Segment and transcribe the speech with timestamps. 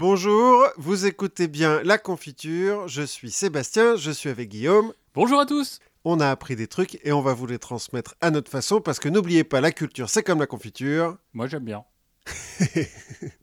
[0.00, 4.92] Bonjour, vous écoutez bien La Confiture, je suis Sébastien, je suis avec Guillaume.
[5.12, 8.30] Bonjour à tous On a appris des trucs et on va vous les transmettre à
[8.30, 11.18] notre façon parce que n'oubliez pas, la culture c'est comme la confiture.
[11.32, 11.82] Moi j'aime bien.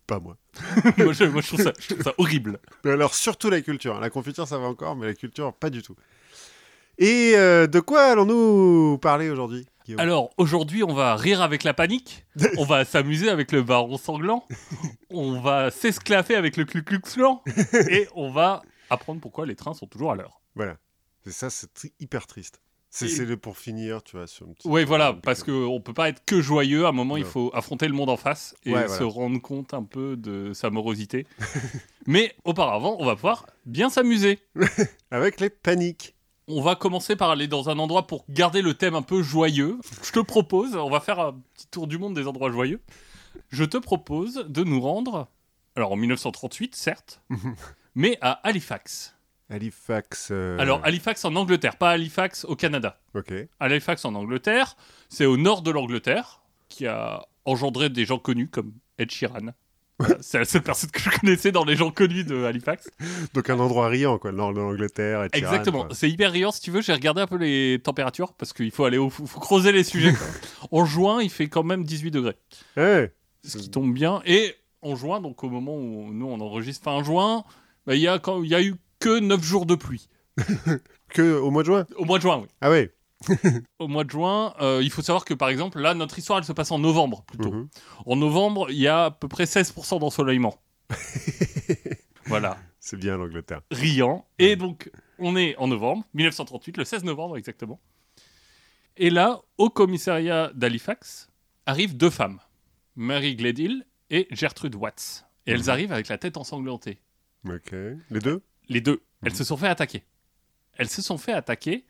[0.08, 0.38] Pas moi.
[0.98, 2.60] moi, je, moi, je trouve ça, je trouve ça horrible.
[2.86, 4.00] Mais alors surtout la culture.
[4.00, 5.98] La confiture ça va encore, mais la culture pas du tout.
[6.98, 10.00] Et euh, de quoi allons-nous parler aujourd'hui Guillaume?
[10.00, 12.26] Alors aujourd'hui on va rire avec la panique,
[12.58, 14.46] on va s'amuser avec le baron sanglant,
[15.12, 17.44] on va s'esclaffer avec le Klux Klan
[17.90, 20.42] et on va apprendre pourquoi les trains sont toujours à l'heure.
[20.56, 20.78] Voilà.
[21.24, 22.62] C'est ça, c'est hyper triste.
[22.90, 24.26] C'est Et- le pour finir, tu vois.
[24.26, 27.18] Sur une petite- Oui voilà, parce qu'on peut pas être que joyeux, à un moment
[27.18, 27.30] il Non.
[27.30, 30.70] faut affronter le monde en face et Ouais, se rendre compte un peu de sa
[30.70, 31.28] morosité.
[32.08, 34.40] Mais auparavant on va pouvoir bien s'amuser.
[35.12, 36.15] Avec les paniques.
[36.48, 39.80] On va commencer par aller dans un endroit pour garder le thème un peu joyeux.
[40.04, 42.82] Je te propose, on va faire un petit tour du monde des endroits joyeux.
[43.50, 45.28] Je te propose de nous rendre,
[45.76, 47.22] alors en 1938 certes,
[47.96, 49.16] mais à Halifax.
[49.50, 50.30] Halifax.
[50.32, 53.00] euh, Alors Halifax en Angleterre, pas Halifax au Canada.
[53.14, 53.34] Ok.
[53.60, 54.76] Halifax en Angleterre,
[55.10, 59.54] c'est au nord de l'Angleterre, qui a engendré des gens connus comme Ed Sheeran.
[60.20, 62.90] C'est la seule personne que je connaissais dans les gens connus de Halifax.
[63.34, 64.32] Donc un endroit riant, quoi.
[64.32, 65.28] Le nord de l'Angleterre.
[65.34, 65.88] Exactement.
[65.92, 66.52] C'est hyper riant.
[66.52, 69.26] Si tu veux, j'ai regardé un peu les températures parce qu'il faut aller au, faut,
[69.26, 70.12] faut creuser les sujets.
[70.14, 70.28] quoi.
[70.72, 72.36] en juin, il fait quand même 18 degrés,
[72.76, 73.14] Ouais.
[73.44, 74.22] ce qui tombe bien.
[74.26, 77.44] Et en juin, donc au moment où nous on enregistre fin juin,
[77.88, 80.10] bah, il y a quand y a eu que 9 jours de pluie.
[81.10, 81.86] Que au mois de juin?
[81.98, 82.48] Au mois de juin, oui.
[82.60, 82.92] Ah ouais.
[83.80, 86.46] Au mois de juin, euh, il faut savoir que par exemple, là, notre histoire, elle
[86.46, 87.52] se passe en novembre plutôt.
[87.52, 87.70] Mhm.
[88.06, 90.60] En novembre, il y a à peu près 16% d'ensoleillement.
[92.26, 92.58] voilà.
[92.80, 93.62] C'est bien l'Angleterre.
[93.72, 94.28] riant.
[94.38, 97.80] Et donc, on est en novembre, 1938, le 16 novembre exactement.
[98.98, 101.30] Et là, au commissariat d'Halifax,
[101.66, 102.40] arrivent deux femmes,
[102.96, 105.26] Mary Gledhill et Gertrude Watts.
[105.48, 105.70] Et elles Mhm.
[105.70, 107.00] arrivent avec la tête ensanglantée.
[107.50, 107.72] Ok.
[108.12, 108.42] Les deux?
[108.70, 109.02] Les deux.
[109.24, 109.38] Elles Mhm.
[109.38, 110.04] se sont fait attaquer.
[110.78, 111.86] Elles se sont fait attaquer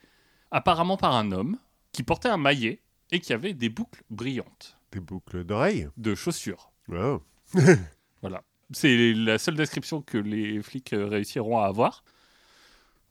[0.55, 1.57] apparemment par un homme
[1.91, 6.71] qui portait un maillet et qui avait des boucles brillantes Des boucles d'oreilles de chaussures.
[6.87, 7.21] Wow.
[8.21, 8.41] Voilà.
[8.71, 12.03] C'est la seule description que les flics euh, réussiront à avoir.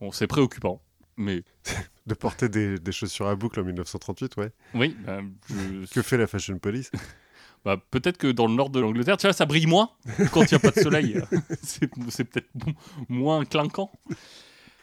[0.00, 0.82] Bon, c'est préoccupant,
[1.16, 1.44] mais
[2.06, 4.50] De porter des, des chaussures à boucles en 1938, ouais.
[4.74, 6.90] oui, bah, je- Que fait la Fashion Police?
[7.64, 9.90] Bah, peut-être que dans le nord de l'Angleterre, tu vois, ça brille moins
[10.32, 11.22] quand il n'y a pas de soleil.
[11.62, 11.86] c'est
[12.24, 12.74] peut-être mo-
[13.08, 13.90] moins clinquant.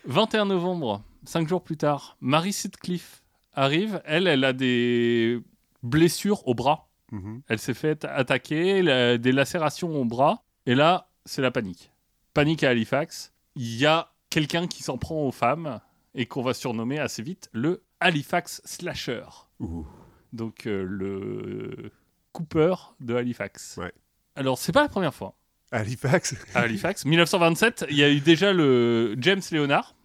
[0.05, 3.23] 21 novembre, cinq jours plus tard, Marie Sitcliffe
[3.53, 4.01] arrive.
[4.05, 5.39] Elle, elle a des
[5.83, 6.87] blessures au bras.
[7.11, 7.41] Mhm.
[7.47, 10.43] Elle s'est fait attaquer, elle a des lacérations au bras.
[10.65, 11.91] Et là, c'est la panique.
[12.33, 13.33] Panique à Halifax.
[13.55, 15.81] Il y a quelqu'un qui s'en prend aux femmes
[16.15, 19.23] et qu'on va surnommer assez vite le Halifax Slasher.
[19.59, 19.85] Ouh.
[20.33, 21.91] Donc euh, le
[22.31, 23.77] Cooper de Halifax.
[23.77, 23.91] Ouais.
[24.35, 25.35] Alors, c'est pas la première fois.
[25.73, 29.95] Halifax Halifax, 1927, il y a eu déjà le James Leonard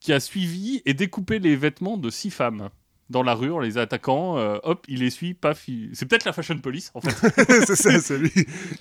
[0.00, 2.70] qui a suivi et découpé les vêtements de six femmes
[3.10, 4.38] dans la rue en les attaquant.
[4.38, 5.68] euh, hop, il les suit, paf.
[5.68, 7.10] il- C'est peut-être la Fashion Police, en fait.
[7.66, 8.32] C'est ça, c'est lui.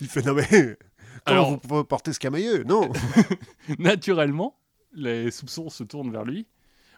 [0.01, 0.77] Il fait non mais.
[1.25, 2.63] Alors- vous pouvez porter ce camailleux?
[2.63, 2.89] Non
[3.79, 4.55] Naturellement,
[4.93, 6.47] les soupçons se tournent vers lui,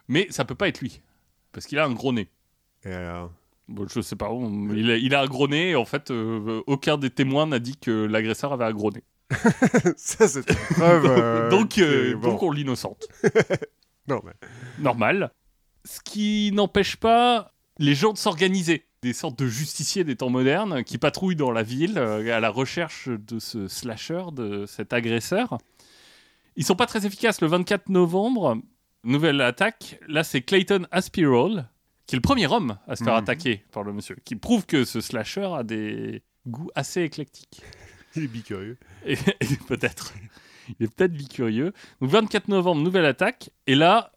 [0.08, 1.00] mais ça peut pas être lui
[1.52, 2.28] parce qu'il a un gros nez.
[2.84, 3.32] Et alors?
[3.68, 6.10] Bon, je sais pas, on- il a, il a un gros nez et en fait,
[6.10, 9.02] euh, aucun des témoins n'a dit que l'agresseur avait un gros nez.
[9.96, 11.06] Ça, c'est une preuve.
[11.06, 12.20] euh, donc, bon.
[12.30, 13.06] donc on l'innocente.
[14.78, 15.30] Normal.
[15.84, 18.86] Ce qui n'empêche pas les gens de s'organiser.
[19.02, 22.50] Des sortes de justiciers des temps modernes qui patrouillent dans la ville euh, à la
[22.50, 25.58] recherche de ce slasher, de cet agresseur.
[26.54, 27.40] Ils sont pas très efficaces.
[27.40, 28.58] Le 24 novembre,
[29.02, 29.98] nouvelle attaque.
[30.06, 31.68] Là, c'est Clayton Aspirall,
[32.06, 33.18] qui est le premier homme à se faire Mhm.
[33.20, 37.62] attaquer par le monsieur, qui prouve que ce slasher a des goûts assez éclectiques.
[38.14, 38.78] Il est bicurieux.
[39.66, 40.12] Peut-être.
[40.80, 41.72] Il est peut-être bicurieux.
[42.00, 43.50] Donc 24 novembre, nouvelle attaque.
[43.66, 44.12] Et là,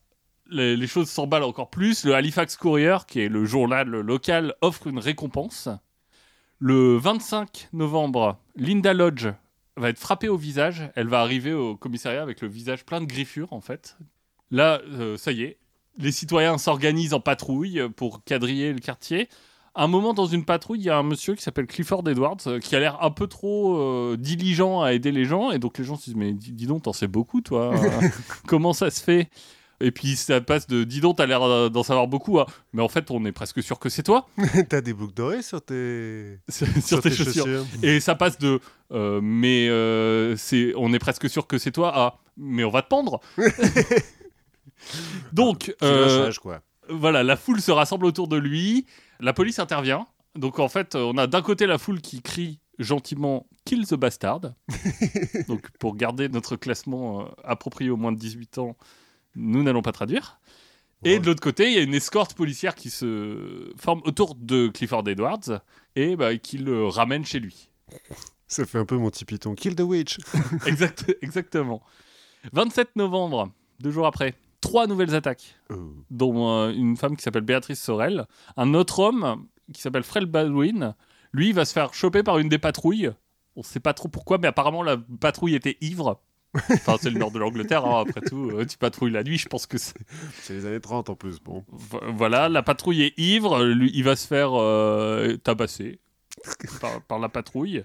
[0.50, 2.06] les, choses s'emballent encore plus.
[2.06, 5.70] Le Halifax Courier, qui est le journal local, offre une récompense.
[6.60, 9.28] Le 25 novembre, Linda Lodge
[9.78, 10.90] va être frappée au visage.
[10.96, 13.98] Elle va arriver au commissariat avec le visage plein de griffures, en fait.
[14.52, 15.58] Là, euh, ça y est.
[15.98, 19.30] Les citoyens s'organisent en patrouille pour quadriller le quartier.
[19.76, 22.60] Un moment, dans une patrouille, il y a un monsieur qui s'appelle Clifford Edwards euh,
[22.60, 25.52] qui a l'air un peu trop euh, diligent à aider les gens.
[25.52, 27.74] Et donc, les gens se disent Mais dis, dis donc, t'en sais beaucoup, toi.
[27.76, 28.08] Euh,
[28.48, 29.30] Comment ça se fait?
[29.82, 32.82] Et puis, ça passe de Dis donc, t'as l'air euh, d'en savoir beaucoup à Mais
[32.82, 34.28] en fait, on est presque sûr que c'est toi
[34.70, 36.40] T'as des boucles dorées sur tes.
[36.50, 37.66] sur, tes, chaussures.
[37.84, 38.60] Et ça passe de
[38.92, 42.82] euh, Mais euh, c'est, on est presque sûr que c'est toi à Mais on va
[42.82, 43.20] te pendre.
[45.34, 46.62] donc, euh, quoi.
[46.90, 48.86] voilà, la foule se rassemble autour de lui,
[49.20, 50.08] la police intervient.
[50.36, 54.54] Donc en fait, on a d'un côté la foule qui crie gentiment Kill the Bastard.
[55.48, 58.76] Donc, pour garder notre classement euh, approprié aux moins de 18 ans,
[59.36, 60.40] nous n'allons pas traduire.
[61.04, 64.70] Et de l'autre côté, il y a une escorte policière qui se forme autour de
[64.70, 65.62] Clifford Edwards
[65.96, 67.70] et bah, qui le ramène chez lui.
[68.48, 69.54] Ça fait un peu mon petit Python.
[69.56, 70.18] Kill the witch.
[70.66, 71.82] Exact- exactement.
[72.54, 74.36] 27 novembre, deux jours après,
[74.66, 75.94] trois nouvelles attaques, Oh.
[76.12, 78.26] dont euh, une femme qui s'appelle Béatrice Sorel,
[78.58, 80.96] un autre homme qui s'appelle Fred Baldwin.
[81.34, 83.12] Lui, il va se faire choper par une des patrouilles.
[83.56, 86.20] On sait pas trop pourquoi, mais apparemment la patrouille était ivre.
[86.72, 88.50] Enfin, c'est le nord de l'Angleterre, hein, après tout.
[88.54, 89.96] Euh, tu patrouilles la nuit, je pense que c'est.
[90.42, 91.40] C'est les années 30 en plus.
[91.42, 91.66] Bon.
[91.72, 96.00] Vo- Voilà, la patrouille est ivre, lui, il va se faire euh, tabasser
[96.80, 97.84] par, par la patrouille.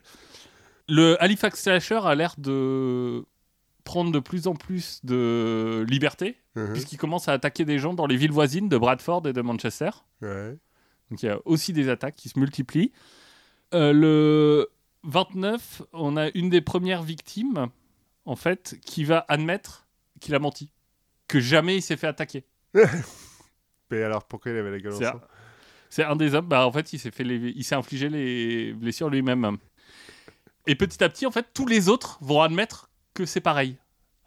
[0.89, 3.25] Le Halifax Slasher a l'air de
[3.85, 6.73] prendre de plus en plus de liberté, Mhm.
[6.73, 9.91] puisqu'il commence à attaquer des gens dans les villes voisines de Bradford et de Manchester.
[10.21, 10.57] Ouais.
[11.11, 12.93] Donc il y a aussi des attaques qui se multiplient.
[13.75, 14.69] Euh, le
[15.05, 17.69] 29, on a une des premières victimes,
[18.25, 19.87] en fait, qui va admettre
[20.21, 20.73] qu'il a menti,
[21.29, 22.45] que jamais il s'est fait attaquer.
[23.91, 25.17] Mais alors, pourquoi il avait la gueule en C'est sang?
[25.17, 25.21] un,
[25.89, 26.47] c'est un des hommes.
[26.47, 29.57] Bah, en fait, il s'est fait les- il s'est infligé les blessures lui-même.
[30.67, 33.77] Et petit à petit, en fait, tous les autres vont admettre que c'est pareil.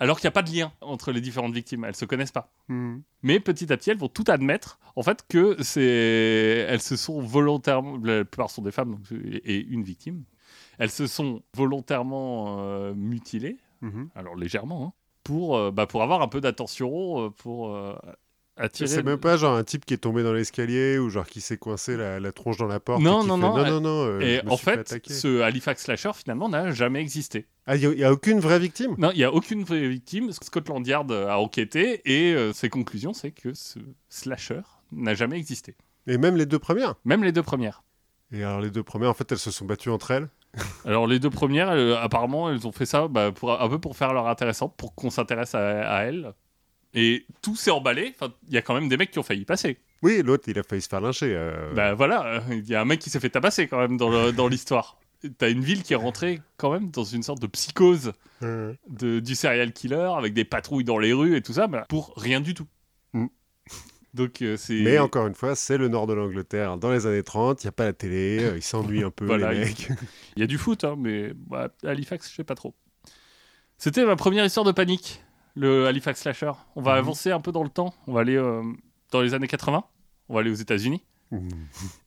[0.03, 1.85] Alors qu'il n'y a pas de lien entre les différentes victimes.
[1.85, 2.51] Elles se connaissent pas.
[2.67, 3.03] Mhm.
[3.21, 7.21] Mais petit à petit, elles vont tout admettre, en fait, que c'est, elles se sont
[7.21, 10.25] volontairement, la plupart sont des femmes donc, et une victime.
[10.77, 14.09] Elles se sont volontairement euh, mutilées, Mhm.
[14.15, 17.95] alors légèrement, hein, pour, euh, bah, pour avoir un peu d'attention, euh, pour euh,
[18.57, 18.87] attirer.
[18.87, 21.57] C'est même pas genre un type qui est tombé dans l'escalier ou genre qui s'est
[21.57, 23.01] coincé la, la tronche dans la porte.
[23.01, 26.11] Non, non, fait, non, non, elle- non, non, euh, Et en fait ce Halifax Slasher
[26.15, 27.47] finalement n'a jamais existé.
[27.65, 28.95] Ah, il n'y a, aucune vraie victime?
[28.97, 30.31] Non, il n'y a aucune vraie victime.
[30.31, 33.79] Scotland Yard a enquêté et euh, ses conclusions, c'est que ce
[34.09, 34.61] slasher
[34.91, 35.75] n'a jamais existé.
[36.07, 36.95] Et même les deux premières?
[37.05, 37.83] Même les deux premières.
[38.33, 40.27] Et alors, les deux premières, en fait, elles se sont battues entre elles?
[40.85, 43.95] Alors les deux premières, elles, apparemment, elles ont fait ça bah, pour, un peu pour
[43.95, 46.33] faire leur intéressante, pour qu'on s'intéresse à, à elles.
[46.93, 48.13] Et tout s'est emballé.
[48.15, 49.77] Enfin, il y a quand même des mecs qui ont failli passer.
[50.01, 51.33] Oui, l'autre, il a failli se faire lyncher.
[51.35, 53.97] euh, Bah voilà, euh, il y a un mec qui s'est fait tabasser quand même
[53.97, 54.99] dans l'histoire.
[55.37, 58.11] T'as une ville qui est rentrée quand même dans une sorte de psychose
[58.41, 62.13] de, du serial killer avec des patrouilles dans les rues et tout ça, bah, pour
[62.17, 62.67] rien du tout.
[63.13, 63.27] Mm.
[64.13, 64.57] Donc euh.
[64.69, 66.77] Mais encore une fois, c'est le nord de l'Angleterre.
[66.77, 69.25] Dans les années 30, il n'y a pas la télé, euh, ils s'ennuient un peu,
[69.25, 69.87] Voilà, les mecs.
[70.35, 72.75] Il y a du foot, hein, mais bah, Halifax, je sais pas trop.
[73.77, 75.22] C'était ma première histoire de panique,
[75.55, 76.51] le Halifax Slasher.
[76.75, 76.97] On va Mhm.
[76.99, 77.93] avancer un peu dans le temps.
[78.07, 78.63] On va aller euh,
[79.11, 79.83] dans les années 80.
[80.29, 81.03] On va aller aux États-Unis.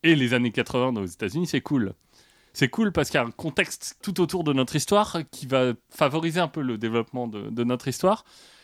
[0.03, 1.93] Et les années 80 dans les États-Unis, c'est cool.
[2.53, 5.73] C'est cool parce qu'il y a un contexte tout autour de notre histoire qui va
[5.89, 8.23] favoriser un peu le développement de, de notre histoire.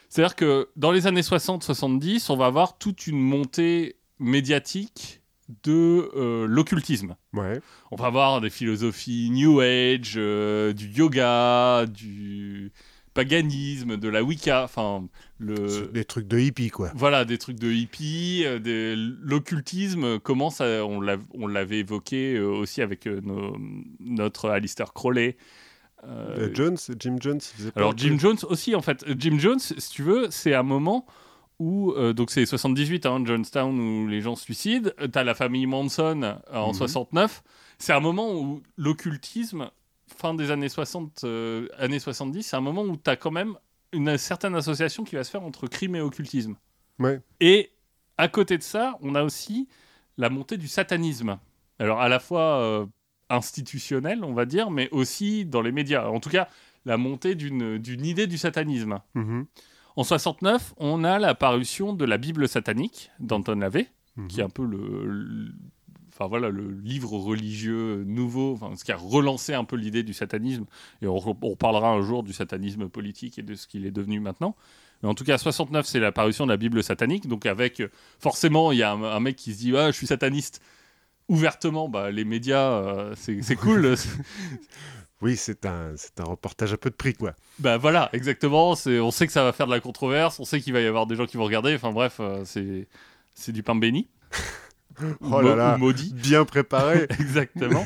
[0.10, 5.22] C'est-à-dire que dans les années 60-70, on va avoir toute une montée médiatique
[5.64, 7.16] de euh, l'occultisme.
[7.34, 7.60] Ouais.
[7.92, 12.72] On va avoir des philosophies New Age, euh, du yoga, du
[13.14, 15.08] paganisme, de la Wicca, enfin
[15.40, 16.92] le Des trucs de hippie, quoi.
[16.96, 22.36] voilà des trucs de hippie, euh, des- l'occultisme commence à on l'a- on l'avait évoqué
[22.36, 23.58] euh, aussi avec euh, nos-
[24.00, 25.38] notre Alistair Crowley.
[26.06, 29.06] Euh, Jones, Jim Jones, il alors Jim Jones aussi en fait.
[29.18, 31.06] Jim Jones, si tu veux, c'est un moment
[31.60, 34.90] où euh, donc c'est 78 hein, Jonestown où les gens se suicident.
[35.12, 36.74] T'as la famille Manson euh, en Mhm.
[36.74, 37.42] 69.
[37.78, 39.70] C'est un moment où l'occultisme
[40.18, 43.56] fin des années 60, euh, années 70, c'est un moment où t'as quand même
[43.92, 46.56] une certaine association qui va se faire entre crime et occultisme.
[47.00, 47.22] Ouais.
[47.40, 47.72] Et
[48.18, 49.68] à côté de ça, on a aussi
[50.18, 51.38] la montée du satanisme.
[51.80, 52.86] Alors à la fois euh,
[53.30, 56.08] institutionnel, on va dire, mais aussi dans les médias.
[56.08, 56.48] En tout cas,
[56.86, 59.00] la montée d'une d'une idée du satanisme.
[59.16, 59.46] Mhm.
[59.96, 64.28] En 69, on a la parution de la Bible satanique d'Anton LaVey, Mhm.
[64.28, 65.54] qui est un peu le, le-
[66.14, 70.14] enfin voilà, le livre religieux nouveau, enfin, ce qui a relancé un peu l'idée du
[70.14, 70.66] satanisme.
[71.02, 74.56] Et on, reparlera un jour du satanisme politique et de ce qu'il est devenu maintenant.
[75.02, 77.28] Mais en tout cas, 69, c'est la parution de la Bible satanique.
[77.28, 77.82] Donc avec,
[78.20, 80.62] forcément, il y a un, un mec qui se dit, ah, je suis sataniste.
[81.30, 83.96] Ouvertement, bah, les médias, euh, c'est cool.
[85.24, 87.34] Oui, c'est un, c'est un reportage à peu de prix, quoi.
[87.58, 88.72] Bah voilà, exactement.
[88.72, 91.08] On sait que ça va faire de la controverse, on sait qu'il va y avoir
[91.08, 91.74] des gens qui vont regarder.
[91.74, 92.90] Enfin bref, euh, c'est,
[93.34, 94.10] c'est du pain béni.
[95.22, 95.76] Oh là là.
[95.76, 96.14] ou maudit.
[96.14, 97.08] Bien préparé.
[97.20, 97.84] exactement.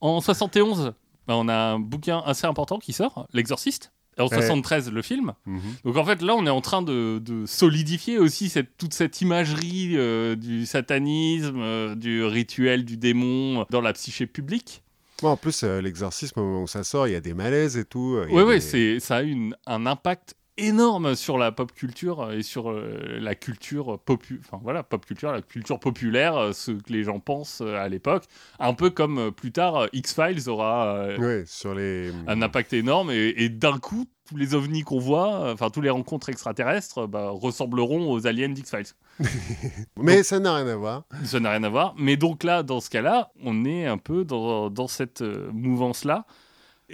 [0.00, 0.92] En 71,
[1.26, 3.92] bah, on a un bouquin assez important qui sort, L'Exorciste.
[4.18, 4.36] Et en Ouais.
[4.36, 5.32] 73, le film.
[5.46, 5.60] Mhm.
[5.84, 9.20] Donc en fait, là, on est en train de, de solidifier aussi cette, toute cette
[9.20, 14.82] imagerie euh, du satanisme, euh, du rituel du démon dans la psyché publique.
[15.22, 17.76] Bon, en plus, euh, l'exorcisme, au moment où ça sort, il y a des malaises
[17.76, 18.18] et tout.
[18.30, 20.34] Oui, oui, des- ça a une, un impact
[20.66, 25.32] énorme sur la pop culture et sur euh, la culture popu enfin voilà pop culture
[25.32, 28.24] la culture populaire euh, ce que les gens pensent euh, à l'époque
[28.58, 32.10] un peu comme euh, plus tard euh, X Files aura euh, Ouais, sur les.
[32.26, 35.80] un impact énorme et, et d'un coup tous les ovnis qu'on voit euh, enfin tous
[35.80, 39.26] les rencontres extraterrestres bah, ressembleront aux aliens d'X Files
[39.96, 41.04] Mais ça n'a rien à voir.
[41.24, 44.24] ça n'a rien à voir mais donc là dans ce cas-là on est un peu
[44.24, 46.26] dans, dans cette mouvance là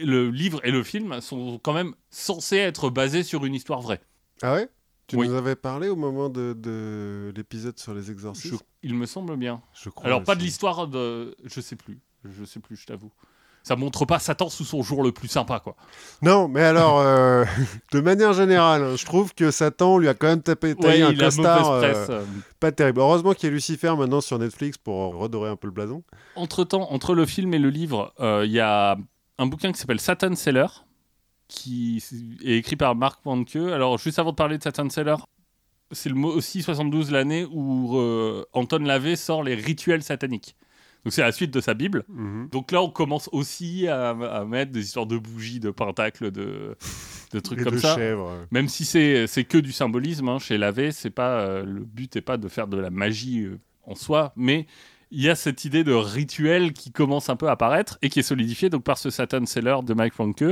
[0.05, 4.01] le livre et le film sont quand même censés être basés sur une histoire vraie
[4.43, 4.69] Ah ouais?
[5.07, 5.29] Tu Oui.
[5.29, 9.37] nous avais parlé au moment de, de l'épisode sur les Je- exorcismes il me semble
[9.37, 9.63] bien.
[9.81, 10.07] Je crois.
[10.07, 11.35] Alors, pas de l'histoire de.
[11.45, 12.01] Je sais plus.
[12.25, 13.11] Je sais plus, je t'avoue.
[13.65, 15.75] Ça montre pas Satan sous son jour le plus sympa, quoi.
[16.23, 17.45] Non, mais alors, euh,
[17.93, 21.71] de manière générale, hein, je trouve que Satan lui a quand même tapé un costard
[21.73, 22.25] euh,
[22.61, 23.01] pas terrible.
[23.01, 26.05] Heureusement qu'il y a Lucifer maintenant sur Netflix pour redorer un peu le blason.
[26.37, 28.97] Entre-temps, entre le film et le livre, euh, il y a
[29.39, 30.67] un bouquin qui s'appelle Satan Seller,
[31.49, 32.03] qui
[32.45, 33.57] est écrit par Mark Wanke.
[33.57, 35.17] Alors, juste avant de parler de Satan Seller,
[35.93, 40.57] c'est le mot aussi 72 l'année où euh, Anton Lavey sort les rituels sataniques.
[41.05, 42.03] Donc, c'est la suite de sa Bible.
[42.09, 42.49] Mhm.
[42.51, 46.77] Donc là, on commence aussi à, à mettre des histoires de bougies, de pentacles, de,
[47.33, 47.95] de trucs Et comme de ça.
[47.95, 48.33] chèvres.
[48.51, 52.23] Même si c'est que du symbolisme, hein, chez Lavé, c'est pas euh, le but n'est
[52.23, 54.67] pas de faire de la magie euh, en soi, mais
[55.11, 58.21] il y a cette idée de rituel qui commence un peu à apparaître et qui
[58.21, 60.45] est solidifiée donc par ce Satan Seller de Mike Franke,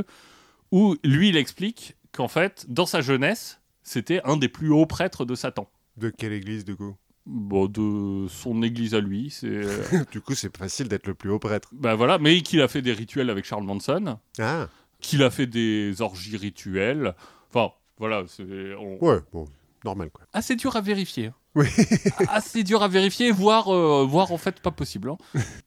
[0.70, 5.24] où lui il explique qu'en fait, dans sa jeunesse, c'était un des plus hauts prêtres
[5.24, 5.68] de Satan.
[5.96, 6.96] De quelle église, du coup?
[7.26, 9.82] Bon, de son église à lui, c'est euh,
[10.12, 11.68] Du coup, c'est facile d'être le plus haut prêtre.
[11.72, 14.68] bah voilà, mais qu'il a fait des rituels avec Charles Manson, Ah,
[15.00, 17.14] qu'il a fait des orgies rituelles.
[17.52, 19.46] Enfin, voilà, c'est on- ouais, bon,
[19.84, 20.24] normal, quoi.
[20.32, 21.30] assez dur à vérifier.
[21.54, 21.66] Oui.
[22.28, 25.10] assez dur à vérifier, voire, euh, voire en fait pas possible.
[25.10, 25.16] hein.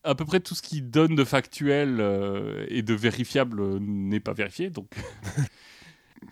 [0.03, 4.19] À peu près tout ce qui donne de factuel euh, et de vérifiable euh, n'est
[4.19, 4.69] pas vérifié.
[4.69, 4.87] Donc.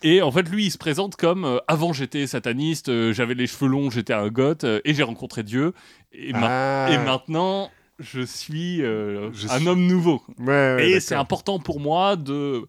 [0.01, 3.89] Et en fait, lui, il se présente comme avant j'étais sataniste, j'avais les cheveux longs,
[3.91, 5.73] j'étais un goth et j'ai rencontré Dieu.
[6.11, 7.69] Et, ma- Ah, et maintenant,
[7.99, 10.21] je suis Je un suis- homme nouveau.
[10.39, 10.45] ouais,
[10.75, 12.67] ouais, Et c'est important pour moi de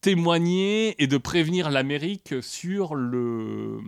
[0.00, 3.78] témoigner et de prévenir l'Amérique sur le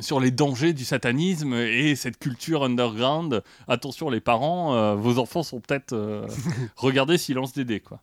[0.00, 3.42] sur les dangers du satanisme et cette culture underground.
[3.68, 6.26] Attention les parents, euh, vos enfants sont peut-être euh,
[6.76, 8.00] regardez Silence des dés quoi.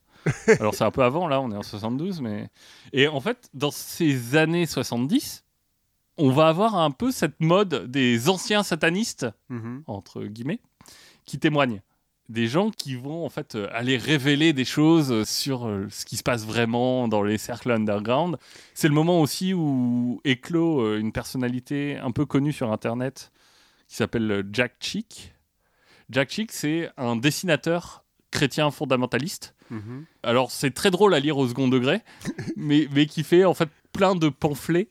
[0.60, 2.50] Alors c'est un peu avant là, on est en 72 mais
[2.94, 5.44] et en fait dans ces années 70,
[6.18, 9.84] on va avoir un peu cette mode des anciens satanistes Mhm.
[9.88, 10.60] entre guillemets,
[11.26, 11.82] qui témoignent.
[12.32, 16.16] Des gens qui vont en fait euh, aller révéler des choses sur euh, ce qui
[16.16, 18.38] se passe vraiment dans les cercles underground.
[18.74, 23.34] C'est le moment aussi où éclot euh, une personnalité un peu connue sur Internet
[23.90, 25.34] qui s'appelle Jack Chick.
[26.10, 29.54] Jack Chick, c'est un dessinateur chrétien fondamentaliste.
[29.70, 30.06] Mhm.
[30.24, 32.00] Alors c'est très drôle à lire au second degré,
[32.56, 34.88] mais, mais qui fait en fait plein de pamphlets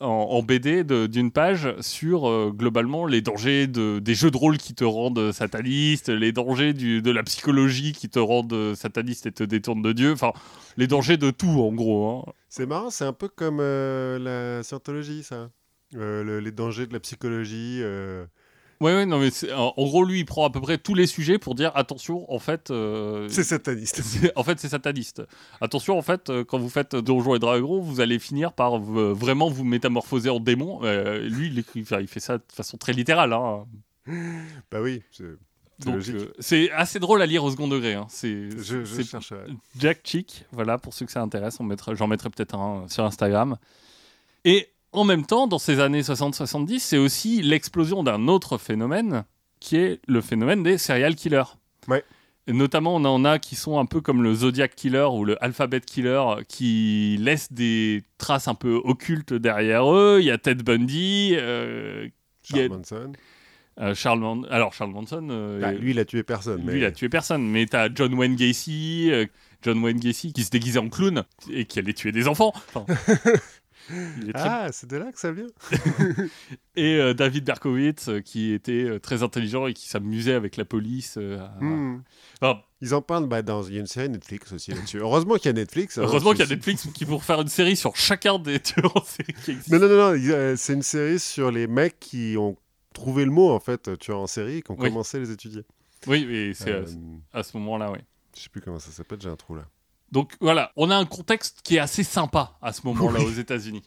[0.00, 4.74] en, BD d'une page sur euh, globalement les dangers de, des jeux de rôle qui
[4.74, 9.42] te rendent sataniste, les dangers du- de la psychologie qui te rendent sataniste et te
[9.44, 10.32] détournent de Dieu, enfin
[10.76, 12.08] les dangers de tout en gros.
[12.28, 12.32] hein.
[12.48, 15.50] C'est marrant, c'est un peu comme euh, la scientologie, ça.
[15.96, 17.80] Euh, le- les dangers de la psychologie.
[18.80, 21.06] Ouais, ouais, non mais en, en gros lui il prend à peu près tous les
[21.08, 22.70] sujets pour dire attention en fait.
[22.70, 24.02] euh, C'est sataniste.
[24.36, 25.22] En fait, c'est sataniste.
[25.60, 29.48] Attention, en fait, euh, quand vous faites Donjons et Dragons, vous allez finir par vraiment
[29.50, 30.80] vous métamorphoser en démon.
[30.84, 33.32] Euh, lui, il, écrit- enfin, il fait ça de façon très littérale.
[33.32, 33.64] hein.
[34.70, 35.24] bah oui, c'est
[35.80, 36.14] c'est Donc, logique.
[36.16, 37.94] euh, c'est assez drôle à lire au second degré.
[37.94, 38.06] hein.
[38.08, 39.32] C'est je cherche.
[39.32, 39.44] ouais.
[39.78, 41.58] Jack Chick, voilà, pour ceux que ça intéresse,
[41.92, 43.56] j'en mettrai peut-être un sur Instagram.
[44.44, 49.24] Et en même temps, dans ces années 60-70, c'est aussi l'explosion d'un autre phénomène,
[49.60, 51.42] qui est le phénomène des serial killers.
[51.88, 52.04] Ouais.
[52.46, 55.42] Et notamment, on en a qui sont un peu comme le Zodiac Killer ou le
[55.44, 60.18] Alphabet Killer, qui laissent des traces un peu occultes derrière eux.
[60.20, 62.08] Il y a Ted Bundy, euh,
[62.42, 63.12] Charles Manson.
[63.80, 66.60] euh, Charles Man- Alors, Charles Manson, euh, Bah, lui, il a tué personne.
[66.60, 66.78] lui, mais...
[66.78, 67.46] il a tué personne.
[67.46, 69.10] Mais t'as John Wayne Gacy,
[69.60, 72.54] John Wayne Gacy qui se déguisait en clown et qui allait tuer des enfants.
[72.74, 72.86] Enfin,
[74.20, 75.46] il est très- Ah, c'est de là que ça vient.
[76.76, 80.64] Et euh, David Berkowitz euh, qui était euh, très intelligent et qui s'amusait avec la
[80.64, 81.16] police.
[81.16, 82.02] à- Hmm.
[82.40, 83.62] Enfin, Ils en parlent bah, dans.
[83.64, 84.98] Il y a une série Netflix aussi là-dessus.
[84.98, 85.98] Heureusement qu'il y a Netflix.
[85.98, 88.96] hein, heureusement qu'il y a Netflix qui vont faire une série sur chacun des tueurs
[88.96, 89.78] en série qui existent.
[89.78, 92.56] Non, non, non, C'est une série sur les mecs qui ont
[92.94, 94.88] trouvé le mot, en fait, tueur en série, et qui ont Oui.
[94.88, 95.62] commencé à les étudier.
[96.06, 96.84] Oui, et c'est
[97.32, 97.98] à ce moment-là, oui.
[98.36, 99.64] Je sais plus comment ça s'appelle, j'ai un trou là.
[100.12, 103.82] Donc voilà, on a un contexte qui est assez sympa à ce moment-là aux États-Unis.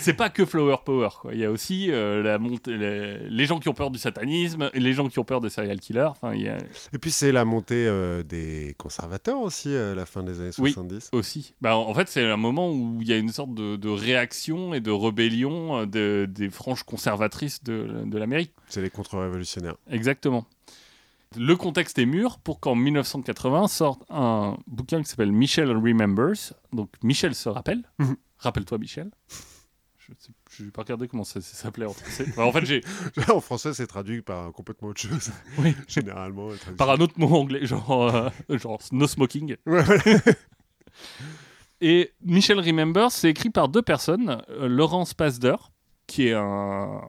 [0.00, 1.10] c'est pas que Flower Power.
[1.20, 1.34] Quoi.
[1.34, 4.70] Il y a aussi euh, la montée, les, les gens qui ont peur du satanisme,
[4.74, 6.06] les gens qui ont peur des serial killers.
[6.10, 6.56] Enfin, il y a
[6.92, 10.72] Et puis c'est la montée euh, des conservateurs aussi à la fin des années Oui.
[10.72, 11.10] 70.
[11.12, 11.54] aussi.
[11.60, 14.74] Bah, en fait, c'est un moment où il y a une sorte de, de réaction
[14.74, 18.52] et de rébellion euh, de- des franges conservatrices de, de l'Amérique.
[18.68, 19.76] C'est les contre-révolutionnaires.
[19.90, 20.44] Exactement.
[21.36, 26.54] Le contexte est mur pour qu'en 1980 sorte un bouquin qui s'appelle Michel Remembers.
[26.72, 27.82] Donc Michel se rappelle.
[27.98, 28.16] Mhm.
[28.38, 29.10] Rappelle-toi Michel.
[30.50, 32.24] Je n'ai pas regardé comment ça, ça s'appelait en français.
[32.30, 32.80] Enfin, en fait, j'ai
[33.30, 35.30] en français, c'est traduit par complètement autre chose.
[35.58, 35.74] Oui.
[35.88, 36.48] Généralement.
[36.78, 39.56] par un autre mot anglais, genre, euh, genre no smoking.
[39.66, 39.84] Ouais.
[41.80, 44.42] Et Michel Remembers, c'est écrit par deux personnes.
[44.48, 45.56] Euh, Laurence Pasder,
[46.06, 47.02] qui est un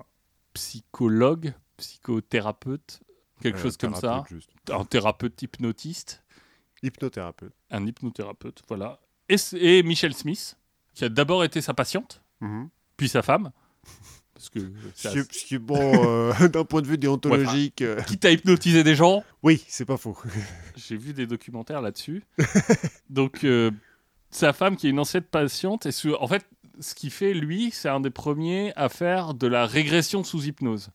[0.54, 3.00] psychologue, psychothérapeute,
[3.42, 4.24] quelque Euh, chose comme ça.
[4.30, 4.50] juste.
[4.72, 6.24] Un thérapeute hypnotiste.
[6.84, 7.54] Hypnothérapeute.
[7.72, 9.00] un hypnothérapeute, voilà.
[9.28, 10.58] Et, et Michelle Smith,
[10.94, 12.70] qui a d'abord été sa patiente, Mhm.
[12.98, 13.52] puis sa femme.
[14.34, 14.60] Parce que
[14.96, 17.82] Ce qui bon, euh, d'un point de vue déontologique.
[17.82, 20.18] euh, quitte à hypnotiser des gens, Oui, c'est pas faux.
[20.78, 22.24] j'ai vu des documentaires là-dessus.
[23.10, 23.72] Donc, euh,
[24.32, 26.46] sa femme, qui est une ancienne patiente, et en fait,
[26.80, 30.90] ce qu'il fait, lui, c'est un des premiers à faire de la régression sous hypnose.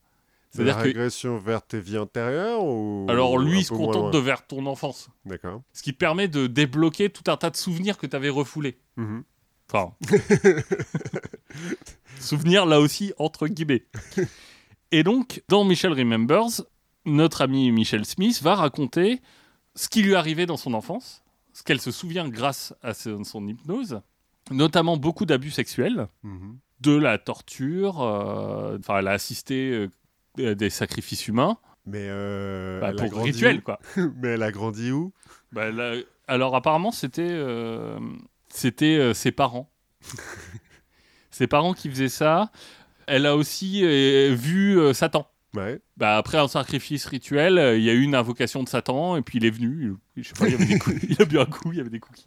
[0.56, 0.88] C'est la C'est-à-dire que.
[0.98, 5.08] régression vers tes vies antérieures ou Alors, lui, il se contente de vers ton enfance.
[5.24, 5.62] D'accord.
[5.72, 8.78] Ce qui permet de débloquer tout un tas de souvenirs que tu avais refoulés.
[8.96, 9.24] Mhm.
[9.68, 9.94] Enfin.
[12.20, 13.84] Souvenir là aussi, entre guillemets.
[14.92, 16.62] Et donc, dans Michel Remembers,
[17.04, 19.20] notre ami Michel Smith va raconter
[19.74, 24.00] ce qui lui arrivait dans son enfance, ce qu'elle se souvient grâce à son, hypnose,
[24.50, 26.58] notamment beaucoup d'abus sexuels, Mhm.
[26.80, 29.88] de la torture, euh, enfin, elle a assisté euh,
[30.36, 33.78] des sacrifices humains, Mais euh, bah, pour rituel, quoi.
[34.16, 35.12] Mais elle a grandi où?
[35.52, 35.70] Bah,
[36.26, 37.98] alors apparemment c'était euh,
[38.48, 39.70] c'était euh, ses parents.
[41.30, 42.50] ses parents qui faisaient ça.
[43.06, 45.28] Elle a aussi euh, vu euh, Satan.
[45.54, 45.80] Ouais.
[45.96, 49.22] Bah, après un sacrifice rituel, euh, il y a eu une invocation de Satan et
[49.22, 49.94] puis il est venu.
[50.16, 51.78] il- Je sais pas, il y avait des coups, il a bu un coup, il
[51.78, 52.26] y avait des cookies.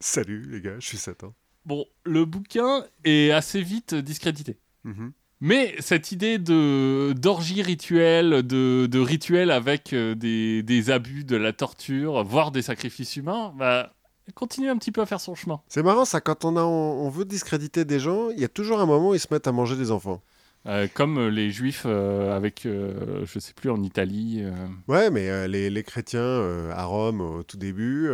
[0.00, 1.34] Salut les gars, je suis Satan.
[1.64, 4.56] Bon, le bouquin est assez vite discrédité.
[4.84, 5.12] Mhm.
[5.40, 11.36] Mais cette idée de d'orgie rituelle, de, de rituel avec euh, des, des abus, de
[11.36, 13.92] la torture, voire des sacrifices humains, bah,
[14.26, 15.60] elle continue un petit peu à faire son chemin.
[15.68, 18.48] C'est marrant ça, quand on, a, on, on veut discréditer des gens, il y a
[18.48, 20.22] toujours un moment où ils se mettent à manger des enfants.
[20.66, 24.42] Euh, comme euh, les juifs euh, avec, euh, je sais plus, en Italie.
[24.88, 28.10] Ouais, mais les, les chrétiens à Rome au tout début,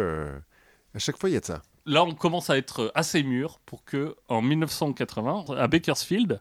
[0.95, 1.63] à chaque fois il y a de ça.
[1.87, 6.41] Là, on commence à être assez mûr pour que, en 1980, à Bakersfield,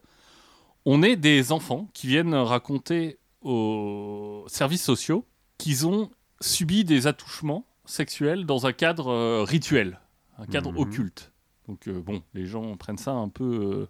[0.85, 5.25] on ait des enfants qui viennent raconter aux services sociaux
[5.57, 9.99] qu'ils ont subi des attouchements sexuels dans un cadre euh, rituel,
[10.37, 10.77] un cadre Mhm.
[10.79, 11.31] occulte.
[11.67, 13.89] Donc, euh, bon, les gens prennent ça un peu euh,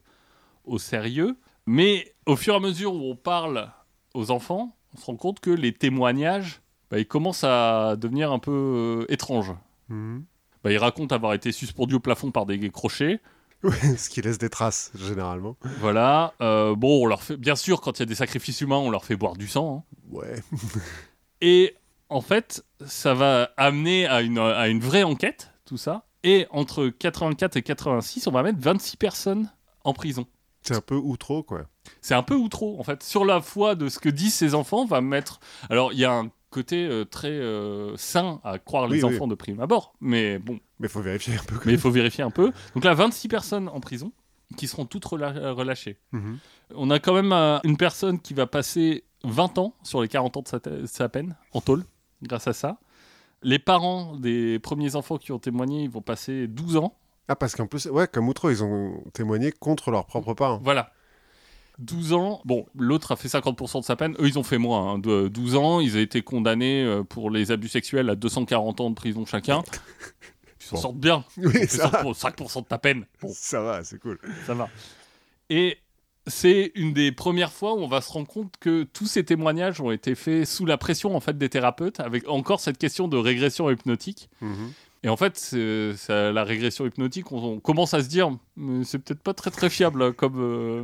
[0.66, 1.38] au sérieux.
[1.66, 3.72] Mais au fur et à mesure où on parle
[4.14, 8.40] aux enfants, on se rend compte que les témoignages, bah, ils commencent à devenir un
[8.40, 9.54] peu étranges.
[9.90, 10.26] Mhm.
[10.64, 13.20] Bah, il raconte avoir été suspendu au plafond par des crochets.
[13.97, 15.56] Ce qui laisse des traces généralement.
[15.80, 16.34] Voilà.
[16.41, 18.89] Euh, bon, on leur fait, bien sûr, quand il y a des sacrifices humains, on
[18.89, 19.86] leur fait boire du sang.
[19.89, 19.95] hein.
[20.12, 20.36] Ouais.
[21.41, 21.76] Et
[22.10, 26.06] en fait, ça va amener à une, à une vraie enquête, tout ça.
[26.24, 29.50] Et entre 84 et 86, on va mettre 26 personnes
[29.84, 30.28] en prison.
[30.62, 31.62] C'est un peu ou trop quoi.
[32.02, 33.02] C'est un peu ou trop, en fait.
[33.02, 35.39] Sur la foi de ce que disent ces enfants, on va mettre.
[35.71, 39.28] Alors, il y a un côté euh, très euh, sain à croire les Oui, enfants
[39.28, 39.94] de prime abord.
[40.02, 41.56] Mais bon, Mais faut vérifier un peu.
[41.56, 42.52] quand mais il faut vérifier un peu.
[42.76, 44.12] Donc là, 26 personnes en prison
[44.58, 45.98] qui seront toutes rela- relâchées.
[46.12, 46.38] Mhm.
[46.76, 50.38] On a quand même euh, une personne qui va passer 20 ans sur les 40
[50.38, 51.84] ans de sa, de sa peine en tôle,
[52.22, 52.78] grâce à ça.
[53.44, 56.96] Les parents des premiers enfants qui ont témoigné, ils vont passer 12 ans.
[57.28, 60.60] Ah, parce qu'en plus, ouais, comme Outreau, ils ont témoigné contre leurs propres parents.
[60.62, 60.92] Voilà.
[61.82, 62.41] 12 ans.
[62.46, 64.15] Bon, l'autre a fait 50% de sa peine.
[64.20, 64.94] Eux, ils ont fait moins.
[64.94, 65.80] hein, de 12 ans.
[65.80, 69.63] Ils ont été condamnés euh, pour les abus sexuels à 240 ans de prison chacun.
[70.62, 71.26] Ils s'en sortent bien.
[71.38, 72.04] Oui, ça va.
[72.04, 73.06] 5% de ta peine.
[73.22, 74.20] Bon, Ça va, c'est cool.
[74.46, 74.70] ça va.
[75.50, 75.80] Et
[76.28, 79.82] c'est une des premières fois où on va se rendre compte que tous ces témoignages
[79.82, 83.17] ont été faits sous la pression en fait des thérapeutes, avec encore cette question de
[83.17, 84.30] régression hypnotique.
[84.39, 84.72] Mhm.
[85.04, 85.38] Et en fait,
[85.98, 88.30] ça- la régression hypnotique, on, on commence à se dire,
[88.84, 90.40] c'est peut-être pas très très fiable comme.
[90.40, 90.84] euh,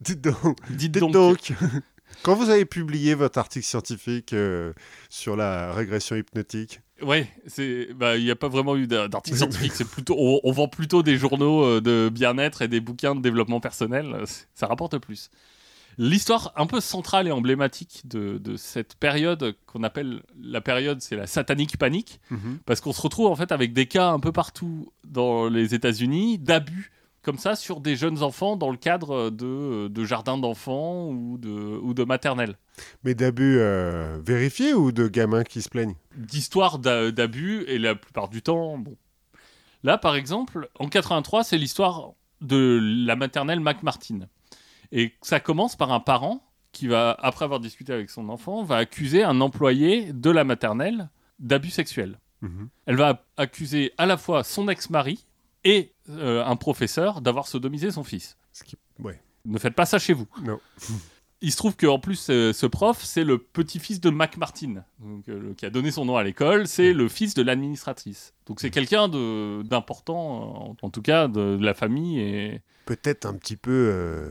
[0.00, 0.56] Dites donc.
[0.70, 1.12] dites Dites donc.
[1.12, 1.52] donc.
[2.22, 4.72] Quand vous avez publié votre article scientifique euh,
[5.10, 9.36] sur la régression hypnotique, Ouais, c'est, bah, il n'y a pas vraiment eu d'ar- d'article
[9.38, 9.72] scientifique.
[9.74, 13.22] C'est plutôt, on, on vend plutôt des journaux euh, de bien-être et des bouquins de
[13.22, 14.24] développement personnel.
[14.54, 15.30] Ça rapporte plus.
[16.02, 21.14] L'histoire un peu centrale et emblématique de, de cette période qu'on appelle la période, c'est
[21.14, 22.20] la satanique panique,
[22.64, 26.38] parce qu'on se retrouve en fait avec des cas un peu partout dans les États-Unis
[26.38, 31.36] d'abus comme ça sur des jeunes enfants dans le cadre de, de jardins d'enfants ou
[31.36, 32.56] de, ou de maternelle.
[33.04, 35.96] Mais d'abus euh, vérifiés ou de gamins qui se plaignent?
[36.16, 38.96] D'histoires d'a- d'abus, et la plupart du temps, bon.
[39.82, 44.20] Là, par exemple, en 83, c'est l'histoire de la maternelle McMartin.
[44.92, 48.76] Et ça commence par un parent qui va, après avoir discuté avec son enfant, va
[48.76, 52.18] accuser un employé de la maternelle d'abus sexuels.
[52.42, 52.68] Mhm.
[52.86, 55.26] Elle va accuser à la fois son ex-mari
[55.64, 58.36] et euh, un professeur d'avoir sodomisé son fils.
[58.52, 58.76] Ce qui...
[58.98, 59.20] Ouais.
[59.44, 60.26] Ne faites pas ça chez vous.
[60.44, 60.58] Non.
[61.42, 65.26] Il se trouve qu'en plus, euh, ce prof, c'est le petit-fils de Mac Martin, donc,
[65.30, 66.66] euh, le- qui a donné son nom à l'école.
[66.66, 68.34] C'est le fils de l'administratrice.
[68.46, 72.20] Donc c'est quelqu'un d'important, en, en tout cas, de, de la famille.
[72.20, 72.60] Et...
[72.84, 74.30] Peut-être un petit peu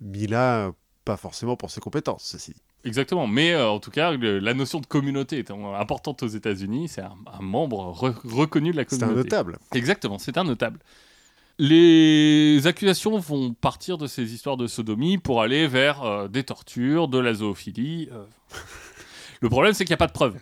[0.00, 0.72] là,
[1.04, 2.52] pas forcément pour ses compétences, ceci.
[2.52, 2.60] dit.
[2.84, 3.26] Exactement.
[3.26, 7.02] Mais euh, en tout cas, le- la notion de communauté étant importante aux États-Unis, c'est
[7.02, 9.20] un, un membre re- reconnu de la C'est communauté.
[9.20, 9.58] un notable.
[9.74, 10.78] Exactement, c'est un notable.
[11.58, 17.06] Les accusations vont partir de ces histoires de sodomie pour aller vers euh, des tortures,
[17.06, 18.08] de la zoophilie.
[18.12, 18.24] euh.
[19.42, 20.36] Le problème, c'est qu'il n'y a pas de preuves.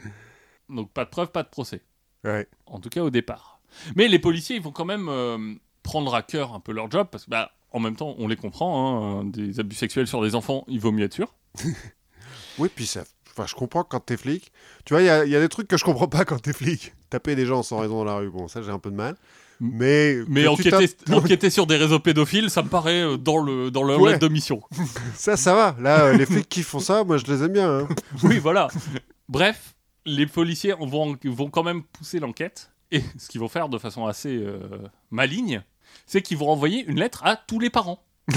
[0.68, 1.82] Donc pas de preuves, pas de procès.
[2.22, 2.46] Ouais.
[2.66, 3.60] En tout cas au départ.
[3.96, 7.24] Mais les policiers, ils vont quand même prendre à cœur un peu leur job parce
[7.24, 9.20] que, bah, en même temps, on les comprend.
[9.20, 11.34] hein, des abus sexuels sur des enfants, il vaut mieux être sûr.
[12.58, 13.04] Oui, puis ça.
[13.30, 14.50] Enfin, je comprends quand t'es flic.
[14.84, 16.40] Tu vois, il y a, il y a des trucs que je comprends pas quand
[16.42, 16.92] t'es flic.
[17.08, 19.14] Taper des gens sans raison dans la rue, bon, ça j'ai un peu de mal.
[19.60, 20.18] Mais.
[20.48, 24.12] Enquêter, sur des réseaux pédophiles, ça me paraît euh, dans, le, dans leur Ouais.
[24.12, 24.60] lettre de mission.
[25.14, 25.76] Ça, ça va.
[25.80, 27.70] Là, euh, les flics qui font ça, moi je les aime bien.
[27.80, 27.88] hein.
[28.24, 28.68] Oui, voilà.
[29.28, 32.70] Bref, les policiers vont, vont quand même pousser l'enquête.
[32.90, 34.58] Et ce qu'ils vont faire de façon assez euh,
[35.12, 35.62] maligne,
[36.06, 38.02] c'est qu'ils vont envoyer une lettre à tous les parents.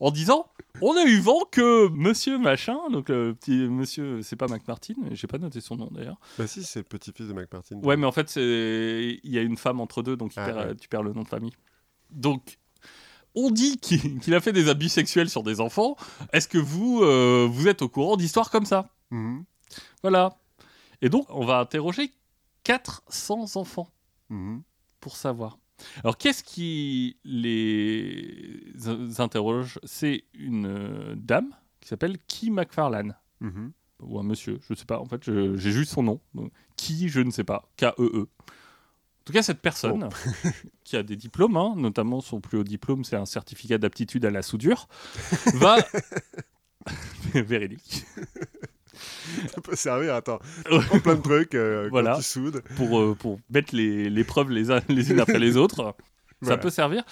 [0.00, 0.46] en disant
[0.80, 5.26] On a eu vent que monsieur machin, donc le petit monsieur, c'est pas McMartin, j'ai
[5.28, 6.18] pas noté son nom d'ailleurs.
[6.38, 7.76] Bah si, c'est le petit-fils de McMartin.
[7.84, 10.58] Ouais, mais en fait, c'est- il y a une femme entre deux, donc Ah, perd-
[10.70, 10.74] ouais.
[10.74, 11.52] tu perds le nom de famille.
[12.10, 12.58] Donc,
[13.36, 15.96] on dit qu'il qu'il a fait des abus sexuels sur des enfants.
[16.32, 18.88] Est-ce que vous, euh, vous êtes au courant d'histoires comme ça?
[19.12, 19.44] Mhm.
[20.02, 20.36] Voilà.
[21.02, 22.10] Et donc, on va interroger
[22.64, 23.88] 400 enfants
[24.30, 24.62] Mhm.
[25.00, 25.58] pour savoir.
[26.02, 29.78] Alors, qu'est-ce qui les in- interroge?
[29.84, 33.16] C'est une euh, dame qui s'appelle Key McFarlane.
[33.40, 33.72] Mhm.
[34.00, 34.98] Ou un monsieur, je sais pas.
[34.98, 36.20] En fait, j'ai juste son nom.
[36.34, 37.68] Donc, qui, je ne sais pas.
[37.76, 38.28] K-E-E.
[38.28, 40.08] En tout cas, cette personne,
[40.84, 44.30] qui a des diplômes, hein, notamment son plus haut diplôme, c'est un certificat d'aptitude à
[44.30, 44.86] la soudure,
[45.54, 45.76] va.
[47.34, 48.04] Véridique.
[49.54, 50.38] Ça peut servir, attends.
[51.02, 52.12] Plein de trucs euh, Voilà.
[52.12, 52.62] quand tu soudes.
[52.76, 55.76] pour, euh, pour mettre les, les preuves les, les unes après les autres.
[55.84, 55.94] Ça
[56.40, 56.58] Voilà.
[56.58, 57.04] peut servir.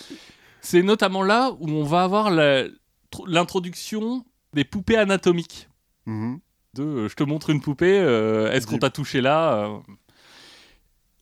[0.61, 2.31] C'est notamment là où on va avoir
[3.27, 5.69] l'introduction des poupées anatomiques.
[6.07, 6.41] Mhm.
[6.75, 9.69] De euh, je te montre une poupée, euh, est-ce qu'on t'a touché là.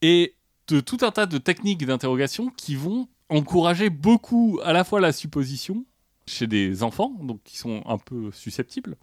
[0.03, 0.35] Et
[0.69, 5.13] de tout un tas de techniques d'interrogation qui vont encourager beaucoup à la fois la
[5.13, 5.85] supposition
[6.27, 8.97] chez des enfants, donc qui sont un peu susceptibles,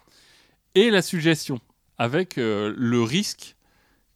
[0.77, 1.59] et la suggestion,
[1.97, 3.55] avec euh, le risque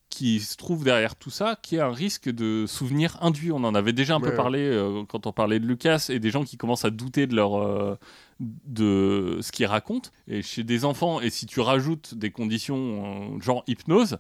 [0.09, 3.51] qui se trouve derrière tout ça, qui est un risque de souvenir induit.
[3.53, 6.31] On en avait déjà un peu parlé euh, quand on parlait de Lucas et des
[6.31, 7.97] gens qui commencent à douter de leur euh,
[8.39, 10.09] de ce qu'ils racontent.
[10.27, 14.17] Et chez des enfants, et si tu rajoutes des conditions genre hypnose,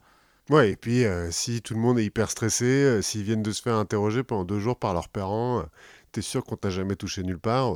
[0.49, 3.51] Ouais, et puis euh, si tout le monde est hyper stressé, euh, s'ils viennent de
[3.51, 5.63] se faire interroger pendant deux jours par leurs parents, euh,
[6.11, 7.75] t'es sûr qu'on t'a jamais touché nulle part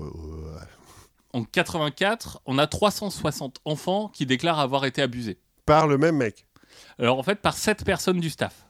[1.36, 5.38] en 84, on a 360 enfants qui déclarent avoir été abusés.
[5.66, 6.48] Par le même mec.
[7.00, 8.68] Alors en fait, par sept personnes du staff.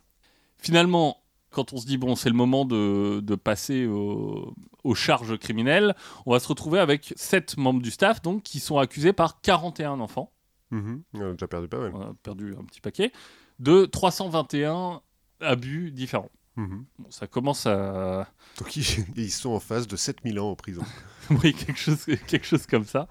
[0.57, 1.17] Finalement,
[1.51, 5.95] quand on se dit, bon, c'est le moment de, de passer au- aux charges criminelles,
[6.25, 9.99] on va se retrouver avec sept membres du staff donc, qui sont accusés par 41
[9.99, 10.31] enfants,
[10.71, 11.03] Mhm.
[11.13, 11.91] On a déjà perdu pas mal.
[11.93, 13.11] on a perdu un petit paquet,
[13.59, 15.01] de 321
[15.39, 16.31] abus différents.
[16.57, 16.85] Mhm.
[16.99, 18.27] Bon, ça commence à...
[18.59, 20.83] Donc ils, sont en face de 7000 ans en prison.
[21.29, 23.07] oui, quelque chose, quelque chose comme ça.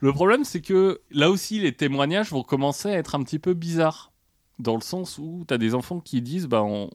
[0.00, 3.54] Le problème, c'est que là aussi, les témoignages vont commencer à être un petit peu
[3.54, 4.12] bizarres.
[4.58, 6.90] Dans le sens où tu as des enfants qui disent bah, on,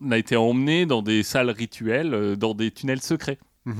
[0.00, 3.38] on a été emmenés dans des salles rituelles, euh, dans des tunnels secrets.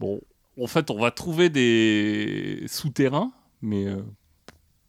[0.00, 0.20] Bon,
[0.60, 3.30] en fait, on va trouver des souterrains,
[3.60, 4.02] mais euh,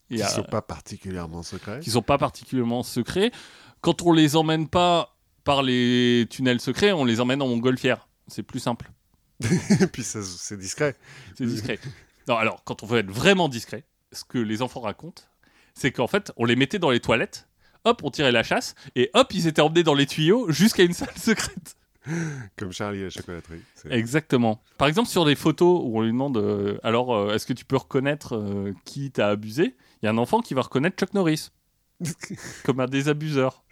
[0.10, 1.80] Qui a- sont pas particulièrement secrets.
[1.82, 3.32] qui sont pas particulièrement secrets.
[3.82, 8.08] Quand on les emmène pas par les tunnels secrets, on les emmène en montgolfière.
[8.28, 8.92] C'est plus simple.
[9.42, 10.96] et puis c'est discret.
[11.38, 11.80] C'est discret.
[12.28, 15.24] Non, alors, quand on veut être vraiment discret, ce que les enfants racontent,
[15.74, 17.48] c'est qu'en fait, on les mettait dans les toilettes,
[17.84, 20.94] hop, on tirait la chasse, et hop, ils étaient emmenés dans les tuyaux jusqu'à une
[20.94, 21.76] salle secrète.
[22.58, 23.62] Comme Charlie à la chocolaterie.
[23.90, 24.62] Exactement.
[24.78, 27.64] Par exemple, sur des photos où on lui demande euh, alors, euh, est-ce que tu
[27.64, 31.14] peux reconnaître euh, qui t'a abusé Il y a un enfant qui va reconnaître Chuck
[31.14, 31.52] Norris
[32.66, 33.64] comme un des abuseurs.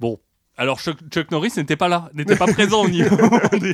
[0.00, 0.18] Bon,
[0.56, 3.16] Alors Chuck, Chuck Norris n'était pas là, n'était pas présent au niveau.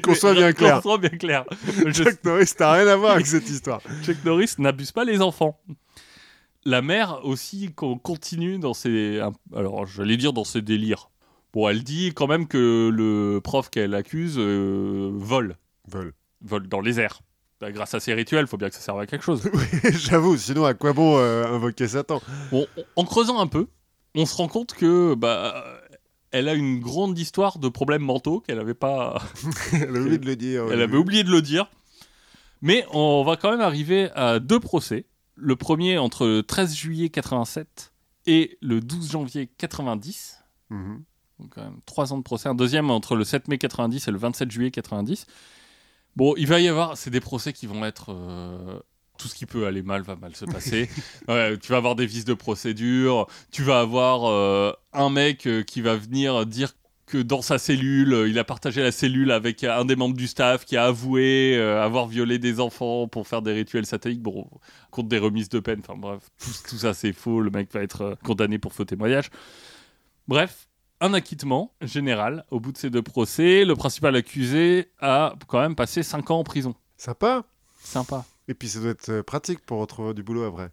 [0.03, 0.77] Qu'on soit bien clair.
[0.83, 1.45] Qu'on soit bien clair.
[1.87, 3.81] Je- Chuck Norris, t'as rien à voir avec cette histoire.
[4.05, 5.59] Chuck Norris n'abuse pas les enfants.
[6.65, 9.21] La mère aussi continue dans ses,
[9.55, 11.11] alors j'allais dire dans ses délires.
[11.53, 15.57] Bon, elle dit quand même que le prof qu'elle accuse euh, vole,
[15.89, 16.12] Vol.
[16.43, 17.21] vole dans les airs.
[17.61, 19.49] Bah, grâce à ces rituels, faut bien que ça serve à quelque chose.
[19.85, 22.21] J'avoue, sinon à quoi bon euh, invoquer Satan?
[22.51, 23.69] Bon, en creusant un peu,
[24.17, 25.65] on se rend compte que bah,
[26.38, 29.22] elle a une grande histoire de problèmes mentaux qu'elle avait pas,
[29.72, 30.66] Elle a oublié de le dire.
[30.70, 31.70] elle avait oublié de le dire.
[32.62, 35.07] Mais on va quand même arriver à deux procès.
[35.35, 37.92] Le premier entre le 13 juillet 87
[38.27, 40.42] et le 12 janvier 90.
[40.70, 41.05] Mhm.
[41.38, 42.49] Donc quand même trois ans de procès.
[42.49, 45.27] Un deuxième entre le 7 mai 90 et le 27 juillet 90.
[46.16, 48.81] Bon, il va y avoir, c'est des procès qui vont être euh,
[49.16, 50.88] tout ce qui peut aller mal va mal se passer.
[51.29, 53.26] Ouais, tu vas avoir des vices de procédure.
[53.50, 56.72] Tu vas avoir euh, un mec euh, qui va venir dire
[57.07, 60.26] que dans sa cellule, euh, il a partagé la cellule avec un des membres du
[60.26, 64.48] staff qui a avoué avoir violé des enfants pour faire des rituels sataniques, bon,
[64.90, 65.81] contre des remises de peine.
[65.81, 67.40] Enfin bref, tout, tout ça c'est faux.
[67.40, 69.31] Le mec va être condamné pour faux témoignage.
[70.29, 70.68] Bref,
[71.00, 73.64] un acquittement général au bout de ces deux procès.
[73.64, 76.74] Le principal accusé a quand même passé 5 ans en prison.
[76.96, 77.44] Sympa.
[77.79, 78.24] Sympa.
[78.48, 80.70] Et puis ça doit être euh, pratique pour retrouver du boulot après.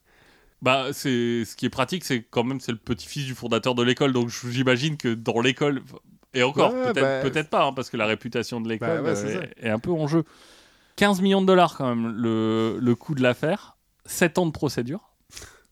[0.61, 3.83] Bah, c'est ce qui est pratique, c'est quand même c'est le petit-fils du fondateur de
[3.83, 5.81] l'école, donc j'imagine que dans l'école
[6.33, 9.09] et encore Ouais, peut-être bah, peut-être pas, hein, parce que la réputation de l'école Bah
[9.09, 10.23] ouais, c'est euh, est, est un peu en jeu.
[10.95, 15.11] 15 millions de dollars quand même le, le coût de l'affaire, 7 ans de procédure.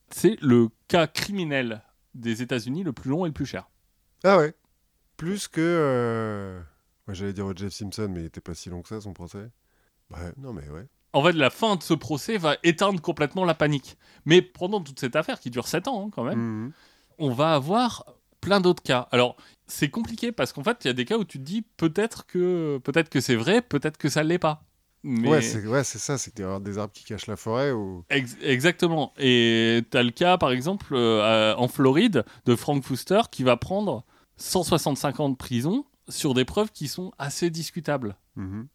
[0.09, 1.83] C'est le cas criminel
[2.13, 3.69] des États-Unis le plus long et le plus cher.
[4.25, 4.53] Ah ouais.
[5.15, 5.61] Plus que.
[5.61, 6.59] euh,
[7.07, 9.13] ouais, J'allais dire au Jeff Simpson, mais il était pas si long que ça son
[9.13, 9.49] procès.
[10.09, 10.87] Ouais, non mais ouais.
[11.13, 13.97] En fait, la fin de ce procès va éteindre complètement la panique.
[14.25, 16.71] Mais pendant toute cette affaire qui dure 7 ans hein, quand même, Mhm.
[17.19, 18.05] on va avoir
[18.39, 19.07] plein d'autres cas.
[19.11, 19.35] Alors,
[19.67, 22.25] c'est compliqué parce qu'en fait, il y a des cas où tu te dis peut-être
[22.25, 24.63] que peut-être que c'est vrai, peut-être que ça l'est pas.
[25.03, 25.27] Mais...
[25.27, 28.05] Ouais, c'est ouais, ça, c'est a des arbres qui cachent la forêt ou.
[28.09, 29.13] Ex- exactement.
[29.17, 33.57] Et tu as le cas, par exemple, euh, en Floride, de Frank Fuster qui va
[33.57, 34.03] prendre
[34.37, 38.15] 165 ans de prison sur des preuves qui sont assez discutables.
[38.35, 38.67] Mhm.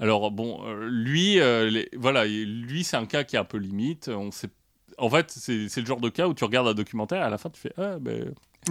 [0.00, 3.44] Alors bon, euh, lui, euh, les- voilà, il- lui c'est un cas qui est un
[3.44, 4.08] peu limite.
[4.08, 4.48] On sait,
[4.98, 7.38] en fait, c'est le genre de cas où tu regardes un documentaire et à la
[7.38, 8.32] fin tu fais ah ben,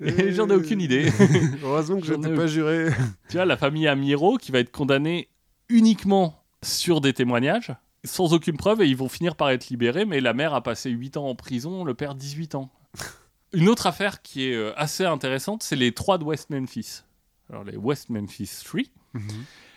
[0.32, 1.10] j'en ai- aucune idée.
[1.62, 2.88] Heureusement que je ai n'étais pas juré.
[3.28, 5.28] tu vois, la famille Amiro qui va être condamnée
[5.68, 7.72] uniquement sur des témoignages,
[8.04, 10.90] sans aucune preuve, et ils vont finir par être libérés, mais la mère a passé
[10.90, 12.70] 8 ans en prison, le père 18 ans.
[13.52, 17.02] Une autre affaire qui est euh, assez intéressante, c'est les trois de West Memphis.
[17.50, 18.82] Alors les West Memphis 3.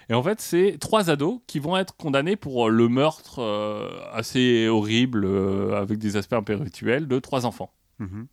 [0.09, 3.89] Et en fait, c'est trois ados qui vont être condamnés pour euh, le meurtre euh,
[4.13, 7.73] assez horrible, euh, avec des aspects un peu rituels, de trois enfants.
[7.99, 8.27] Mhm.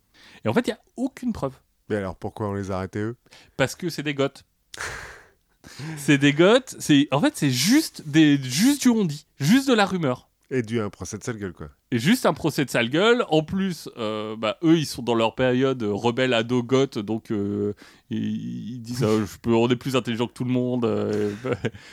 [0.45, 1.53] Et en fait, il n'y a aucune preuve.
[1.89, 3.17] Mais alors pourquoi on les a arrêtés eux?
[3.57, 4.45] Parce que c'est des goths.
[5.97, 9.73] c'est des goths, c'est en fait c'est juste des juste du on dit, juste de
[9.73, 10.29] la rumeur.
[10.51, 11.69] Et dû à un procès de sale gueule quoi.
[11.91, 13.25] Et juste un procès de sale gueule.
[13.29, 17.31] En plus, euh, bah, eux, ils sont dans leur période euh, rebelle ado goth, donc
[17.31, 17.73] euh,
[18.11, 20.85] ils, ils disent euh, je peux, on est plus intelligent que tout le monde.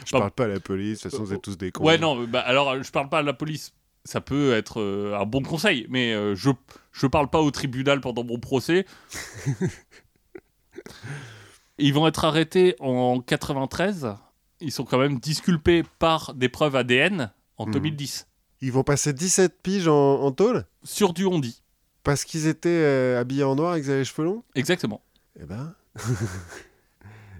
[0.06, 1.82] Je Pas- parle pas à la police, de toute façon vous êtes tous des cons.
[1.84, 3.72] Ouais, non, bah, alors je parle pas à la police.
[4.04, 4.82] Ça peut être
[5.18, 6.50] un bon conseil, mais je
[6.90, 8.84] je parle pas au tribunal pendant mon procès.
[11.78, 14.14] Ils vont être arrêtés en 93.
[14.60, 17.72] Ils sont quand même disculpés par des preuves ADN en Mhm.
[17.72, 18.26] 2010
[18.62, 21.60] Ils vont passer 17 piges en, en tôle sur du on dit.
[22.04, 25.02] parce qu'ils étaient euh, habillés en noir et qu'ils avaient les cheveux longs Exactement.
[25.38, 25.74] Eh ben.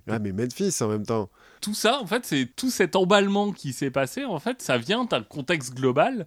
[0.08, 1.30] ah mais Memphis en même temps.
[1.60, 4.24] Tout ça, en fait, c'est tout cet emballement qui s'est passé.
[4.24, 6.26] En fait, ça vient d'un contexte global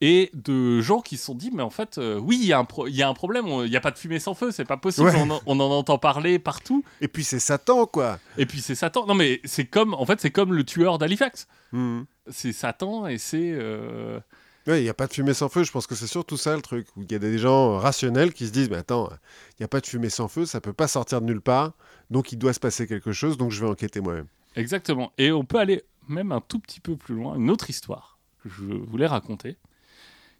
[0.00, 2.58] et de gens qui se sont dit, mais en fait, euh, oui, il y, a
[2.58, 3.46] un pro- il y a un problème.
[3.46, 4.50] Il n'y a pas de fumée sans feu.
[4.50, 5.06] C'est pas possible.
[5.06, 5.14] Ouais.
[5.16, 6.84] On, en, on en entend parler partout.
[7.00, 8.18] Et puis c'est Satan quoi.
[8.38, 9.06] Et puis c'est Satan.
[9.06, 11.46] Non, mais c'est comme, en fait, c'est comme le tueur d'Halifax.
[11.70, 12.06] Mhm.
[12.30, 13.52] C'est Satan et c'est.
[13.52, 14.20] euh,
[14.68, 16.54] Ouais, il n'y a pas de fumée sans feu, je pense que c'est surtout ça
[16.54, 16.86] le truc.
[16.96, 19.68] Où il y a des gens rationnels qui se disent, mais attends, il n'y a
[19.68, 21.72] pas de fumée sans feu, ça peut pas sortir de nulle part,
[22.10, 24.28] donc il doit se passer quelque chose, donc je vais enquêter moi-même.
[24.54, 25.12] Exactement.
[25.18, 27.34] Et on peut aller même un tout petit peu plus loin.
[27.34, 29.56] Une autre histoire que je voulais raconter.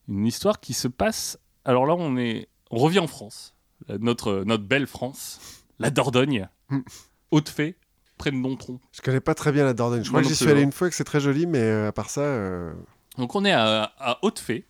[0.08, 1.36] Une histoire qui se passe.
[1.64, 3.54] Alors là, on est, on revient en France,
[3.88, 6.48] notre notre belle France, la Dordogne.
[7.32, 7.76] Haute-Fée,
[8.22, 8.78] près de Nontron.
[8.92, 10.64] Je connais pas très bien la Dordogne, je Moi crois que j'y suis allé hein.
[10.64, 12.72] une fois, que c'est très joli, mais euh, à part ça, euh,
[13.18, 14.64] Donc on est à, à Haute-Fée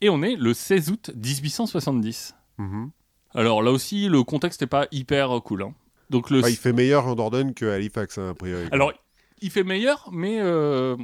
[0.00, 2.34] et on est le 16 août 1870.
[2.58, 2.90] mhm.
[3.34, 5.64] Alors là aussi, le contexte n'est pas hyper cool.
[5.64, 5.74] hein.
[6.08, 8.68] Donc le Ouais, il fait meilleur en Dordogne qu'à Halifax, hein, a priori.
[8.72, 8.92] Alors,
[9.40, 10.96] il fait meilleur, mais euh,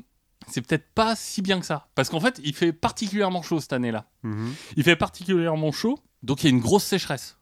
[0.48, 1.88] c'est peut-être pas si bien que ça.
[1.94, 4.06] Parce qu'en fait, il fait particulièrement chaud cette année-là.
[4.22, 4.54] Mhm.
[4.76, 7.36] Il fait particulièrement chaud, donc il y a une grosse sécheresse.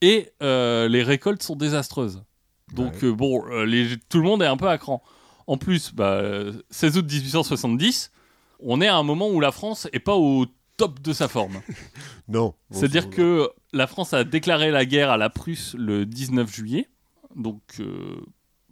[0.00, 2.24] Et euh, les récoltes sont désastreuses.
[2.74, 3.04] Donc Ouais.
[3.08, 5.02] euh, bon, euh, les- tout le monde est un peu à cran.
[5.46, 8.12] En plus, bah, euh, 16 août 1870,
[8.60, 11.60] on est à un moment où la France est pas au top de sa forme.
[12.28, 12.54] Non.
[12.70, 16.88] C'est-à-dire que la France a déclaré la guerre à la Prusse le 19 juillet,
[17.34, 18.20] donc euh,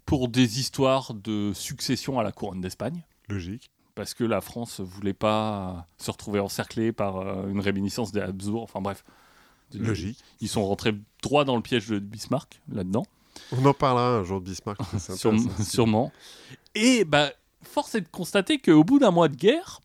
[0.07, 3.69] pour des histoires de succession à la couronne d'Espagne, Logique.
[3.97, 8.63] parce que la France voulait pas se retrouver encerclée par une réminiscence des Habsbourg.
[8.63, 9.05] Enfin bref,
[9.75, 10.21] Logique.
[10.41, 13.05] ils sont rentrés droit dans le piège de Bismarck là-dedans.
[13.53, 14.79] On en parlera un jour de Bismarck.
[15.17, 16.13] Sûre- sûrement.
[16.75, 17.31] Et bah,
[17.63, 19.81] force est de constater qu'au bout d'un mois de guerre,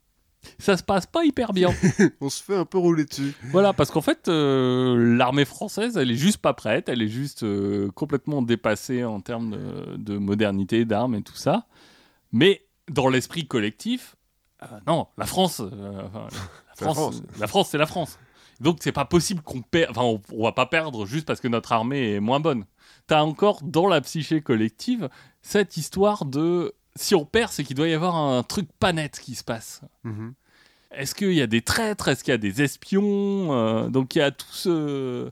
[0.58, 1.70] ça se passe pas hyper bien.
[2.20, 3.34] On se fait un peu rouler dessus.
[3.50, 7.42] voilà, parce qu'en fait, euh, l'armée française, elle est juste pas prête, elle est juste
[7.44, 11.66] euh, complètement dépassée en termes de, de modernité, d'armes et tout ça.
[12.32, 14.16] Mais dans l'esprit collectif,
[14.62, 16.26] euh, non, la France, enfin,
[17.38, 18.18] la France, c'est la France.
[18.60, 21.48] Donc c'est pas possible qu'on perde, enfin on, on va pas perdre juste parce que
[21.48, 22.64] notre armée est moins bonne.
[23.06, 25.08] T'as encore dans la psyché collective
[25.42, 29.18] cette histoire de si on perd, c'est qu'il doit y avoir un truc pas net
[29.20, 29.82] qui se passe.
[30.04, 30.34] Mhm.
[30.92, 32.08] Est-ce qu'il y a des traîtres?
[32.08, 33.52] Est-ce qu'il y a des espions?
[33.52, 35.30] Euh, Donc il y a tout ce,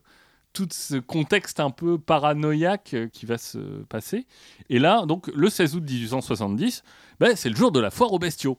[0.52, 4.26] tout ce contexte un peu paranoïaque euh, qui va se passer.
[4.68, 6.82] Et là, donc le 16 août 1870,
[7.20, 8.58] ben, c'est le jour de la foire aux bestiaux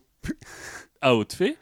[1.02, 1.58] à Haute-Fée.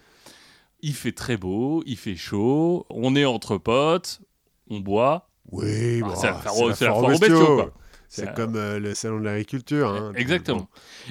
[0.82, 4.22] Il fait très beau, il fait chaud, on est entre potes,
[4.70, 5.31] on boit.
[5.52, 7.38] Oui, Ah, bon, c'est la foire aux- la c'est la foire aux foire aux bestiaux,
[7.40, 7.56] bestiaux.
[7.56, 7.74] quoi.
[8.08, 9.90] C'est comme euh, le salon de l'agriculture.
[9.90, 10.12] hein.
[10.16, 10.68] Exactement.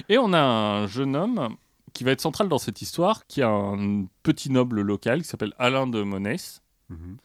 [0.09, 1.55] Et on a un jeune homme
[1.93, 5.53] qui va être central dans cette histoire, qui a un petit noble local qui s'appelle
[5.57, 7.17] Alain de Monès, Mhm.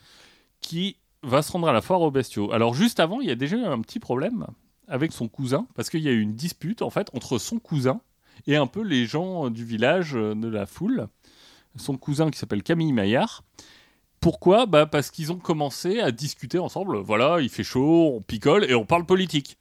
[0.60, 2.52] qui va se rendre à la foire aux bestiaux.
[2.52, 4.46] Alors juste avant, il y a déjà eu un petit problème
[4.88, 8.00] avec son cousin, parce qu'il y a eu une dispute en fait entre son cousin
[8.46, 11.08] et un peu les gens du village, euh, de la foule.
[11.76, 13.42] Son cousin qui s'appelle Camille Maillard.
[14.26, 14.66] Pourquoi?
[14.66, 16.96] Bah Parce qu'ils ont commencé à discuter ensemble.
[16.98, 19.56] Voilà, il fait chaud, on picole et on parle politique.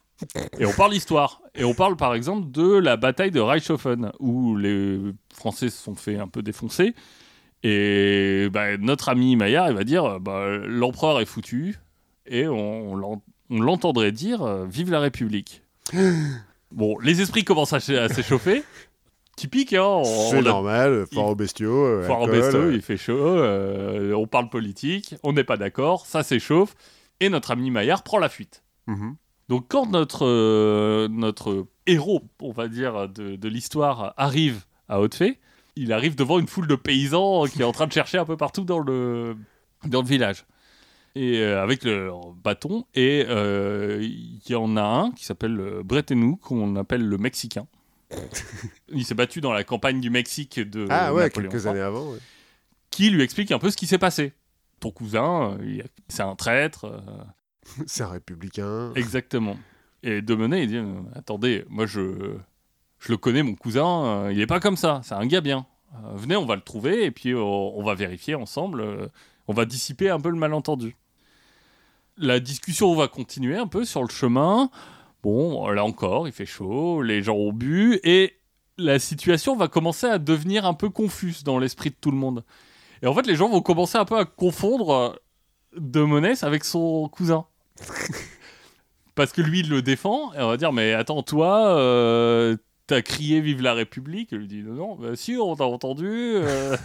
[0.58, 1.40] Et on parle histoire.
[1.54, 4.98] Et on parle par exemple de la bataille de Reichshofen, où les
[5.32, 6.96] Français se sont fait un peu défoncer.
[7.62, 11.76] Et bah, notre ami Maillard, il va dire bah, l'empereur est foutu.
[12.26, 15.62] Et on, on l'en- on l'entendrait dire euh, Vive la République.
[16.72, 18.64] bon, les esprits commencent à s'échauffer.
[19.36, 21.84] Typique, hein C'est normal, foire aux bestiaux.
[21.84, 25.44] euh, Foire au alcool, besto, euh, il fait chaud, euh, on parle politique, on n'est
[25.44, 26.74] pas d'accord, ça s'échauffe,
[27.20, 28.62] et notre ami Maillard prend la fuite.
[28.86, 29.16] mhm.
[29.48, 35.38] Donc quand notre, euh, notre héros, on va dire, de, de l'histoire arrive à Haute-Fée,
[35.76, 38.36] il arrive devant une foule de paysans qui est en train de chercher un peu
[38.36, 39.36] partout dans le,
[39.86, 40.46] dans le village.
[41.14, 46.74] Et euh, avec leur bâton, et il y en a un qui s'appelle Bretenou, qu'on
[46.76, 47.66] appelle le Mexicain.
[48.88, 51.80] Il s'est battu dans la campagne du Mexique de Ah ouais, Napoléon quelques III années
[51.80, 52.12] avant.
[52.12, 52.18] ouais.
[52.90, 54.32] qui lui explique un peu ce qui s'est passé.
[54.80, 57.00] Ton cousin, euh, c'est un traître, euh,
[57.86, 58.92] C'est un républicain.
[58.94, 59.56] exactement.
[60.02, 62.36] Et Demenet, il dit euh, Attendez, moi je,
[63.00, 65.66] je le connais, mon cousin, euh, il est pas comme ça, c'est un gars bien.
[65.94, 69.10] Euh, venez, on va le trouver et puis on va vérifier ensemble,
[69.48, 70.94] on va dissiper un peu le malentendu.
[72.18, 74.70] La discussion va continuer un peu sur le chemin.
[75.26, 78.36] Bon, là encore, il fait chaud, les gens ont bu et
[78.78, 82.44] la situation va commencer à devenir un peu confuse dans l'esprit de tout le monde.
[83.02, 85.10] Et en fait, les gens vont commencer un peu à confondre euh,
[85.76, 87.44] De Monès avec son cousin.
[89.16, 93.02] Parce que lui, il le défend, et on va dire, mais attends, toi, euh, t'as
[93.02, 96.06] crié Vive la République Il lui dit, non, non, bah, si, on t'a entendu.
[96.08, 96.76] euh.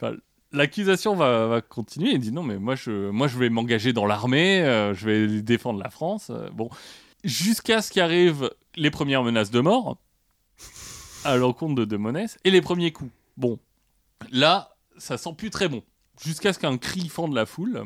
[0.52, 4.62] L'accusation va, continuer, il dit, non, mais moi, je, vais m'engager dans l'armée,
[4.94, 6.30] je vais défendre la France.
[6.54, 6.70] bon,
[7.24, 9.98] jusqu'à ce qu'arrivent les premières menaces de mort
[11.24, 13.12] à l'encontre de De Monès, et les premiers coups.
[13.36, 13.58] Bon,
[14.30, 15.82] là, ça sent plus très bon.
[16.22, 17.84] Jusqu'à ce qu'un cri fende la foule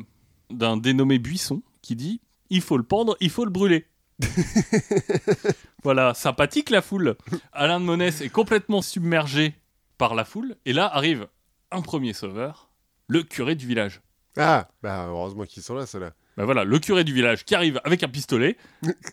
[0.49, 3.87] d'un dénommé Buisson qui dit il faut le pendre, il faut le brûler.
[5.83, 7.15] voilà, sympathique la foule.
[7.51, 9.55] Alain de Monès est complètement submergé
[9.97, 11.27] par la foule, et là arrive
[11.71, 12.69] un premier sauveur,
[13.07, 14.01] le curé du village.
[14.37, 16.13] Ah, bah heureusement qu'ils sont là, ceux-là.
[16.37, 18.57] Ben voilà, le curé du village qui arrive avec un pistolet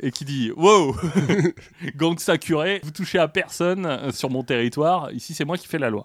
[0.00, 0.94] et qui dit Wow
[1.96, 5.88] Gangsta curé, vous touchez à personne sur mon territoire, ici c'est moi qui fais la
[5.88, 6.04] loi.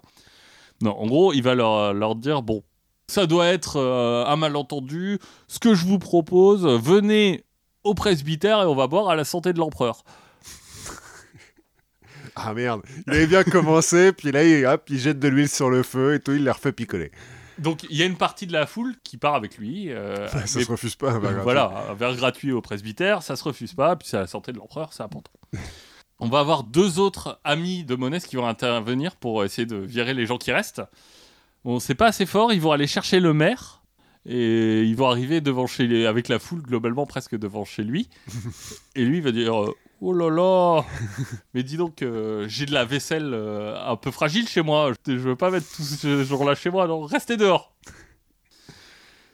[0.80, 2.62] Non, en gros, il va leur, leur dire Bon,
[3.10, 7.44] ça doit être euh, un malentendu, ce que je vous propose, venez
[7.84, 10.04] au presbytère et on va boire à la santé de l'empereur.
[12.36, 15.68] Ah merde, il avait bien commencé, puis là, il, hop, il jette de l'huile sur
[15.68, 17.10] le feu et tout, il les refait picoler.
[17.60, 19.92] Donc il y a une partie de la foule qui part avec lui.
[19.92, 21.12] euh, ça mais- se refuse pas.
[21.18, 21.40] grave.
[21.42, 24.58] voilà, un verre gratuit au presbytère, ça se refuse pas, puis c'est la santé de
[24.58, 25.32] l'empereur, c'est important.
[26.18, 30.12] On va avoir deux autres amis de Monès qui vont intervenir pour essayer de virer
[30.14, 30.82] les gens qui restent.
[31.64, 33.82] Bon, c'est pas assez fort, ils vont aller chercher le maire
[34.26, 38.08] Et ils vont arriver devant chez lui, avec la foule globalement presque devant chez lui.
[38.94, 40.84] et lui il va dire euh, Oh là là
[41.54, 44.92] Mais dis donc, euh, j'ai de la vaisselle euh, un peu fragile chez moi.
[45.06, 47.74] Je, je veux pas mettre tout ce jour-là chez moi, donc restez dehors.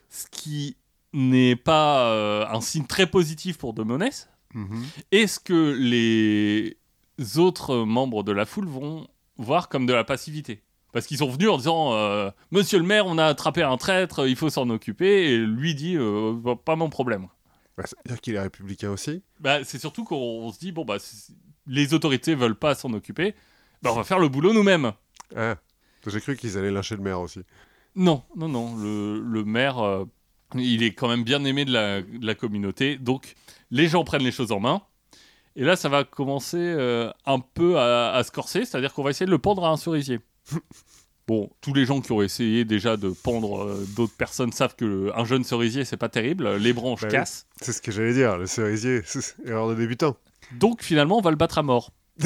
[0.08, 0.76] Ce qui
[1.12, 4.28] n'est pas euh, un signe très positif pour De Monès.
[4.54, 4.84] Mhm.
[5.12, 6.78] Est-ce que les
[7.38, 9.06] autres membres de la foule vont
[9.36, 10.62] voir comme de la passivité?
[10.92, 14.26] Parce qu'ils sont venus en disant euh, Monsieur le maire, on a attrapé un traître,
[14.26, 15.32] il faut s'en occuper.
[15.32, 17.28] Et lui dit euh, Pas mon problème.
[17.76, 20.96] Bah, C'est-à-dire qu'il est républicain aussi Bah, c'est surtout qu'on on se dit Bon, bah,
[21.66, 23.34] les autorités veulent pas s'en occuper,
[23.82, 24.92] bah, on va faire le boulot nous-mêmes.
[25.34, 25.56] Ah,
[26.06, 27.40] j'ai cru qu'ils allaient lyncher le maire aussi.
[27.96, 28.76] Non, non, non.
[28.76, 30.04] Le, le maire, euh,
[30.54, 32.96] il est quand même bien aimé de la, de la communauté.
[32.96, 33.34] Donc,
[33.70, 34.82] les gens prennent les choses en main.
[35.56, 38.64] Et là, ça va commencer euh, un peu à, à se corser.
[38.64, 40.20] C'est-à-dire qu'on va essayer de le pendre à un cerisier.
[41.28, 44.84] Bon, tous les gens qui ont essayé déjà de pendre euh, d'autres personnes savent que
[44.84, 46.54] le- un jeune cerisier, c'est pas terrible.
[46.56, 47.12] Les branches Bah oui.
[47.14, 47.46] cassent.
[47.60, 50.16] C'est ce que j'allais dire, le cerisier, c'est erreur de débutant.
[50.52, 51.92] Donc, finalement, on va le battre à mort.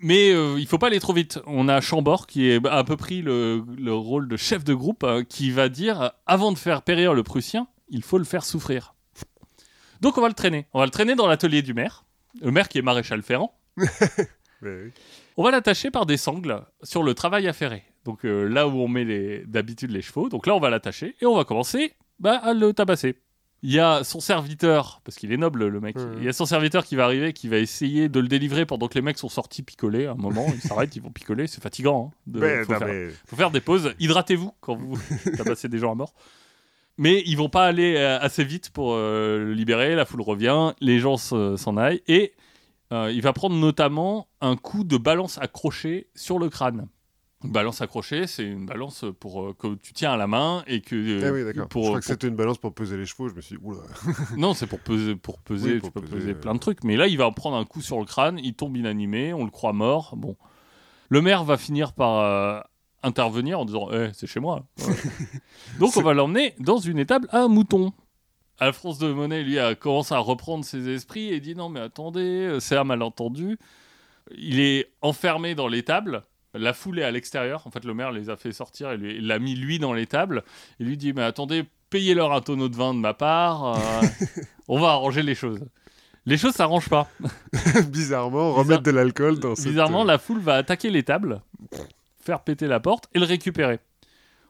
[0.00, 1.40] Mais euh, il faut pas aller trop vite.
[1.46, 4.72] On a Chambord qui est, a un peu pris le, le rôle de chef de
[4.72, 8.24] groupe euh, qui va dire euh, avant de faire périr le Prussien, il faut le
[8.24, 8.94] faire souffrir.
[10.00, 10.66] Donc on va le traîner.
[10.72, 12.04] On va le traîner dans l'atelier du maire,
[12.40, 13.58] le maire qui est maréchal ferrand.
[13.76, 13.86] Mais
[14.62, 14.90] oui.
[15.36, 17.82] On va l'attacher par des sangles sur le travail à ferrer.
[18.08, 20.28] Donc euh, là où on met les- d'habitude les chevaux.
[20.30, 23.16] Donc là on va l'attacher et on va commencer bah, à le tabasser.
[23.62, 26.14] Il y a son serviteur, parce qu'il est noble le mec, Mhm.
[26.18, 28.86] il y a son serviteur qui va arriver, qui va essayer de le délivrer pendant
[28.88, 30.06] que les mecs sont sortis picoler.
[30.06, 32.12] À un moment, ils s'arrêtent, ils vont picoler, c'est fatigant.
[32.14, 33.92] hein, de- Mais, faut, non, faire, mais- faut faire des pauses.
[34.00, 34.96] Hydratez-vous quand vous
[35.36, 36.14] tabassez des gens à mort.
[36.96, 39.94] Mais ils vont pas aller euh, assez vite pour euh, le libérer.
[39.96, 42.32] La foule revient, les gens se- s'en aillent et
[42.92, 46.86] euh, il va prendre notamment un coup de balance accrochée sur le crâne.
[47.44, 50.80] Une balance accrochée, c'est une balance pour euh, que tu tiens à la main et
[50.80, 53.06] que euh, Ah oui, pour, Je crois que pour- c'était une balance pour peser les
[53.06, 53.28] chevaux.
[53.28, 53.78] Je me suis dit, oula.
[54.36, 56.34] non, c'est pour peser, pour peser, Oui, pour tu peux peser, peser euh.
[56.40, 56.82] plein de trucs.
[56.82, 59.44] Mais là, il va en prendre un coup sur le crâne, il tombe inanimé, on
[59.44, 60.16] le croit mort.
[60.16, 60.36] Bon,
[61.10, 62.60] le maire va finir par euh,
[63.04, 64.66] intervenir en disant, Eh, c'est chez moi.
[64.80, 64.94] Ouais.
[65.78, 67.92] Donc, on va l'emmener dans une étable à mouton.
[68.58, 72.46] Alphonse de Monet, lui, a commencé à reprendre ses esprits et dit non, mais attendez,
[72.48, 73.56] euh, c'est un malentendu.
[74.36, 76.24] Il est enfermé dans l'étable.
[76.54, 77.66] La foule est à l'extérieur.
[77.66, 79.92] En fait, le maire les a fait sortir et lui- il l'a mis lui dans
[79.92, 80.42] l'étable.
[80.80, 83.76] Il lui dit Mais attendez, payez-leur un tonneau de vin de ma part.
[83.76, 84.06] euh,
[84.68, 85.60] on va arranger les choses.
[86.26, 87.08] Les choses s'arrangent pas.
[87.88, 89.52] Bizarrement, remettre de l'alcool dans.
[89.54, 91.40] Bizarrement, euh, la foule va attaquer l'étable,
[92.20, 93.78] faire péter la porte et le récupérer.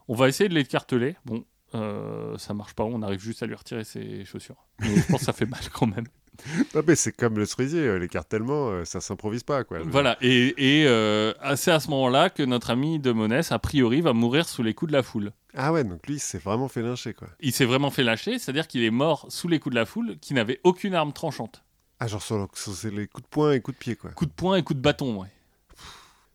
[0.08, 1.16] On va essayer de l'écarteler.
[1.24, 1.44] Bon,
[1.74, 2.84] euh, ça marche pas.
[2.84, 4.56] On arrive juste à lui retirer ses chaussures.
[4.80, 6.06] Mais je pense que ça fait mal quand même.
[6.86, 9.78] Mais c'est comme le cerisier, euh, l'écartèlement, euh, ça s'improvise pas, quoi.
[9.84, 10.16] Voilà.
[10.20, 14.12] Et, et euh, c'est à ce moment-là que notre ami de Monès, a priori, va
[14.12, 15.32] mourir sous les coups de la foule.
[15.54, 17.28] Ah ouais, donc lui, il s'est vraiment fait lyncher, quoi.
[17.40, 20.16] Il s'est vraiment fait lâcher, c'est-à-dire qu'il est mort sous les coups de la foule,
[20.20, 21.64] qui n'avait aucune arme tranchante.
[22.00, 22.22] Ah, genre
[22.54, 24.10] c'est les coups de poing et coups de pied, quoi.
[24.10, 25.28] Coup de poing et coup de bâton, ouais.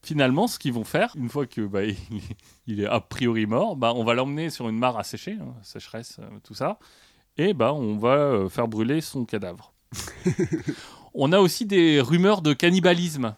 [0.01, 2.37] Finalement, ce qu'ils vont faire, une fois que bah, il, est,
[2.67, 5.53] il est a priori mort, bah, on va l'emmener sur une mare à sécher, hein,
[5.61, 6.77] sécheresse, euh, tout ça,
[7.37, 9.72] et bah, on va euh, faire brûler son cadavre.
[11.13, 13.35] on a aussi des rumeurs de cannibalisme.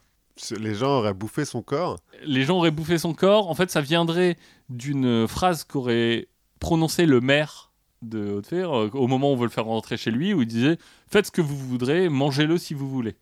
[0.58, 1.98] Les gens auraient bouffé son corps.
[2.26, 3.50] Les gens auraient bouffé son corps.
[3.50, 4.38] En fait, ça viendrait
[4.70, 6.28] d'une phrase qu'aurait
[6.60, 10.12] prononcée le maire de Haute-Fer euh, au moment où on veut le faire rentrer chez
[10.12, 10.78] lui, où il disait
[11.08, 13.16] Faites ce que vous voudrez, mangez-le si vous voulez.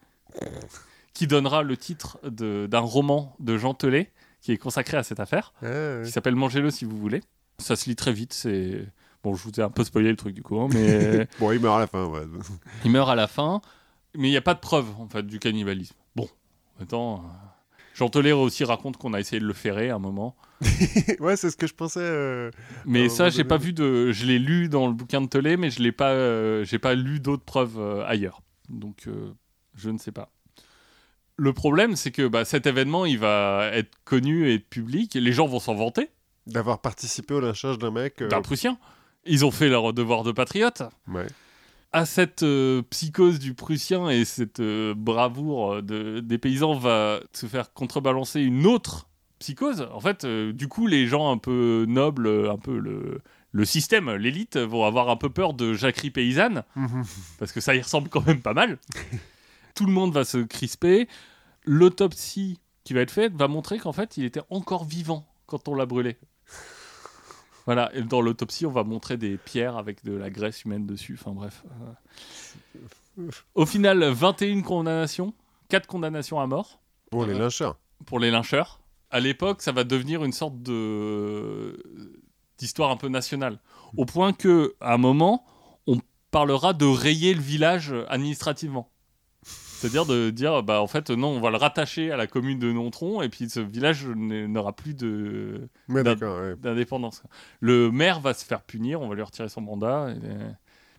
[1.13, 4.11] Qui donnera le titre d'un roman de Jean Telet,
[4.41, 7.21] qui est consacré à cette affaire, Ah, qui s'appelle Mangez-le si vous voulez.
[7.59, 8.85] Ça se lit très vite, c'est.
[9.23, 11.59] Bon, je vous ai un peu spoilé le truc du coup, hein, mais Bon, il
[11.59, 12.23] meurt à la fin, ouais.
[12.85, 13.61] il meurt à la fin,
[14.15, 15.95] mais il n'y a pas de preuve en fait du cannibalisme.
[16.15, 16.27] Bon,
[16.81, 17.19] attends.
[17.19, 17.27] euh,
[17.95, 20.35] Jean Telet aussi raconte qu'on a essayé de le ferrer à un moment.
[21.19, 21.99] ouais, c'est ce que je pensais.
[22.01, 22.49] euh,
[22.85, 24.11] Mais ça, j'ai pas vu de.
[24.11, 26.09] Je l'ai lu dans le bouquin de Telet, mais je l'ai pas.
[26.11, 28.41] euh, j'ai pas lu d'autres preuves euh, ailleurs.
[28.69, 29.07] Donc,
[29.75, 30.31] je ne sais pas.
[31.37, 35.15] Le problème, c'est que bah, cet événement, il va être connu et public.
[35.15, 36.09] Et les gens vont s'en vanter
[36.47, 38.23] D'avoir participé au lynchage d'un mec.
[38.23, 38.77] d'un Prussien.
[39.25, 40.83] Ils ont fait leur devoir de patriote.
[41.07, 41.27] Ouais.
[41.91, 47.19] À cette euh, psychose du Prussien et cette euh, bravoure euh, de- des paysans va
[47.33, 49.07] se faire contrebalancer une autre
[49.39, 49.87] psychose.
[49.93, 53.21] En fait, euh, du coup, les gens un peu nobles, un peu le,
[53.51, 56.63] le système, l'élite, vont avoir un peu peur de jacquerie paysanne,
[57.37, 58.79] parce que ça y ressemble quand même pas mal.
[59.75, 61.07] Tout le monde va se crisper.
[61.65, 65.75] L'autopsie qui va être faite va montrer qu'en fait, il était encore vivant quand on
[65.75, 66.17] l'a brûlé.
[67.65, 71.17] Voilà, et dans l'autopsie, on va montrer des pierres avec de la graisse humaine dessus.
[71.19, 71.63] Enfin bref.
[73.55, 75.33] Au final, 21 condamnations,
[75.69, 77.77] 4 condamnations à mort Pour les Euh, lyncheurs.
[78.05, 78.79] pour les lyncheurs.
[79.11, 81.81] À l'époque, ça va devenir une sorte de
[82.57, 83.59] d'histoire un peu nationale.
[83.97, 85.45] Au point que, à un moment,
[85.87, 85.99] on
[86.31, 88.89] parlera de rayer le village administrativement.
[89.83, 92.71] C'est-à-dire de dire, bah en fait, non, on va le rattacher à la commune de
[92.71, 96.55] Nontron, et puis ce village n'aura plus de Ouais, ouais.
[96.57, 97.21] d'indépendance.
[97.59, 100.11] Le maire va se faire punir, on va lui retirer son mandat.
[100.11, 100.19] et-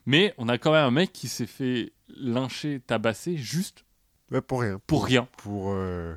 [0.07, 3.85] Mais on a quand même un mec qui s'est fait lyncher, tabasser, juste
[4.30, 4.80] Ouais, pour rien.
[4.87, 5.26] pour rien.
[5.39, 5.72] Pour.
[5.72, 6.14] euh,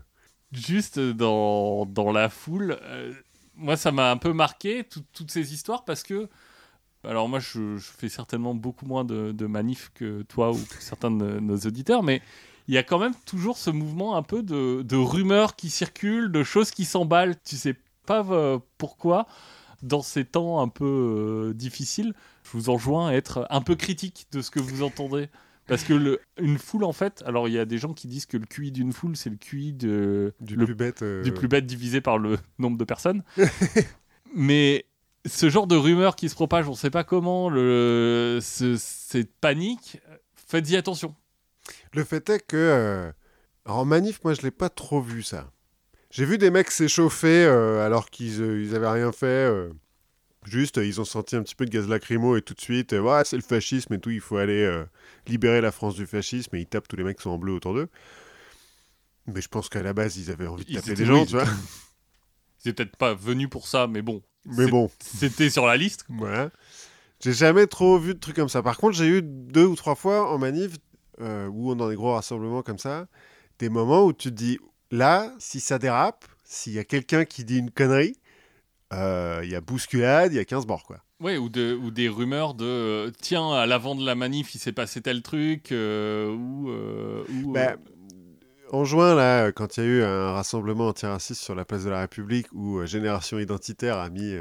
[0.53, 2.78] Juste dans, dans la foule.
[2.84, 3.13] Euh,
[3.55, 6.30] moi, ça m'a un peu marqué, tout- toutes ces histoires, parce que.
[7.03, 10.82] Alors, moi, je, je fais certainement beaucoup moins de, de manifs que toi ou que
[10.82, 12.22] certains de nos auditeurs, mais
[12.68, 16.32] il y a quand même toujours ce mouvement un peu de, de rumeurs qui circulent,
[16.32, 17.36] de choses qui s'emballent.
[17.45, 19.28] Tu sais pas euh, pourquoi,
[19.84, 20.86] dans ces temps un peu
[21.49, 22.13] euh, difficiles,
[22.43, 25.30] je vous enjoins à être un peu critique de ce que vous entendez.
[25.68, 28.26] Parce que le, une foule, en fait, alors il y a des gens qui disent
[28.26, 31.01] que le QI d'une foule, c'est le QI de, du le plus bête.
[31.01, 33.22] euh, du plus bête divisé par le nombre de personnes.
[34.34, 34.86] Mais
[35.26, 39.34] ce genre de rumeurs qui se propagent, on ne sait pas comment, le, ce- cette
[39.41, 39.99] panique,
[40.36, 41.15] faites-y attention.
[41.93, 42.55] Le fait est que.
[42.57, 43.11] euh,
[43.65, 45.51] En manif, moi, je l'ai pas trop vu, ça.
[46.09, 49.25] J'ai vu des mecs s'échauffer euh, alors qu'ils euh, ils avaient rien fait.
[49.25, 49.69] euh,
[50.45, 52.93] Juste, euh, ils ont senti un petit peu de gaz lacrymo et tout de suite,
[52.93, 54.85] euh, ouais, c'est le fascisme et tout, il faut aller euh,
[55.27, 57.51] libérer la France du fascisme et ils tapent tous les mecs qui sont en bleu
[57.51, 57.89] autour d'eux.
[59.25, 61.25] Mais je pense qu'à la base, ils avaient envie de Ils taper étaient- des gens,
[61.25, 61.43] tu vois.
[62.59, 66.05] C'est peut-être pas venu pour ça, mais bon, Mais bon, c'était sur la liste.
[66.09, 66.49] voilà.
[67.21, 68.61] J'ai jamais trop vu de trucs comme ça.
[68.63, 70.75] Par contre, j'ai eu deux ou trois fois en manif,
[71.22, 73.07] euh, ou dans des gros rassemblements comme ça,
[73.59, 74.59] des moments où tu te dis,
[74.91, 78.15] là, si ça dérape, s'il y a quelqu'un qui dit une connerie,
[78.93, 81.03] euh, il y a bousculade, il y a 15 morts, quoi.
[81.20, 84.59] Ouais, ou, de, ou des rumeurs de euh, tiens, à l'avant de la manif, il
[84.59, 86.70] s'est passé tel truc, euh, ou.
[86.70, 87.76] ou, Bah,
[88.72, 91.89] En juin, là, quand il y a eu un rassemblement antiraciste sur la place de
[91.89, 94.32] la République où Génération Identitaire a mis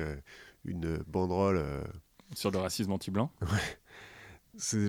[0.64, 1.64] une banderole.
[2.34, 3.32] sur le racisme anti-blanc.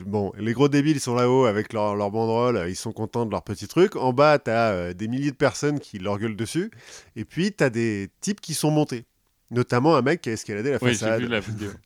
[0.06, 3.32] bon, les gros débiles, ils sont là-haut avec leur, leur banderole, ils sont contents de
[3.32, 3.96] leur petit truc.
[3.96, 6.72] En bas, t'as euh, des milliers de personnes qui leur gueulent dessus.
[7.16, 9.06] Et puis, t'as des types qui sont montés.
[9.52, 11.22] Notamment un mec qui a escaladé la Oui, façade.
[11.22, 11.72] vu la vidéo.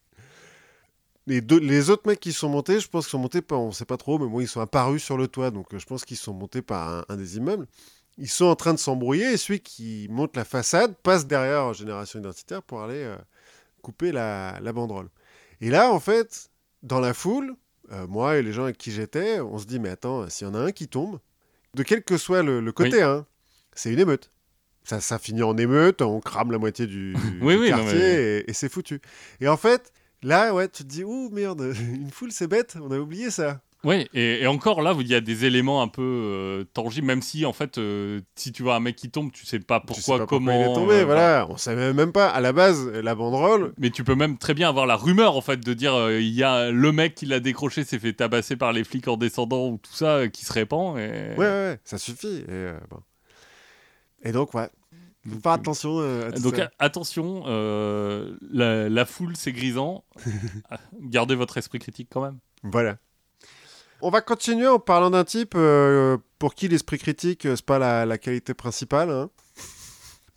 [1.27, 3.71] Les, deux- les autres mecs qui sont montés, je pense qu'ils sont montés par, on
[3.71, 6.03] sait pas trop, mais bon, ils sont apparus sur le toit, donc euh, je pense
[6.03, 7.67] qu'ils sont montés par un, un des immeubles.
[8.17, 12.19] Ils sont en train de s'embrouiller et celui qui monte la façade passe derrière Génération
[12.19, 13.15] Identitaire pour aller euh,
[13.83, 15.09] couper la, la banderole.
[15.61, 16.49] Et là, en fait,
[16.81, 17.55] dans la foule,
[17.91, 20.49] euh, moi et les gens avec qui j'étais, on se dit, mais attends, s'il y
[20.49, 21.19] en a un qui tombe,
[21.75, 23.01] de quel que soit le, le côté, Oui.
[23.03, 23.25] hein,
[23.73, 24.31] c'est une émeute.
[24.83, 27.99] Ça, ça finit en émeute, on crame la moitié du, Oui, du oui, non, quartier
[27.99, 28.99] mais- et, et c'est foutu.
[29.39, 29.91] Et en fait,
[30.23, 33.61] là, ouais, tu te dis, ouh merde, une foule, c'est bête, on a oublié ça.
[33.83, 37.23] Oui, et, et encore là, il y a des éléments un peu euh, tangibles, même
[37.23, 39.87] si en fait, euh, si tu vois un mec qui tombe, tu sais pas Tu
[39.87, 40.51] pourquoi, sais pas comment.
[40.51, 41.47] il est tombé, euh, voilà.
[41.49, 42.29] On savait même pas.
[42.29, 45.41] À la base, la banderole, Mais tu peux même très bien avoir la rumeur en
[45.41, 48.71] fait de dire il y a le mec qui l'a décroché s'est fait tabasser par
[48.71, 50.99] les flics en descendant ou tout ça qui se répand.
[50.99, 51.33] Et...
[51.37, 52.43] ouais, ouais, ça suffit.
[52.47, 52.99] Et, bon.
[54.23, 54.69] et donc, ouais,
[55.27, 56.69] faut Donc, euh, attention à tout Donc ça.
[56.77, 57.43] attention,
[58.51, 60.03] la, la foule c'est grisant.
[61.01, 62.37] Gardez votre esprit critique quand même.
[62.63, 62.97] Voilà.
[64.01, 67.79] On va continuer en parlant d'un type euh, pour qui l'esprit critique, euh, c'est pas
[67.79, 69.09] la, la qualité principale.
[69.09, 69.29] hein.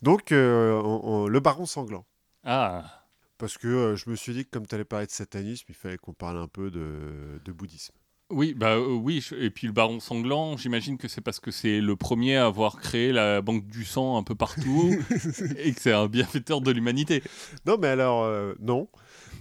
[0.01, 2.05] Donc, euh, on- on- le baron sanglant.
[2.43, 3.03] Ah,
[3.37, 5.75] Parce que euh, je me suis dit que comme tu allais parler de satanisme, il
[5.75, 7.93] fallait qu'on parle un peu de, de bouddhisme.
[8.29, 9.25] oui, bah euh, oui.
[9.37, 12.77] Et puis le baron sanglant, j'imagine que c'est parce que c'est le premier à avoir
[12.77, 14.95] créé la banque du sang un peu partout
[15.57, 17.23] et que c'est un bienfaiteur de l'humanité.
[17.65, 18.87] Non, mais alors, euh, non.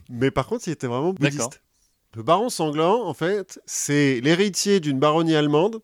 [0.09, 1.63] Mais par contre, il était vraiment bouddhiste.
[2.17, 5.81] Le baron sanglant, en fait, c'est l'héritier d'une baronnie allemande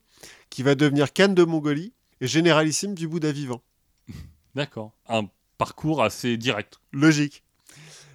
[0.48, 3.62] qui va devenir Khan de Mongolie et généralissime du Bouddha vivant.
[4.54, 4.92] D'accord.
[5.08, 5.24] Un
[5.58, 6.80] parcours assez direct.
[6.92, 7.42] Logique.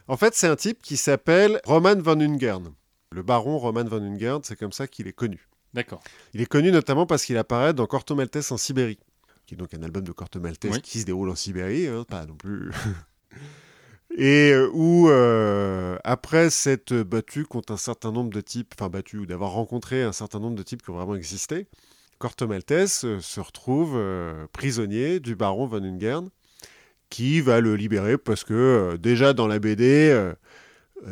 [0.07, 2.73] En fait, c'est un type qui s'appelle Roman von Ungern.
[3.11, 5.47] Le baron Roman von Ungern, c'est comme ça qu'il est connu.
[5.73, 6.01] D'accord.
[6.33, 8.99] Il est connu notamment parce qu'il apparaît dans Corto Maltese en Sibérie,
[9.45, 10.81] qui est donc un album de Corto Maltese Oui.
[10.81, 12.71] qui se déroule en Sibérie, hein, pas non plus.
[14.17, 19.17] Et euh, où, euh, après s'être battu contre un certain nombre de types, enfin battu
[19.17, 21.67] ou d'avoir rencontré un certain nombre de types qui ont vraiment existé,
[22.17, 24.01] Corto Maltese euh, se retrouve
[24.53, 26.29] prisonnier du baron von Ungern,
[27.09, 30.33] qui va le libérer parce que déjà dans la BD,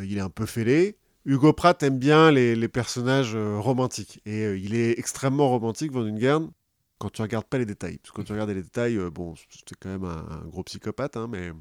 [0.02, 0.96] il est un peu fêlé.
[1.26, 4.20] Hugo Pratt aime bien les, personnages romantiques.
[4.26, 6.50] Et il est extrêmement romantique, Von Ungern,
[6.98, 7.98] quand tu regardes pas les détails.
[7.98, 11.16] Parce que quand tu regardes les détails, bon, c'est quand même un, un gros psychopathe,
[11.16, 11.52] hein, mais...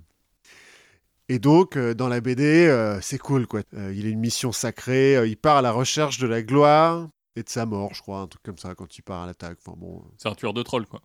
[1.30, 3.62] Et donc, euh, dans la BD, euh, c'est cool, quoi.
[3.74, 7.08] Euh, il a une mission sacrée, euh, il part à la recherche de la gloire
[7.36, 9.58] et de sa mort, je crois, un truc comme ça, quand il part à l'attaque.
[9.66, 10.04] Enfin bon...
[10.18, 11.02] C'est un tueur de trolls, quoi.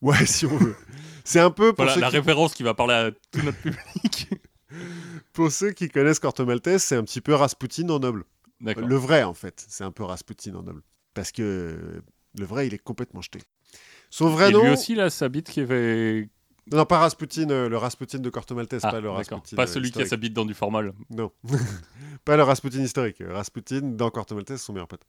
[0.00, 0.76] Ouais, si on veut.
[1.24, 1.72] C'est un peu...
[1.72, 4.28] Pour Voilà ceux la qui- référence qui va parler à tout notre public.
[5.32, 8.24] Pour ceux qui connaissent Corto Maltese, c'est un petit peu Rasputin en noble.
[8.60, 10.82] Le vrai, en fait, c'est un peu Rasputin en noble.
[11.14, 12.02] Parce que
[12.38, 13.40] le vrai, il est complètement jeté.
[14.10, 14.62] Son vrai Et nom.
[14.64, 16.28] lui aussi, là, sa bite qui avait.
[16.72, 19.10] Non, pas Rasputin, euh, le Rasputin de Corto Maltese, Ah, pas le.
[19.10, 19.56] Rasputin.
[19.56, 20.08] Pas euh, celui qui a historique.
[20.10, 20.92] sa bite dans du formol.
[21.10, 21.30] Non,
[22.24, 23.22] pas le Rasputin historique.
[23.26, 25.02] Rasputin dans Corto Maltese, son meilleur pote.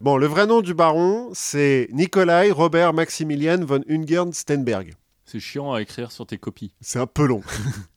[0.00, 4.94] Bon, le vrai nom du baron, c'est Nikolai Robert Maximilian von Ungern Stenberg.
[5.26, 6.72] C'est chiant à écrire sur tes copies.
[6.80, 7.42] C'est un peu long.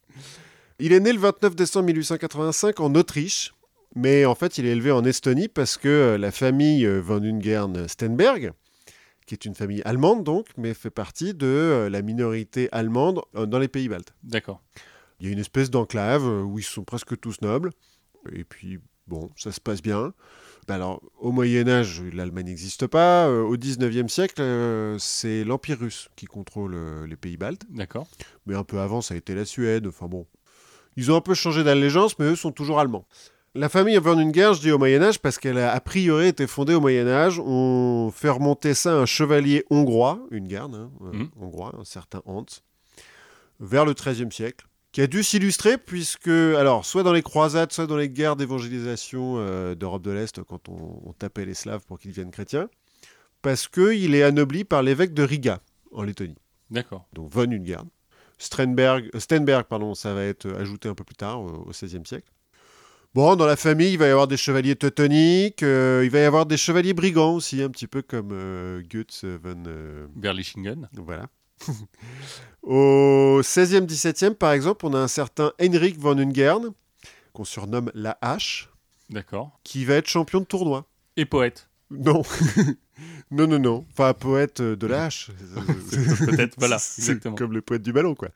[0.79, 3.53] il est né le 29 décembre 1885 en Autriche,
[3.95, 7.87] mais en fait, il est élevé en Estonie parce que euh, la famille von Ungern
[7.87, 8.51] Stenberg,
[9.25, 13.45] qui est une famille allemande donc, mais fait partie de euh, la minorité allemande euh,
[13.45, 14.13] dans les pays baltes.
[14.23, 14.61] D'accord.
[15.19, 17.71] Il y a une espèce d'enclave euh, où ils sont presque tous nobles.
[18.31, 20.13] Et puis, bon, ça se passe bien.
[20.67, 23.29] Ben Alors, au Moyen Âge, l'Allemagne n'existe pas.
[23.29, 24.41] Au 19e siècle,
[24.97, 27.63] c'est l'Empire russe qui contrôle les pays baltes.
[27.69, 28.07] D'accord.
[28.45, 29.87] Mais un peu avant, ça a été la Suède.
[29.87, 30.25] Enfin bon,
[30.95, 33.05] ils ont un peu changé d'allégeance, mais eux sont toujours allemands.
[33.55, 36.47] La famille von Ungern, je dis au Moyen Âge, parce qu'elle a a priori été
[36.47, 37.39] fondée au Moyen Âge.
[37.39, 41.29] On fait remonter ça à un chevalier hongrois, une garde hein, euh, Mhm.
[41.39, 42.45] hongrois, un certain Hans,
[43.59, 47.85] vers le XIIIe siècle, qui a dû s'illustrer puisque, alors, soit dans les croisades, soit
[47.85, 51.99] dans les guerres d'évangélisation euh, d'Europe de l'Est, quand on, on tapait les Slaves pour
[51.99, 52.69] qu'ils deviennent chrétiens,
[53.43, 55.59] parce qu'il est anobli par l'évêque de Riga,
[55.91, 56.37] en Lettonie
[56.71, 57.05] D'accord.
[57.13, 57.87] donc von Ungern.
[58.39, 62.31] Strenberg, euh, Stenberg, pardon, ça va être ajouté un peu plus tard, au XVIe siècle.
[63.13, 66.23] Bon, dans la famille, il va y avoir des chevaliers teutoniques, euh, il va y
[66.23, 69.63] avoir des chevaliers brigands aussi, un petit peu comme euh, Goetz von...
[69.67, 70.89] euh, Berlichingen.
[70.93, 71.27] voilà.
[72.63, 76.71] Au 16e, 17e, par exemple, on a un certain Heinrich von Ungern,
[77.33, 78.69] qu'on surnomme la hache,
[79.11, 79.59] D'accord.
[79.63, 80.87] qui va être champion de tournoi.
[81.15, 81.69] Et poète.
[81.91, 82.23] Non,
[83.31, 83.85] non, non, non.
[83.91, 85.29] Enfin, poète euh, de la hache.
[86.25, 87.35] Peut-être, voilà, C'est exactement.
[87.35, 88.29] comme le poète du ballon, quoi.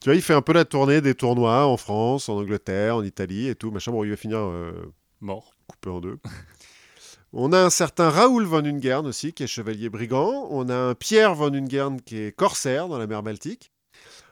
[0.00, 3.02] Tu vois, il fait un peu la tournée des tournois en France, en Angleterre, en
[3.02, 3.70] Italie et tout.
[3.70, 5.54] Machin, bon, il va finir euh, Mort.
[5.66, 6.18] coupé en deux.
[7.32, 10.48] On a un certain Raoul von Ungern aussi, qui est chevalier brigand.
[10.50, 13.70] On a un Pierre von Ungern qui est corsaire dans la mer Baltique.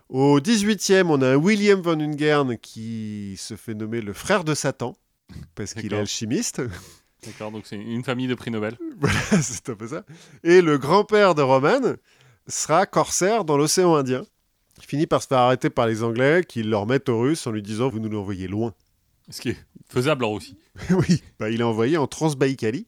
[0.09, 4.55] Au 18e, on a un William von Ungern qui se fait nommer le frère de
[4.55, 4.97] Satan,
[5.55, 6.63] parce qu'il est alchimiste.
[7.27, 8.77] D'accord, donc c'est une famille de prix Nobel.
[8.99, 10.05] Voilà, c'est un peu ça.
[10.43, 11.95] Et le grand-père de Roman
[12.49, 14.25] sera corsaire dans l'océan Indien.
[14.89, 17.61] Finit par se faire arrêter par les Anglais qui le remettent aux Russes en lui
[17.61, 18.73] disant Vous nous l'envoyez loin.
[19.29, 19.57] Ce qui est
[19.91, 20.57] faisable en Russie.
[20.91, 22.87] oui, bah, il est envoyé en Transbaïkalie.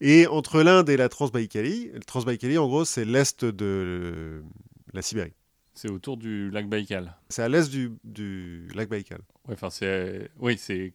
[0.00, 4.42] Et entre l'Inde et la Transbaïkalie, le Transbaïkalie, en gros, c'est l'est de
[4.92, 5.34] la Sibérie.
[5.72, 7.16] C'est autour du lac Baïkal.
[7.28, 9.20] C'est à l'est du, du lac Baïkal.
[9.46, 10.32] Ouais, enfin, c'est.
[10.40, 10.92] Oui, c'est.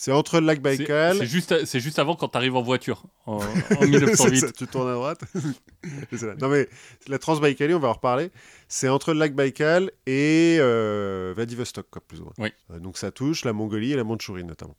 [0.00, 1.18] C'est entre le lac Baïkal.
[1.18, 3.40] c'est juste, c'est juste avant quand tu arrives en voiture, en, en
[3.80, 4.38] C'est 1908.
[4.38, 5.20] ça, tu tournes à droite.
[6.40, 6.68] Non mais
[7.08, 8.30] la Transbaïkalie, on va en reparler.
[8.68, 12.32] C'est entre le lac Baïkal et euh, Vladivostok, quoi, plus ou moins.
[12.38, 12.52] Oui.
[12.70, 14.76] Euh, donc ça touche la Mongolie et la Mandchourie notamment.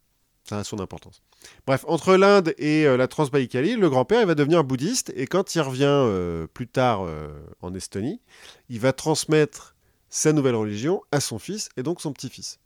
[0.47, 1.21] Ça a son importance.
[1.67, 5.53] Bref, entre l'Inde et euh, la Transbaïkalie, le grand-père il va devenir bouddhiste et quand
[5.53, 7.27] il revient euh, plus tard euh,
[7.61, 8.21] en Estonie,
[8.69, 9.75] il va transmettre
[10.09, 12.59] sa nouvelle religion à son fils et donc son petit-fils.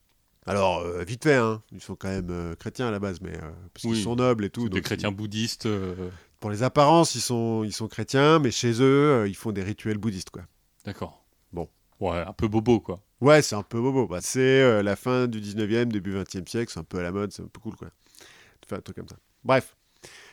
[0.46, 3.36] Alors, euh, vite fait, hein, ils sont quand même euh, chrétiens à la base, mais
[3.36, 4.68] euh, parce qu'ils sont nobles et tout.
[4.70, 5.66] Des chrétiens bouddhistes.
[5.66, 9.64] euh, pour les apparences, ils sont, ils sont chrétiens, mais chez eux, ils font des
[9.64, 10.44] rituels bouddhistes, quoi.
[10.86, 11.24] D'accord.
[11.54, 11.70] Bon.
[12.02, 13.02] Ouais, un peu bobo, quoi.
[13.22, 14.08] Ouais, c'est un peu bobo.
[14.08, 17.32] Bah, c'est la fin du 19e, début 20e siècle, c'est un peu à la mode,
[17.32, 17.88] c'est un peu cool, quoi.
[18.68, 19.16] Faire un truc comme ça.
[19.46, 19.76] Bref.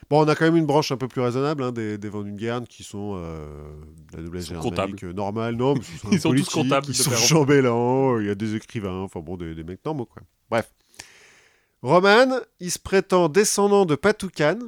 [0.08, 2.24] Bon, on a quand même une branche un peu plus raisonnable hein, des, des Van
[2.24, 3.46] Ungern qui sont euh,
[4.10, 5.54] de la noblesse germanique normale.
[5.54, 8.56] Non, mais ce sont Ils sont tous comptables Ils sont chambellans, il y a des
[8.56, 10.22] écrivains, enfin bon, des, des mecs normaux, quoi.
[10.50, 10.72] Bref.
[11.82, 14.58] Roman, il se prétend descendant de Patoukan,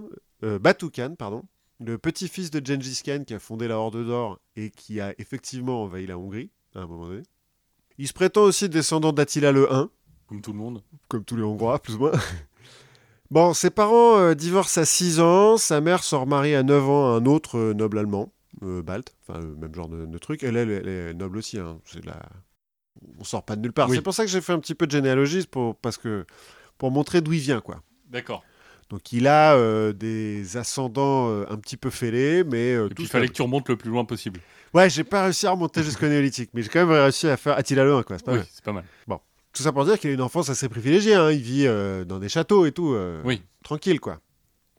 [0.44, 1.42] euh, Batoukan, pardon,
[1.80, 5.82] le petit-fils de Gengis Khan qui a fondé la Horde d'Or et qui a effectivement
[5.82, 7.22] envahi la Hongrie à un moment donné.
[7.98, 9.90] Il se prétend aussi descendant d'Attila le 1,
[10.28, 10.82] Comme tout le monde.
[11.08, 12.12] comme tous les Hongrois, plus ou moins.
[13.32, 17.14] Bon, ses parents euh, divorcent à 6 ans, sa mère se remarie à 9 ans
[17.14, 20.42] à un autre euh, noble allemand, euh, balte, enfin, euh, même genre de, de truc.
[20.42, 21.80] Elle, elle, elle est noble aussi, hein.
[21.84, 22.20] c'est la...
[23.18, 23.88] on sort pas de nulle part.
[23.88, 23.96] Oui.
[23.96, 26.26] C'est pour ça que j'ai fait un petit peu de généalogie, pour, parce que,
[26.78, 27.82] pour montrer d'où il vient, quoi.
[28.10, 28.44] D'accord.
[28.90, 29.56] Donc il a
[29.94, 33.76] des ascendants un petit peu fêlés, mais Et puis il fallait que tu remontes le
[33.76, 34.38] plus loin possible.
[34.74, 37.56] Ouais, j'ai pas réussi à remonter jusqu'au néolithique, mais j'ai quand même réussi à faire
[37.56, 38.18] Attila le 1, quoi.
[38.18, 38.84] C'est pas Oui, pas mal.
[39.52, 41.14] Tout ça pour dire qu'il a une enfance assez privilégiée.
[41.14, 41.30] hein.
[41.30, 42.92] Il vit euh, dans des châteaux et tout.
[42.94, 43.42] euh, Oui.
[43.62, 44.20] Tranquille, quoi.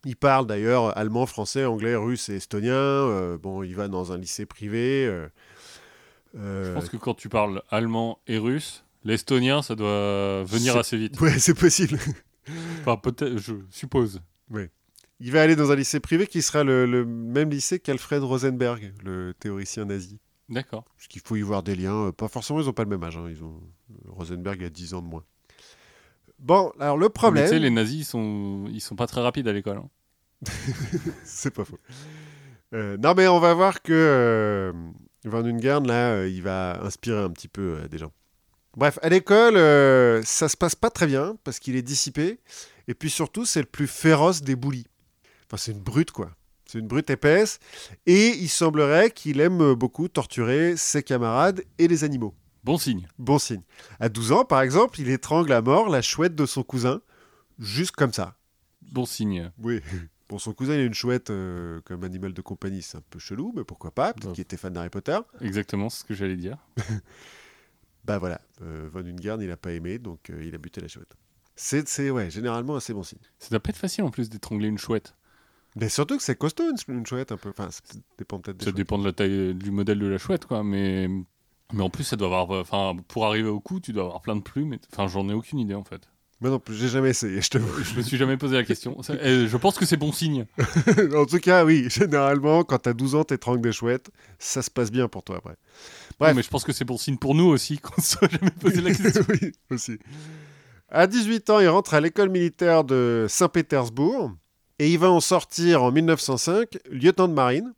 [0.05, 2.73] Il parle d'ailleurs allemand, français, anglais, russe et estonien.
[2.73, 5.05] Euh, bon, il va dans un lycée privé.
[6.33, 11.19] Je pense que quand tu parles allemand et russe, l'estonien, ça doit venir assez vite.
[11.21, 11.97] Ouais, c'est possible.
[12.81, 14.19] Enfin, peut-être, je suppose.
[15.21, 18.93] Il va aller dans un lycée privé qui sera le, le même lycée qu'Alfred Rosenberg,
[19.05, 20.19] le théoricien nazi.
[20.49, 20.83] D'accord.
[20.95, 22.07] Parce qu'il faut y voir des liens.
[22.07, 23.17] euh, Pas forcément, ils n'ont pas le même âge.
[23.17, 23.27] hein.
[23.29, 23.59] Ils ont...
[24.07, 25.23] Rosenberg a 10 ans de moins.
[26.39, 29.21] Bon, alors le Mais problème, Tu sais, les nazis, ils sont, ils sont pas très
[29.21, 29.77] rapides à l'école.
[29.77, 29.89] hein.
[31.23, 31.79] c'est pas faux.
[32.73, 34.73] Euh, non, mais on va voir que euh,
[35.25, 38.11] Van Ungern, là, euh, il va inspirer un petit peu des gens.
[38.75, 39.53] Bref, à l'école,
[40.25, 42.39] ça se passe pas très bien parce qu'il est dissipé.
[42.87, 44.87] Et puis surtout, c'est le plus féroce des boulis.
[45.45, 46.31] Enfin, c'est une brute, quoi.
[46.73, 47.59] C'est une brute épaisse.
[48.07, 52.33] Et il semblerait qu'il aime beaucoup torturer ses camarades et les animaux.
[52.63, 53.07] Bon signe.
[53.19, 53.61] Bon signe.
[53.99, 57.01] À 12 ans, par exemple, il étrangle à mort la chouette de son cousin,
[57.59, 58.35] juste comme ça.
[58.91, 59.51] Bon signe.
[59.61, 59.81] Oui.
[60.29, 63.19] Bon, son cousin, il a une chouette euh, comme animal de compagnie, c'est un peu
[63.19, 64.33] chelou, mais pourquoi pas Peut-être Ouais.
[64.33, 65.19] qu'il était fan d'Harry Potter.
[65.41, 66.57] Exactement ce que j'allais dire.
[68.05, 70.87] Bah voilà, euh, Von Ungern, il a pas aimé, donc euh, il a buté la
[70.87, 71.15] chouette.
[71.55, 73.19] C'est, c'est, ouais, généralement assez bon signe.
[73.37, 75.13] Ça doit pas être facile en plus d'étrangler une chouette.
[75.75, 77.49] Mais surtout que c'est costaud, une, une chouette, un peu.
[77.49, 77.81] Enfin, ça
[78.17, 78.75] dépend peut-être Ça chouettes.
[78.75, 80.63] dépend de la taille du modèle de la chouette, quoi.
[80.63, 81.07] Mais,
[81.73, 82.49] mais en plus, ça doit avoir.
[82.61, 84.73] Enfin, pour arriver au cou, tu dois avoir plein de plumes.
[84.73, 86.01] et- Enfin, j'en ai aucune idée en fait.
[86.41, 87.81] Moi non j'ai jamais essayé, je t'avoue.
[87.83, 88.97] Je me suis jamais posé la question.
[89.11, 90.45] Euh, je pense que c'est bon signe.
[91.15, 94.09] en tout cas, oui, généralement, quand t'as 12 ans, t'étrangles des chouettes,
[94.39, 95.55] ça se passe bien pour toi après.
[96.19, 96.31] Bref.
[96.31, 98.51] Non, mais je pense que c'est bon signe pour nous aussi qu'on se soit jamais
[98.51, 99.23] posé la question.
[99.29, 99.97] oui, aussi.
[100.89, 104.33] À 18 ans, il rentre à l'école militaire de Saint-Pétersbourg
[104.83, 107.73] et il va en sortir en 1905 lieutenant de marine.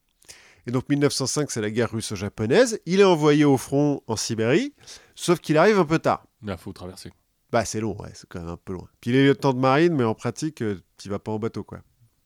[0.67, 2.79] Et donc 1905, c'est la guerre russo-japonaise.
[2.87, 4.73] Il est envoyé au front en Sibérie,
[5.13, 6.25] sauf qu'il arrive un peu tard.
[6.43, 7.11] Là, faut traverser.
[7.51, 8.87] Bah, c'est long, ouais, c'est quand même un peu loin.
[8.99, 11.63] Puis il est lieutenant de marine, mais en pratique, euh, tu vas pas en bateau,
[11.63, 11.81] quoi.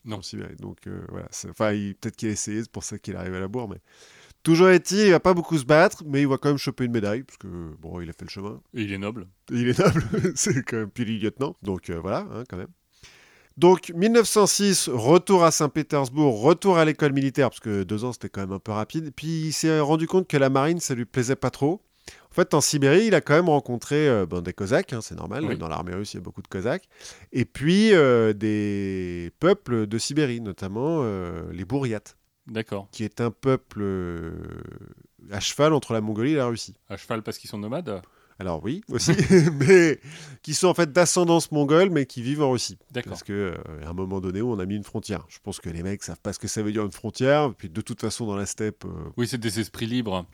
[0.06, 0.18] Non.
[0.18, 0.56] En Sibérie.
[0.56, 3.40] Donc euh, voilà, enfin, il- peut-être qu'il a essayé, c'est pour ça qu'il arrive à
[3.42, 3.82] la bourre, mais
[4.42, 6.94] toujours est-il, il va pas beaucoup se battre, mais il va quand même choper une
[6.94, 7.48] médaille, parce que
[7.80, 8.62] bon, il a fait le chemin.
[8.74, 9.28] Et il est noble.
[9.52, 10.04] Il est noble,
[10.36, 12.70] c'est quand même puis il lieutenant, donc euh, voilà, hein, quand même.
[13.60, 18.40] Donc 1906, retour à Saint-Pétersbourg, retour à l'école militaire, parce que deux ans c'était quand
[18.40, 19.12] même un peu rapide.
[19.14, 21.82] Puis il s'est rendu compte que la marine, ça lui plaisait pas trop.
[22.32, 25.16] En fait, en Sibérie, il a quand même rencontré euh, ben, des Cosaques, hein, c'est
[25.16, 25.58] normal, Oui.
[25.58, 26.88] dans l'armée russe, il y a beaucoup de Cosaques,
[27.34, 32.16] et puis euh, des peuples de Sibérie, notamment euh, les Bouriates,
[32.48, 32.88] D'accord.
[32.94, 33.84] qui est un peuple
[35.32, 36.76] à cheval entre la Mongolie et la Russie.
[36.88, 38.02] À cheval parce qu'ils sont nomades?
[38.40, 39.12] Alors oui, aussi,
[39.60, 40.00] mais
[40.44, 42.78] qui sont en fait d'ascendance mongole, mais qui vivent en Russie.
[42.92, 43.12] D'accord.
[43.12, 45.26] Parce que euh, à un moment donné, on a mis une frontière.
[45.28, 47.54] Je pense que les mecs savent pas ce que ça veut dire une frontière.
[47.58, 50.26] Puis de toute façon, dans la steppe, euh, Oui, c'est des esprits libres.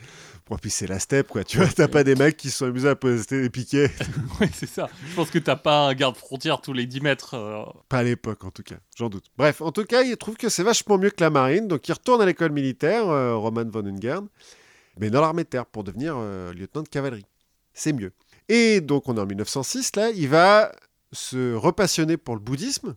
[0.47, 1.43] bon, puis c'est la steppe, quoi.
[1.43, 3.89] Tu vois, t'as pas des mecs qui sont amusés à poser des piquets.
[4.39, 4.87] oui, c'est ça.
[5.09, 7.33] Je pense que t'as pas un garde-frontière tous les 10 mètres.
[7.33, 8.75] euh, pas à l'époque, en tout cas.
[8.95, 9.25] J'en doute.
[9.37, 11.93] Bref, en tout cas, il trouve que c'est vachement mieux que la marine, donc il
[11.93, 14.27] retourne à l'école militaire, Roman von Ungern,
[14.99, 16.15] mais dans l'armée de terre pour devenir
[16.53, 17.25] lieutenant de cavalerie.
[17.75, 18.11] C'est mieux.
[18.49, 20.71] Et donc, on est en 1906, là, il va
[21.11, 22.95] se repassionner pour le bouddhisme.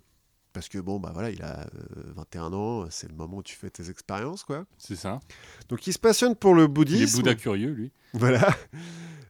[0.54, 3.54] Parce que bon, bah voilà, il a euh, 21 ans, c'est le moment où tu
[3.54, 4.64] fais tes expériences, quoi.
[4.78, 5.20] C'est ça.
[5.68, 7.16] Donc il se passionne pour le Il est bouddhisme.
[7.18, 7.92] Bouddha curieux, lui.
[8.14, 8.48] Voilà.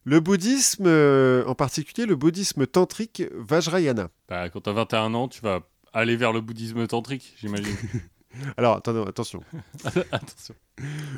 [0.05, 4.09] Le bouddhisme, euh, en particulier le bouddhisme tantrique Vajrayana.
[4.29, 5.61] Bah, quand t'as 21 ans, tu vas
[5.93, 7.77] aller vers le bouddhisme tantrique, j'imagine.
[8.57, 9.43] Alors, attendez, attention.
[10.13, 10.55] Attention.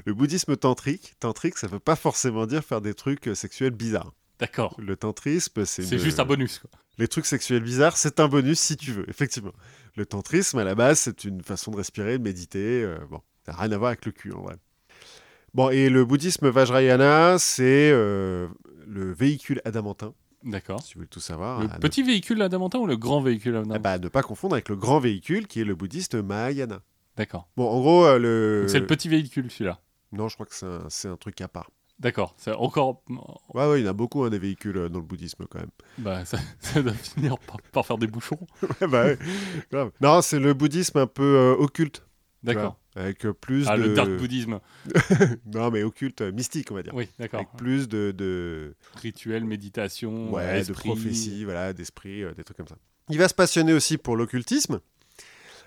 [0.05, 4.12] Le bouddhisme tantrique, tantrique, ça veut pas forcément dire faire des trucs euh, sexuels bizarres.
[4.41, 4.74] D'accord.
[4.78, 6.70] Le tantrisme, c'est C'est une- juste un bonus, quoi.
[6.99, 9.53] Les trucs sexuels bizarres, c'est un bonus si tu veux, effectivement.
[9.97, 12.82] Le tantrisme, à la base, c'est une façon de respirer, de méditer.
[12.82, 14.57] euh, bon, ça n'a rien à voir avec le cul, en vrai.
[15.55, 18.49] Bon, et le bouddhisme Vajrayana, c'est euh,
[18.86, 20.14] le véhicule adamantin,
[20.45, 20.80] D'accord.
[20.82, 21.61] si vous voulez tout savoir.
[21.61, 23.80] Le ne- petit véhicule adamantin ou le grand véhicule Ah adamantin?
[23.80, 26.82] bah, ne pas confondre avec le grand véhicule qui est le bouddhiste Mahayana.
[27.16, 27.49] D'accord.
[27.57, 28.66] Bon, en gros, euh, le.
[28.68, 29.80] C'est le petit véhicule, celui-là.
[30.12, 31.70] Non, je crois que c'est un, c'est un truc à part.
[32.01, 32.34] D'accord.
[32.38, 33.03] C'est encore.
[33.55, 35.59] Ouais, ouais, il y en a beaucoup hein, des véhicules euh, dans le bouddhisme quand
[35.61, 35.70] même.
[35.98, 38.38] Bah, ça, ça doit finir par, par faire des bouchons.
[38.62, 39.18] Ouais, bah ouais,
[39.70, 39.90] grave.
[40.01, 42.05] Non, c'est le bouddhisme un peu euh, occulte.
[42.42, 42.78] D'accord.
[42.96, 43.82] Avec euh, plus Ah, de.
[43.82, 44.61] le dark bouddhisme.
[45.46, 46.94] Non, mais occulte, mystique, on va dire.
[46.94, 47.40] Oui, d'accord.
[47.40, 48.12] Avec plus de.
[48.16, 48.74] de...
[48.96, 50.88] Rituel, méditation, Ouais, de esprit.
[50.88, 52.76] prophétie, voilà, d'esprit, euh, des trucs comme ça.
[53.11, 54.80] Il va se passionner aussi pour l'occultisme,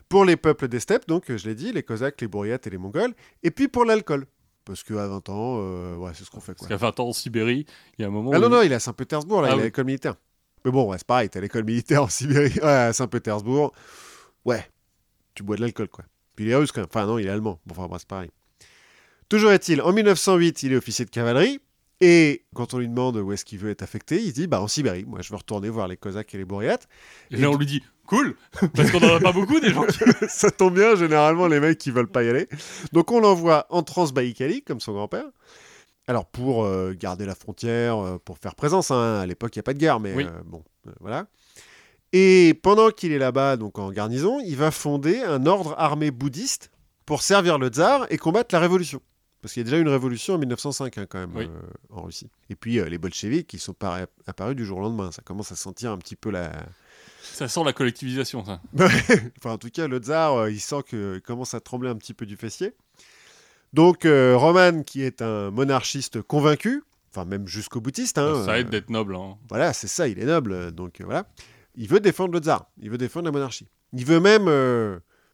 [0.10, 2.78] pour les peuples des steppes, donc je l'ai dit, les Cosaques, les Bouriates et les
[2.80, 3.14] Mongols,
[3.44, 4.26] et puis pour l'alcool.
[4.66, 6.54] Parce qu'à 20 ans, euh, ouais, c'est ce qu'on fait.
[6.54, 6.68] Quoi.
[6.68, 7.66] Parce qu'à 20 ans en Sibérie,
[7.98, 8.32] il y a un moment.
[8.34, 9.86] Ah où non, il- non, il est à Saint-Pétersbourg, là, Ah il est à l'école
[9.86, 10.16] militaire.
[10.66, 13.74] Mais bon, ouais, c'est pareil, t'es à l'école militaire en Sibérie, ouais, à Saint-Pétersbourg,
[14.46, 14.66] ouais,
[15.36, 16.06] tu bois de l'alcool, quoi.
[16.36, 16.88] Puis il est russe, quand même.
[16.90, 17.60] Enfin, non, il est allemand.
[17.66, 18.30] Bon, enfin, c'est pareil.
[19.30, 21.60] Toujours est-il, en 1908, il est officier de cavalerie,
[22.06, 24.68] et quand on lui demande où est-ce qu'il veut être affecté, il dit, bah, en
[24.68, 26.90] Sibérie, moi, je veux retourner voir les Cosaques et les Bouriates.
[27.32, 28.36] Et là, on lui dit cool,
[28.76, 30.00] parce qu'on en a pas beaucoup des gens qui.
[30.28, 32.50] Ça tombe bien, généralement, les mecs qui veulent pas y aller.
[32.92, 35.24] Donc, on l'envoie en Transbaïkalie, comme son grand-père.
[36.08, 39.62] Alors, pour euh, garder la frontière, euh, pour faire présence, hein, à l'époque, il n'y
[39.62, 40.26] a pas de guerre, mais Oui.
[40.26, 40.62] euh, bon,
[41.00, 41.28] voilà.
[42.12, 46.70] Et pendant qu'il est là-bas, donc en garnison, il va fonder un ordre armé bouddhiste
[47.06, 49.02] pour servir le tsar et combattre la révolution.
[49.44, 51.44] Parce qu'il y a déjà eu une révolution en 1905, hein, quand même, Oui.
[51.44, 52.30] euh, en Russie.
[52.50, 53.76] Et puis, euh, les bolcheviks, qui sont
[54.26, 55.12] apparus du jour au lendemain.
[55.12, 56.50] Ça commence à sentir un petit peu la,
[57.22, 58.62] Ça sent la collectivisation, ça.
[59.38, 62.14] enfin, en tout cas, le tsar, euh, il sent qu'il commence à trembler un petit
[62.14, 62.72] peu du fessier.
[63.74, 66.82] Donc, Roman, qui est un monarchiste convaincu,
[67.12, 68.18] enfin, même jusqu'au boutiste.
[68.18, 69.14] Hein, ça aide d'être noble.
[69.18, 69.36] Hein.
[69.50, 70.72] Voilà, c'est ça, il est noble.
[70.72, 71.28] Donc, voilà.
[71.76, 72.68] Il veut défendre le tsar.
[72.82, 73.68] Il veut défendre la monarchie.
[73.92, 74.48] Il veut même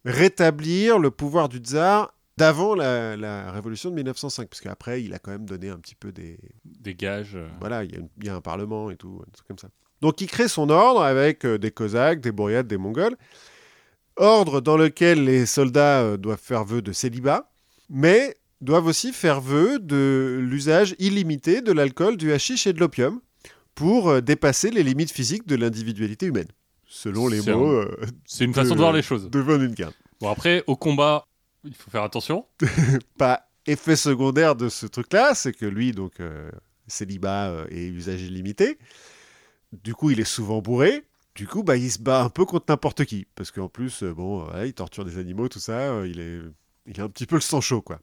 [0.04, 4.48] rétablir le pouvoir du tsar d'avant la, la révolution de 1905.
[4.48, 7.36] Parce qu'après, il a quand même donné un petit peu des, Des gages.
[7.36, 7.46] euh.
[7.60, 9.68] voilà, il y, a y un parlement et tout, un truc comme ça.
[10.00, 13.16] Donc il crée son ordre avec euh, des Cosaques, des Bouriates, des Mongols.
[14.16, 17.50] Ordre dans lequel les soldats euh, doivent faire vœu de célibat,
[17.88, 23.20] mais doivent aussi faire vœu de l'usage illimité de l'alcool, du hashish et de l'opium
[23.74, 26.48] pour dépasser les limites physiques de l'individualité humaine,
[26.86, 29.30] selon les mots un- euh, C'est une de- façon de voir les choses.
[29.30, 29.66] de Von.
[30.20, 31.24] Bon, après, au combat,
[31.64, 32.46] il faut faire attention.
[33.18, 36.50] pas effet secondaire de ce truc-là, c'est que lui, donc, euh,
[36.86, 38.78] célibat euh, et usage illimité.
[39.72, 41.04] Du coup, il est souvent bourré.
[41.34, 43.26] Du coup, bah, il se bat un peu contre n'importe qui.
[43.34, 46.04] Parce qu'en plus, euh, bon, il torture des animaux, tout ça.
[46.04, 46.40] il, est,
[46.86, 48.00] il a un petit peu le sang chaud, quoi.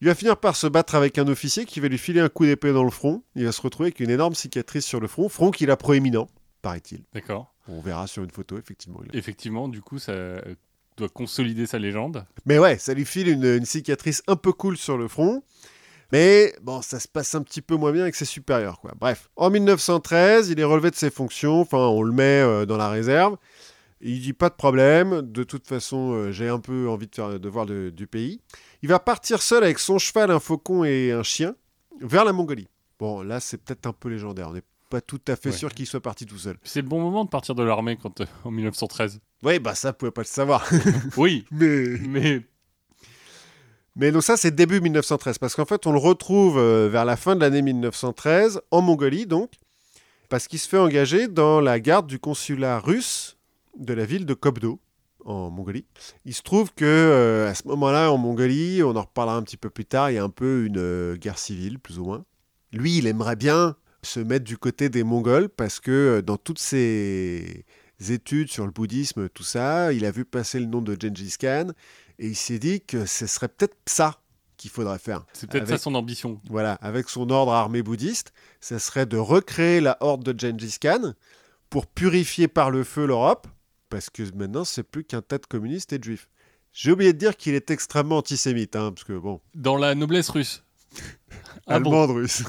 [0.00, 2.44] Il va finir par se battre avec un officier qui va lui filer un coup
[2.44, 3.24] d'épée dans le front.
[3.34, 6.28] Il va se retrouver avec une énorme cicatrice sur le front, front qu'il a proéminent,
[6.62, 7.02] paraît-il.
[7.12, 7.52] D'accord.
[7.66, 9.00] On verra sur une photo, effectivement.
[9.12, 10.12] Effectivement, du coup, ça
[10.98, 12.24] doit consolider sa légende.
[12.46, 15.42] Mais ouais, ça lui file une, une cicatrice un peu cool sur le front.
[16.12, 18.92] Mais bon, ça se passe un petit peu moins bien avec ses supérieurs, quoi.
[18.98, 21.60] Bref, en 1913, il est relevé de ses fonctions.
[21.60, 23.36] Enfin, on le met euh, dans la réserve.
[24.00, 25.20] Il dit pas de problème.
[25.22, 28.40] De toute façon, euh, j'ai un peu envie de, faire, de voir du pays.
[28.82, 31.54] Il va partir seul avec son cheval, un faucon et un chien
[32.00, 32.68] vers la Mongolie.
[32.98, 34.48] Bon, là, c'est peut-être un peu légendaire.
[34.48, 35.54] On n'est pas tout à fait Ouais.
[35.56, 36.56] sûr qu'il soit parti tout seul.
[36.62, 39.20] C'est le bon moment de partir de l'armée quand, euh, en 1913.
[39.42, 40.68] Oui, bah ça, vous pouvez pas le savoir.
[41.16, 42.42] Oui, Mais mais
[43.96, 47.16] Mais donc ça, c'est début 1913, parce qu'en fait, on le retrouve euh, vers la
[47.16, 49.52] fin de l'année 1913, en Mongolie, donc,
[50.28, 53.36] parce qu'il se fait engager dans la garde du consulat russe
[53.78, 54.80] de la ville de Kobdo,
[55.24, 55.84] en Mongolie.
[56.24, 59.56] Il se trouve que euh, à ce moment-là, en Mongolie, on en reparlera un petit
[59.56, 62.24] peu plus tard, il y a un peu une euh, guerre civile, plus ou moins.
[62.72, 66.58] Lui, il aimerait bien se mettre du côté des Mongols, parce que euh, dans toutes
[66.58, 67.64] ses
[68.00, 71.72] études sur le bouddhisme, tout ça, il a vu passer le nom de Gengis Khan,
[72.18, 74.20] et il s'est dit que ce serait peut-être ça
[74.56, 75.24] qu'il faudrait faire.
[75.32, 76.40] c'est peut-être ça son ambition.
[76.48, 81.14] Voilà, avec son ordre armé bouddhiste, ce serait de recréer la horde de Gengis Khan
[81.70, 83.46] pour purifier par le feu l'Europe,
[83.88, 86.28] parce que maintenant c'est plus qu'un tas de communistes et de juifs.
[86.72, 90.28] J'ai oublié de dire qu'il est extrêmement antisémite, hein, parce que bon, Dans la noblesse
[90.30, 90.62] russe.
[91.66, 92.42] Ah allemande, russe.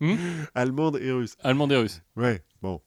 [0.00, 0.16] Hmm
[0.54, 1.34] allemande et russe.
[1.42, 2.02] Allemande et russe.
[2.16, 2.80] Ouais, bon.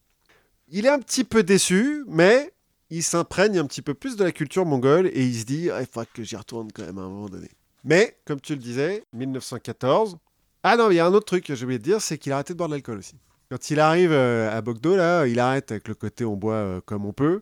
[0.71, 2.51] Il est un petit peu déçu, mais
[2.89, 5.81] il s'imprègne un petit peu plus de la culture mongole et il se dit Ah,
[5.81, 7.49] il faudra que j'y retourne quand même à un moment donné.
[7.83, 10.17] Mais, comme tu le disais, 1914.
[10.63, 12.31] Ah non, il y a un autre truc que j'ai oublié de dire c'est qu'il
[12.31, 13.15] a arrêté de boire de l'alcool aussi.
[13.49, 16.81] Quand il arrive euh, à Bogdo, là, il arrête avec le côté on boit euh,
[16.85, 17.41] comme on peut.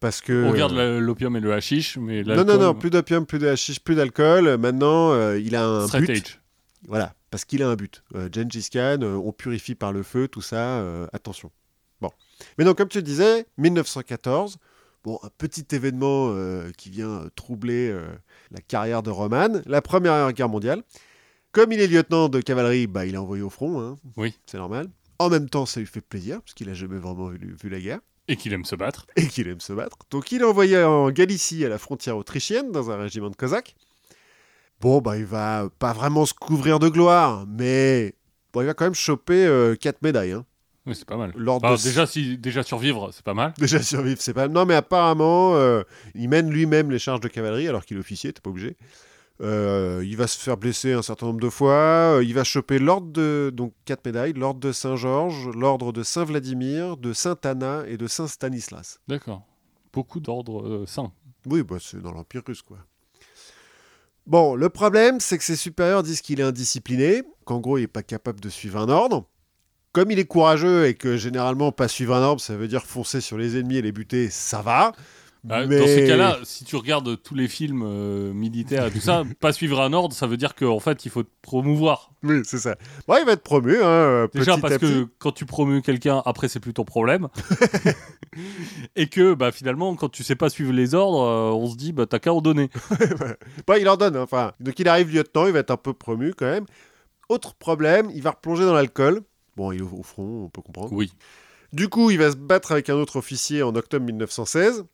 [0.00, 0.44] Parce que.
[0.44, 3.80] On regarde l'opium et le hashish, mais Non, non, non, plus d'opium, plus de hashish,
[3.80, 4.56] plus d'alcool.
[4.58, 6.40] Maintenant, euh, il a un but.
[6.86, 8.02] Voilà, parce qu'il a un but.
[8.14, 11.50] Euh, Gengis Khan, euh, on purifie par le feu, tout ça, attention.
[12.58, 14.58] Mais donc, comme tu le disais, 1914,
[15.04, 18.06] bon, un petit événement euh, qui vient euh, troubler euh,
[18.50, 20.82] la carrière de Roman, la Première Guerre mondiale.
[21.52, 24.34] Comme il est lieutenant de cavalerie, bah, il est envoyé au front, hein, Oui.
[24.46, 24.88] c'est normal.
[25.18, 27.80] En même temps, ça lui fait plaisir, parce qu'il a jamais vraiment vu, vu la
[27.80, 29.06] guerre, Et qu'il aime se battre.
[29.16, 29.96] et qu'il aime se battre.
[30.10, 33.74] Donc, il est envoyé en Galicie, à la frontière autrichienne, dans un régiment de cosaques.
[34.82, 38.14] Bon, bah, il va pas vraiment se couvrir de gloire, mais
[38.52, 40.32] bon, il va quand même choper 4 médailles.
[40.32, 40.44] hein.
[40.86, 41.32] Oui, c'est pas mal.
[41.48, 43.52] Enfin, de- déjà, si, déjà survivre, c'est pas mal.
[43.58, 44.46] Déjà survivre, c'est pas.
[44.48, 45.82] Non, mais apparemment, euh,
[46.14, 48.76] il mène lui-même les charges de cavalerie, alors qu'il est officier, t'es pas obligé.
[49.42, 51.72] Euh, il va se faire blesser un certain nombre de fois.
[52.16, 53.50] Euh, il va choper l'ordre de.
[53.52, 58.98] Donc, 4 médailles l'ordre de Saint-Georges, l'ordre de Saint-Vladimir, de Saint-Anna et de Saint-Stanislas.
[59.08, 59.42] D'accord.
[59.92, 61.12] Beaucoup d'ordres sains.
[61.46, 62.78] Oui, bah, c'est dans l'Empire russe, quoi.
[64.26, 67.86] Bon, le problème, c'est que ses supérieurs disent qu'il est indiscipliné, qu'en gros, il n'est
[67.86, 69.24] pas capable de suivre un ordre.
[69.96, 73.22] Comme il est courageux et que généralement, pas suivre un ordre, ça veut dire foncer
[73.22, 74.92] sur les ennemis et les buter, ça va.
[75.42, 79.00] Bah, Mais- Dans ces cas-là, si tu regardes tous les films euh, militaires et tout
[79.00, 82.10] ça, pas suivre un ordre, ça veut dire qu'en fait, il faut te promouvoir.
[82.22, 82.76] Oui, c'est ça.
[83.08, 85.10] Bon, il va être promu, hein, euh, Déjà petit parce à que petit.
[85.18, 87.28] quand tu promus quelqu'un, après c'est plus ton problème.
[88.96, 91.92] et que bah, finalement, quand tu sais pas suivre les ordres, euh, on se dit
[91.92, 92.68] bah t'as qu'à en donner.
[93.66, 94.52] Bon, il en donne, hein, enfin.
[94.60, 96.66] Donc, il arrive lieutenant, il va être un peu promu quand même.
[97.30, 99.22] Autre problème, il va replonger dans l'alcool.
[99.56, 100.92] Bon, il est au front, on peut comprendre.
[100.92, 101.12] Oui.
[101.72, 104.84] Du coup, il va se battre avec un autre officier en octobre 1916.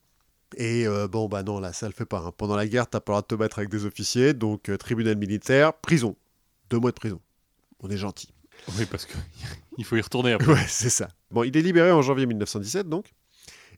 [0.57, 2.19] Et euh, bon, bah non, là, ça le fait pas.
[2.21, 2.33] hein.
[2.37, 4.35] Pendant la guerre, t'as pas le droit de te battre avec des officiers.
[4.35, 6.17] Donc, euh, tribunal militaire, prison.
[6.71, 7.21] Deux mois de prison.
[7.81, 8.29] On est gentil.
[8.79, 9.15] Oui, parce que
[9.79, 10.53] il faut y retourner après.
[10.53, 11.09] Ouais, c'est ça.
[11.31, 13.13] Bon, il est libéré en janvier 1917, donc.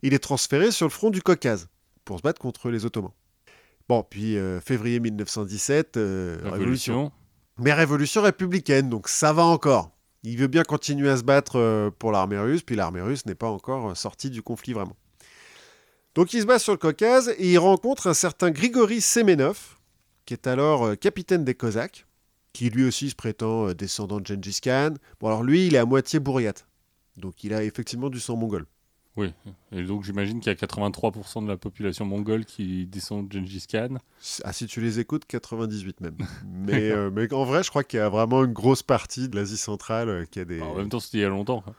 [0.03, 1.69] Il est transféré sur le front du Caucase
[2.05, 3.13] pour se battre contre les Ottomans.
[3.89, 6.53] Bon, puis euh, février 1917, euh, révolution.
[6.95, 7.13] Révolution.
[7.59, 9.93] Mais révolution républicaine, donc ça va encore.
[10.27, 13.35] Il veut bien continuer à se battre euh, pour l'armée russe, puis l'armée russe n'est
[13.35, 14.97] pas encore euh, sortie du conflit vraiment.
[16.15, 19.77] Donc il se bat sur le Caucase et il rencontre un certain Grigory Semenov,
[20.25, 22.07] qui est alors euh, capitaine des Cosaques,
[22.55, 24.95] qui lui aussi se prétend descendant de Gengis Khan.
[25.21, 26.67] Bon alors lui, il est à moitié bourriate,
[27.19, 28.65] donc il a effectivement du sang mongol.
[29.17, 29.33] Oui.
[29.71, 33.67] Et donc j'imagine qu'il y a 83% de la population mongole qui descend de Gengis
[33.71, 33.99] Khan.
[34.43, 36.17] Ah si tu les écoutes, 98 même.
[36.47, 39.37] mais, euh, mais en vrai, je crois qu'il y a vraiment une grosse partie de
[39.37, 40.57] l'Asie centrale euh, qui a des...
[40.57, 41.63] Alors, en même temps, c'était il y a longtemps.
[41.67, 41.73] hein.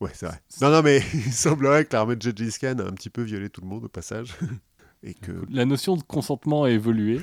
[0.00, 0.40] Ouais, c'est vrai.
[0.60, 3.48] Non, non, mais il semblerait que l'armée de Gengis Khan a un petit peu violé
[3.48, 4.34] tout le monde au passage.
[5.06, 5.32] Et que.
[5.50, 7.20] La notion de consentement a évolué.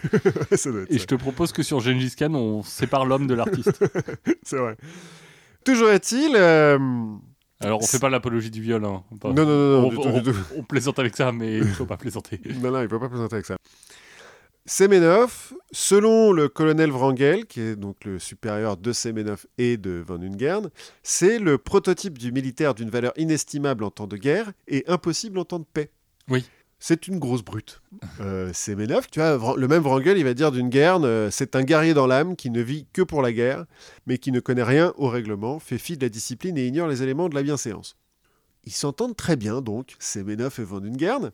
[0.55, 1.01] ça doit être et ça.
[1.01, 3.83] je te propose que sur Gengis Khan, on sépare l'homme de l'artiste.
[4.43, 4.77] C'est vrai.
[5.65, 6.33] Toujours est-il.
[6.35, 6.77] euh,
[7.61, 8.83] Alors, on fait pas l'apologie du viol.
[8.85, 9.03] hein.
[9.23, 10.37] On, Non, non, non, non, on, du tout, on- du tout.
[10.57, 12.39] on plaisante avec ça, mais il faut pas plaisanter.
[12.61, 13.57] Non, non, il ne peut pas plaisanter avec ça.
[14.65, 20.21] Semenov, selon le colonel Wrangel, qui est donc le supérieur de Semenov et de Van
[20.21, 20.69] Ungern,
[21.01, 25.45] c'est le prototype du militaire d'une valeur inestimable en temps de guerre et impossible en
[25.45, 25.89] temps de paix.
[26.29, 26.45] Oui.
[26.83, 27.79] C'est une grosse brute.
[28.21, 31.61] Euh, Semenov, tu vois, le même Wrangel, il va dire d'une guerre, euh, c'est un
[31.61, 33.65] guerrier dans l'âme qui ne vit que pour la guerre,
[34.07, 37.03] mais qui ne connaît rien au règlement, fait fi de la discipline et ignore les
[37.03, 37.97] éléments de la bienséance.
[38.63, 41.31] Ils s'entendent très bien, donc, Semenov et Van Ungern.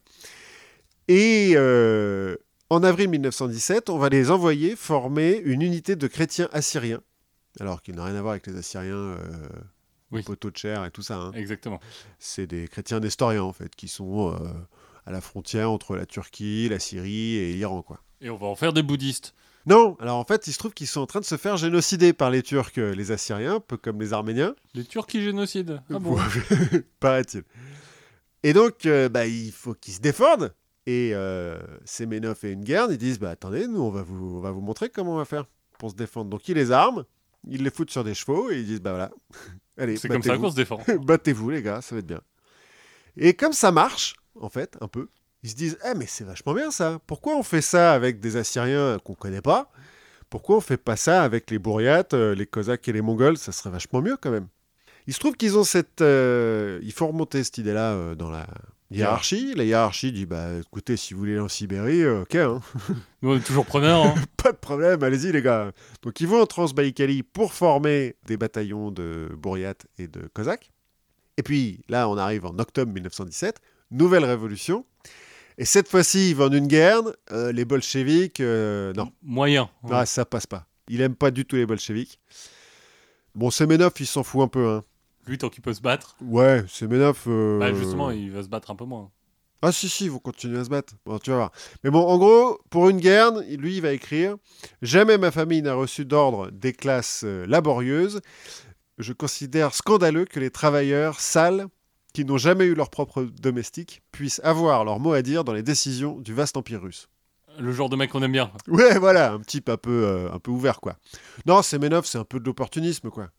[1.07, 2.35] Et euh,
[2.69, 7.01] en avril 1917, on va les envoyer former une unité de chrétiens assyriens,
[7.61, 9.15] alors qu'ils n'ont rien à voir avec les Assyriens,
[10.11, 10.23] Oui.
[10.23, 11.15] poteaux de chair et tout ça.
[11.17, 11.31] hein.
[11.35, 11.79] Exactement.
[12.19, 14.35] C'est des chrétiens nestoriens, en fait, qui sont
[15.07, 18.01] à la frontière entre la Turquie, la Syrie et l'Iran, quoi.
[18.19, 19.33] Et on va en faire des bouddhistes.
[19.65, 22.13] Non, alors en fait, il se trouve qu'ils sont en train de se faire génocider
[22.13, 24.55] par les Turcs, les Assyriens, un peu comme les Arméniens.
[24.73, 25.79] Les Turcs qui génocident.
[25.93, 26.17] Ah bon
[26.99, 27.43] Paraît-il.
[28.43, 30.53] Et donc, euh, bah, il faut qu'ils se défendent.
[30.85, 34.39] Et euh, Semenov et une garde, ils disent bah, attendez, nous, on va, vous, on
[34.39, 35.45] va vous montrer comment on va faire
[35.79, 36.29] pour se défendre.
[36.29, 37.03] Donc, ils les arment,
[37.47, 39.11] ils les foutent sur des chevaux et ils disent bah voilà,
[39.77, 40.79] allez, C'est comme ça qu'on se défend.
[41.01, 42.21] battez-vous, les gars, ça va être bien.
[43.17, 45.07] Et comme ça marche, en fait, un peu,
[45.43, 46.99] ils se disent eh, mais c'est vachement bien ça.
[47.07, 49.71] Pourquoi on fait ça avec des Assyriens qu'on connaît pas?
[50.29, 53.37] Pourquoi on fait pas ça avec les Bouriates, euh, les Cosaques et les Mongols?
[53.37, 54.47] Ça serait vachement mieux quand même.
[55.07, 56.01] Il se trouve qu'ils ont cette.
[56.01, 58.45] euh, il faut remonter cette idée-là euh, dans la
[58.91, 59.53] hiérarchie.
[59.55, 62.59] La hiérarchie dit bah écoutez, si vous voulez aller en Sibérie, euh, ok, hein.
[63.21, 64.05] Nous, on est toujours preneurs.
[64.05, 64.15] hein.
[64.43, 65.71] pas de problème, allez-y les gars.
[66.01, 70.71] Donc ils vont en Transbaïkalie pour former des bataillons de Bouriates et de Cosaques.
[71.37, 73.61] Et puis là, on arrive en octobre 1917,
[73.91, 74.85] nouvelle révolution.
[75.57, 79.69] Et cette fois-ci, Van Ungern, euh, les bolcheviks, euh, non, Moyen.
[79.89, 80.67] ah, ça passe pas.
[80.87, 82.19] Il aime pas du tout les bolcheviks.
[83.35, 84.67] Bon, Semenov, il s'en fout un peu.
[84.67, 84.83] Hein.
[85.27, 87.23] Lui, tant qu'il peut se battre, Ouais, Semenov.
[87.27, 89.11] euh, bah, justement, il va se battre un peu moins.
[89.63, 90.93] Ah si, si, ils vont continuer à se battre.
[91.05, 91.51] Bon, tu vas voir.
[91.83, 94.35] Mais bon, en gros, pour une guerre, lui, il va écrire
[94.83, 98.21] «Jamais ma famille n'a reçu d'ordre des classes laborieuses.
[98.99, 101.65] Je considère scandaleux que les travailleurs sales,
[102.17, 105.61] qui n'ont jamais eu leur propre domestique, puissent avoir leur mot à dire dans les
[105.61, 107.09] décisions du vaste empire russe.
[107.59, 110.39] Le genre de mec qu'on aime bien.» Ouais, voilà, un type un peu, euh, un
[110.39, 110.97] peu ouvert, quoi.
[111.45, 113.29] Non, Semenov, c'est un peu de l'opportunisme, quoi.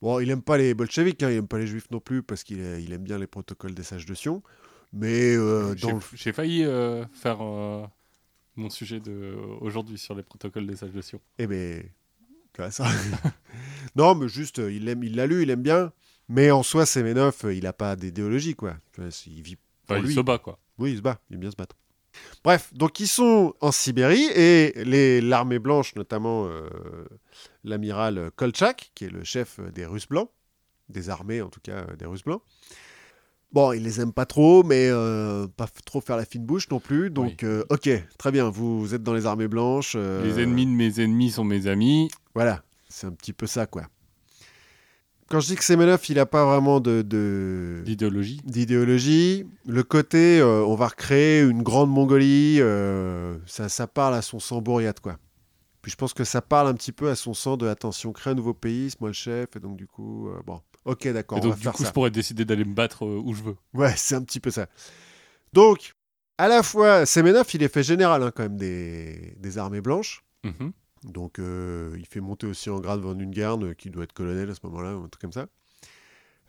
[0.00, 2.44] Bon, il aime pas les bolcheviks, hein, il aime pas les juifs non plus, parce
[2.44, 4.44] qu'il il aime bien les protocoles des sages de Sion.
[4.92, 7.38] Mais euh, J'ai le failli euh, faire
[8.54, 11.20] mon sujet de aujourd'hui sur les protocoles des sages de Sion.
[11.38, 11.82] Eh ben,
[12.70, 12.86] ça.
[13.96, 14.84] non, mais juste, il
[15.16, 15.92] l'a lu, il aime bien.
[16.28, 18.76] Mais en soi, Semenov, euh, il a pas d'idéologie, quoi.
[19.26, 20.58] Il vit pour Enfin, il se bat, quoi.
[20.78, 21.76] Oui, il se bat, il aime bien se battre.
[22.44, 26.68] Bref, donc ils sont en Sibérie et l'armée blanche, notamment euh,
[27.64, 30.28] l'amiral Kolchak, qui est le chef des Russes blancs,
[30.88, 32.42] des armées en tout cas euh, des Russes blancs.
[33.52, 36.80] Bon, il les aime pas trop, mais euh, pas trop faire la fine bouche non
[36.80, 37.10] plus.
[37.10, 39.94] Donc, ok, très bien, vous, vous êtes dans les armées blanches.
[39.94, 42.10] Les ennemis de mes ennemis sont mes amis.
[42.34, 43.82] voilà, c'est un petit peu ça, quoi.
[45.32, 48.42] Quand je dis que Semenov, il n'a pas vraiment de, de- L'idéologie.
[48.44, 54.20] d'idéologie, le côté euh, on va recréer une grande Mongolie, euh, ça, ça parle à
[54.20, 55.16] son sang bourriate, quoi.
[55.80, 58.32] Puis je pense que ça parle un petit peu à son sang de attention, créer
[58.32, 61.38] un nouveau pays, c'est moi le chef, et donc du coup, euh, bon, ok, d'accord,
[61.38, 61.88] Et on va donc, du faire coup, ça.
[61.88, 63.56] je pourrais décider d'aller me battre où je veux.
[63.72, 64.66] Ouais, c'est un petit peu ça.
[65.54, 65.94] Donc,
[66.36, 70.24] à la fois, Semenov, il est fait général hein, quand même des, des armées blanches.
[70.44, 70.72] Mhm.
[71.04, 74.50] Donc, euh, il fait monter aussi en grade Van Ungern, euh, qui doit être colonel
[74.50, 75.46] à ce moment-là, ou un truc comme ça.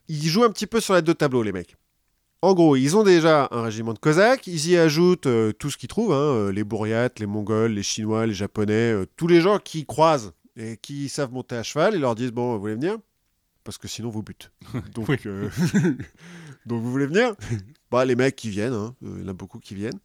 [0.08, 1.76] Ils jouent un petit peu sur les deux tableaux, les mecs.
[2.44, 5.78] En gros, ils ont déjà un régiment de Cosaques, ils y ajoutent euh, tout ce
[5.78, 9.60] qu'ils trouvent, hein, les Bouriates, les Mongols, les Chinois, les Japonais, euh, tous les gens
[9.60, 12.98] qui croisent et qui savent monter à cheval, ils leur disent, bon, vous voulez venir?
[13.64, 14.48] Parce que sinon, vous butez.
[16.66, 17.34] Donc, vous voulez venir?
[17.90, 20.00] Bah les mecs qui viennent, hein, il y en a beaucoup qui viennent.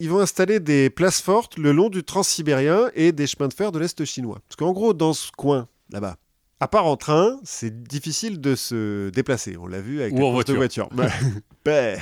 [0.00, 3.70] Ils vont installer des places fortes le long du transsibérien et des chemins de fer
[3.70, 4.40] de l'Est chinois.
[4.48, 6.16] Parce qu'en gros, dans ce coin, là-bas,
[6.58, 9.56] à part en train, c'est difficile de se déplacer.
[9.58, 10.88] On l'a vu avec Ou en course de voiture.
[10.96, 11.08] Ouais.
[11.62, 12.00] Ben,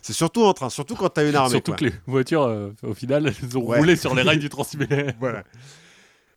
[0.00, 1.50] c'est surtout en train, surtout quand t'as une armée.
[1.50, 1.78] Surtout quoi.
[1.78, 3.78] que les voitures, euh, au final, elles ont Ouais.
[3.78, 5.12] roulé sur les rails du Transsibérien.
[5.18, 5.42] Voilà.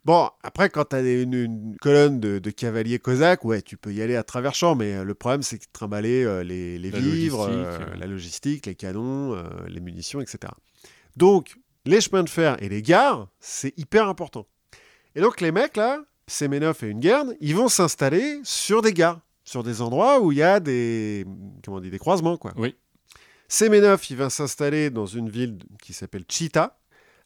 [0.03, 3.93] Bon, après, quand tu as une, une colonne de, de cavaliers cosaques, ouais, tu peux
[3.93, 6.89] y aller à travers champs, mais euh, le problème, c'est que trimballer euh, les, les
[6.89, 10.39] La vivres, logistique, euh, la logistique, les canons, euh, les munitions, etc.
[11.15, 14.47] Donc, les chemins de fer et les gares, c'est hyper important.
[15.15, 19.63] Et donc, les mecs, là, Semenov et Ungarn, ils vont s'installer sur des gares, sur
[19.63, 21.25] des endroits où il y a des,
[21.63, 22.53] comment on dit, des croisements, quoi.
[22.57, 22.75] Oui.
[23.47, 26.79] Semenov, il va s'installer dans une ville qui s'appelle Chita,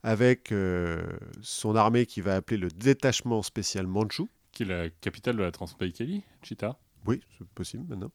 [0.03, 1.01] avec euh,
[1.41, 4.29] son armée qui va appeler le détachement spécial Manchou.
[4.51, 6.77] Qui est la capitale de la Transbaïkalie, Chita?
[7.05, 8.11] Oui, c'est possible maintenant.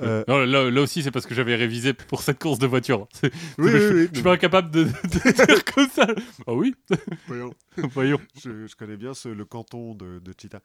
[0.00, 3.08] Euh, Non, là, là aussi, c'est parce que j'avais révisé pour cette course de voiture.
[3.14, 4.08] C'est- Oui, je, oui, oui.
[4.10, 6.06] je suis pas incapable de, de dire comme ça.
[6.46, 6.74] Ah oui,
[7.26, 7.54] Voyons,
[7.94, 8.20] voyons.
[8.42, 10.60] je, je connais bien ce- le canton de, de Chita.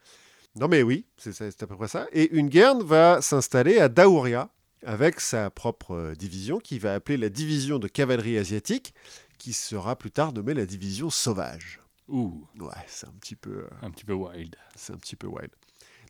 [0.59, 2.07] Non, mais oui, c'est à peu près ça.
[2.11, 4.49] Et une guerre va s'installer à Daouria
[4.85, 8.93] avec sa propre euh, division qui va appeler la division de cavalerie asiatique,
[9.37, 11.79] qui sera plus tard nommée la division sauvage.
[12.09, 13.51] Ouh, Ouais, c'est un petit peu.
[13.59, 14.55] euh, un petit peu wild.
[14.75, 15.51] C'est un petit peu wild.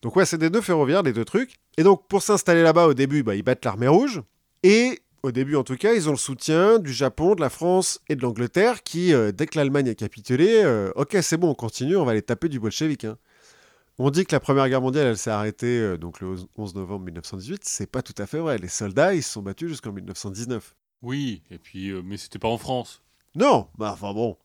[0.02, 1.58] Donc ouais, c'est des deux ferroviaires, les deux trucs.
[1.78, 4.22] Et donc pour s'installer là-bas au début, bah, ils battent l'armée rouge.
[4.64, 8.00] Et au début en tout cas, ils ont le soutien du Japon, de la France
[8.10, 11.54] et de l'Angleterre qui, euh, dès que l'Allemagne a capitulé, euh, ok c'est bon, on
[11.56, 13.06] continue, on va les taper du bolchevique.
[13.06, 13.18] hein.
[14.00, 17.06] On dit que la Première Guerre mondiale, elle s'est arrêtée euh, donc le 11 novembre
[17.06, 17.62] 1918.
[17.64, 18.58] C'est pas tout à fait vrai.
[18.58, 20.76] Les soldats, ils se sont battus jusqu'en 1919.
[21.04, 23.04] Oui, et puis, mais c'était pas en France.
[23.36, 24.38] Non, bah enfin bon.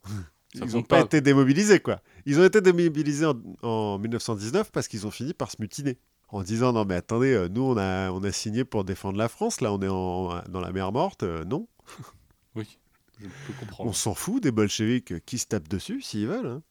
[0.59, 1.05] Ça Ils n'ont pas, pas.
[1.05, 2.01] été démobilisés, quoi.
[2.25, 5.99] Ils ont été démobilisés en, en 1919 parce qu'ils ont fini par se mutiner.
[6.29, 9.29] En disant, non mais attendez, euh, nous on a, on a signé pour défendre la
[9.29, 11.69] France, là on est en- dans la mer morte, euh, non.
[12.57, 12.79] Oui,
[13.21, 13.91] je peux comprendre.
[13.91, 16.47] On s'en fout des bolcheviks qui se tapent dessus s'ils veulent.
[16.47, 16.63] hein.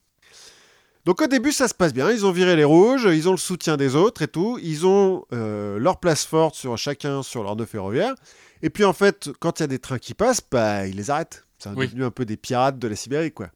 [1.06, 3.38] Donc au début ça se passe bien, ils ont viré les rouges, ils ont le
[3.38, 7.56] soutien des autres et tout, ils ont euh, leur place forte sur chacun sur leur
[7.56, 8.16] nœud ferroviaire.
[8.64, 11.12] Et puis en fait, quand il y a des trains qui passent, bah ils les
[11.12, 11.45] arrêtent.
[11.58, 11.88] C'est Oui.
[11.88, 13.50] devenu un peu des pirates de la Sibérie quoi.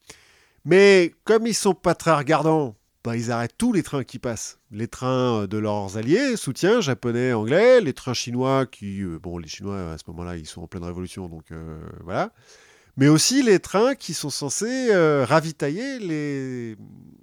[0.65, 4.59] Mais comme ils sont pas très regardants, bah, ils arrêtent tous les trains qui passent.
[4.71, 9.37] Les trains euh, de leurs alliés, soutien japonais, anglais, les trains chinois qui, euh, bon,
[9.37, 12.33] les Chinois à ce moment-là, ils sont en pleine révolution, donc euh, voilà.
[12.97, 16.75] Mais aussi les trains qui sont censés euh, ravitailler les...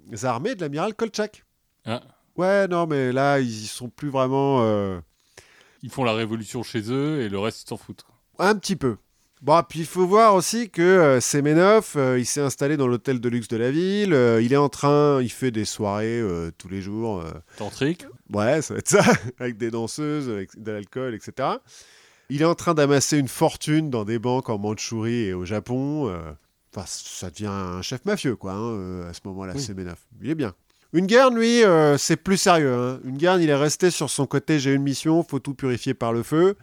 [0.09, 1.45] les armées de l'amiral Kolchak.
[1.85, 2.01] Ah.
[2.35, 4.61] Ouais, non, mais là, ils y sont plus vraiment.
[5.83, 8.05] Ils font la révolution chez eux et le reste, ils s'en foutent.
[8.39, 8.97] Un petit peu.
[9.43, 13.19] Bon, puis il faut voir aussi que euh, Semenov, euh, il s'est installé dans l'hôtel
[13.21, 14.13] de luxe de la ville.
[14.13, 17.21] euh, il est en train, il fait des soirées euh, tous les jours.
[17.21, 19.03] euh, Tantrique Ouais, ça va être ça,
[19.39, 21.49] avec des danseuses, avec de l'alcool, etc.
[22.29, 26.09] Il est en train d'amasser une fortune dans des banques en Mandchourie et au Japon.
[26.09, 26.31] euh,
[26.75, 29.61] Enfin, ça devient un chef mafieux, quoi, hein, euh, à ce moment-là, Oui.
[29.61, 29.95] Semenov.
[30.21, 30.53] Il est bien.
[30.93, 32.73] Une guerre, lui, euh, c'est plus sérieux.
[32.73, 32.99] hein.
[33.05, 36.11] Une guerre, il est resté sur son côté j'ai une mission, faut tout purifier par
[36.11, 36.55] le feu.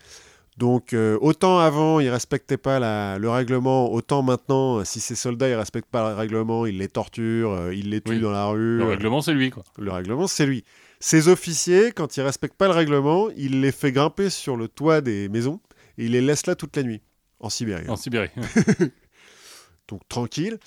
[0.56, 5.16] Donc, euh, autant avant, il respectait pas la- le règlement, autant maintenant, euh, si ces
[5.16, 8.20] soldats ne respectent pas le règlement, il les torture, euh, il les tue Oui.
[8.20, 8.78] dans la rue.
[8.78, 9.64] Le règlement, c'est lui, quoi.
[9.78, 10.62] le règlement, c'est lui.
[11.00, 15.00] Ses officiers, quand ils respectent pas le règlement, il les fait grimper sur le toit
[15.00, 15.60] des maisons
[15.98, 17.02] et il les laisse là toute la nuit,
[17.40, 17.88] en Sibérie.
[17.88, 18.30] En Sibérie.
[19.88, 20.58] Donc tranquille.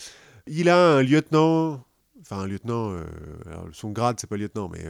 [0.47, 1.83] Il a un lieutenant,
[2.21, 3.03] enfin un lieutenant, euh,
[3.47, 4.85] alors, son grade c'est pas lieutenant, mais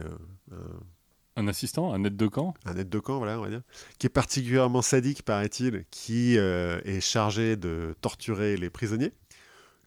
[1.38, 2.54] un, assistant, un aide de camp.
[2.64, 3.62] un aide de camp, voilà, on va dire,
[3.98, 9.12] qui est particulièrement sadique, paraît-il, qui euh, est chargé de torturer les prisonniers,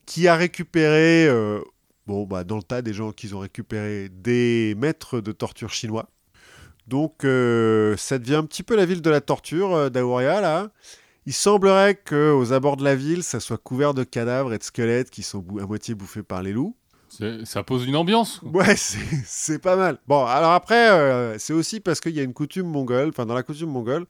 [0.06, 1.62] qui a récupéré, euh,
[2.08, 6.10] bon, bah, dans le tas des gens qu'ils ont récupéré, des maîtres de torture chinois.
[6.88, 10.72] Donc, euh, ça devient un petit peu la ville de la torture d'Aoria, là.
[11.28, 15.12] Il semblerait qu'aux abords de la ville, ça soit couvert de cadavres et de squelettes
[15.12, 16.76] qui sont à moitié bouffés par les loups.
[17.46, 18.40] Ça pose une ambiance.
[18.40, 18.50] quoi.
[18.52, 18.76] Ouais,
[19.26, 20.00] c'est pas mal.
[20.08, 23.34] Bon, alors après, euh, c'est aussi parce qu'il y a une coutume mongole, enfin dans
[23.36, 24.06] la coutume mongole,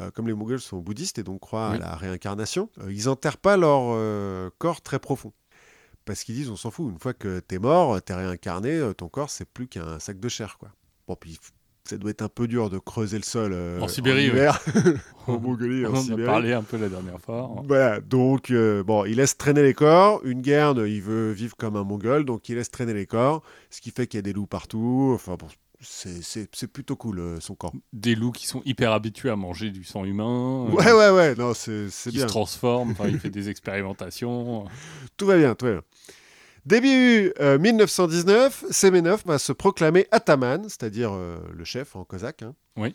[0.00, 1.76] euh, comme les mongols sont bouddhistes et donc croient Oui.
[1.76, 5.32] à la réincarnation, euh, ils enterrent pas leur corps très profond.
[6.04, 9.30] Parce qu'ils disent, on s'en fout, une fois que t'es mort, t'es réincarné, ton corps
[9.30, 10.70] c'est plus qu'un sac de chair, quoi.
[11.06, 11.38] Bon, puis
[11.90, 14.60] ça doit être un peu dur de creuser le sol euh, En Sibérie, hiver,
[15.26, 17.50] en Mongolie, en On en a parlé un peu la dernière fois.
[17.66, 20.20] Voilà, donc euh, bon, il laisse traîner les corps.
[20.24, 23.80] Une guerre, il veut vivre comme un mongol, donc il laisse traîner les corps, ce
[23.80, 25.12] qui fait qu'il y a des loups partout.
[25.14, 25.46] Enfin bon,
[25.80, 27.72] c'est- plutôt cool euh, son corps.
[27.92, 30.66] Des loups qui sont hyper habitués à manger du sang humain.
[30.68, 32.26] euh, Ouais, ouais, ouais, non, c'est c'est qui bien.
[32.26, 32.90] se transforment.
[32.92, 34.64] Enfin, il fait des expérimentations.
[35.16, 35.82] Tout va bien, tout va bien.
[36.66, 42.42] Début euh, 1919, Semenov va se proclamer ataman, c'est-à-dire euh, le chef en cosaque.
[42.42, 42.54] hein.
[42.76, 42.94] Oui.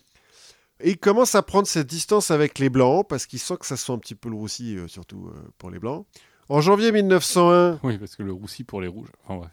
[0.82, 3.78] Et il commence à prendre cette distance avec les Blancs, parce qu'il sent que ça
[3.78, 6.06] sent un petit peu le roussi, euh, surtout euh, pour les Blancs.
[6.50, 9.10] En janvier 1901, Oui, parce que le roussi pour les rouges.
[9.28, 9.50] Enfin,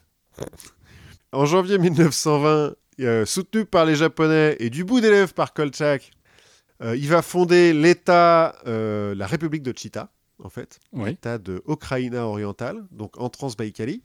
[1.33, 6.11] en janvier 1920, euh, soutenu par les Japonais et du bout des lèvres par Kolchak,
[6.83, 10.12] euh, il va fonder l'État, euh, la République de Chita,
[10.45, 11.11] en fait, Oui.
[11.11, 14.03] l'État de Okraïna orientale, donc en Transbaïkalie,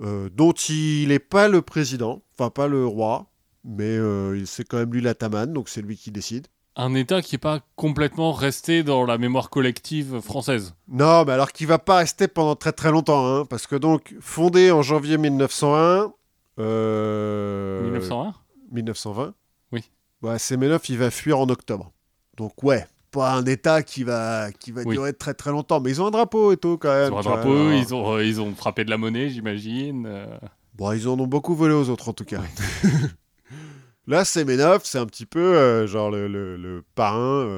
[0.00, 3.26] euh, dont il n'est pas le président, enfin pas le roi,
[3.64, 6.46] mais euh, il- c'est quand même lui l'ataman, donc c'est lui qui décide.
[6.76, 10.74] Un État qui n'est pas complètement resté dans la mémoire collective française.
[10.88, 14.14] Non, mais alors qu'il va pas rester pendant très très longtemps, hein, parce que donc
[14.20, 16.12] fondé en janvier 1901,
[16.58, 18.34] euh, 1901
[18.72, 19.34] 1920.
[19.72, 19.84] Oui.
[20.22, 21.92] Ouais, Semenov, il va fuir en octobre.
[22.36, 24.94] Donc ouais, pas un État qui va qui va Oui.
[24.94, 27.12] durer très très longtemps, mais ils ont un drapeau et tout quand même.
[27.12, 30.06] Ils ont un vois, drapeau, ils ont, euh, ils ont frappé de la monnaie, j'imagine.
[30.06, 30.26] euh.
[30.74, 32.40] Bon, ils en ont beaucoup volé aux autres en tout cas.
[34.06, 37.48] Là, Semenov, c'est un petit peu euh, genre le, le- le parrain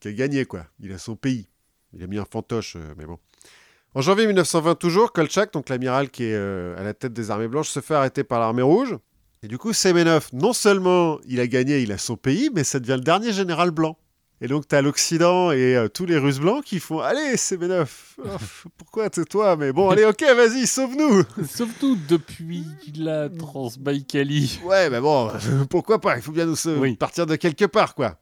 [0.00, 0.66] qui a gagné quoi.
[0.80, 1.48] Il a son pays.
[1.94, 3.18] Il a mis un fantoche, mais bon.
[3.94, 7.68] En janvier 1920 toujours, Kolchak, donc l'amiral qui est à la tête des armées blanches,
[7.68, 8.96] se fait arrêter par l'armée rouge.
[9.44, 12.80] Et du coup, Semenov, non seulement il a gagné, il a son pays, mais ça
[12.80, 13.98] devient le dernier général blanc.
[14.44, 17.92] Et donc, tu as l'Occident et euh, tous les Russes blancs qui font Allez, Semenov,
[18.18, 18.28] oh,
[18.76, 22.64] pourquoi c'est toi Mais bon, allez, ok, vas-y, sauve-nous Surtout depuis
[22.96, 24.60] la Transbaïkalie.
[24.64, 25.30] Ouais, mais bon,
[25.70, 26.96] pourquoi pas Il faut bien nous Oui.
[26.96, 28.16] partir de quelque part, quoi.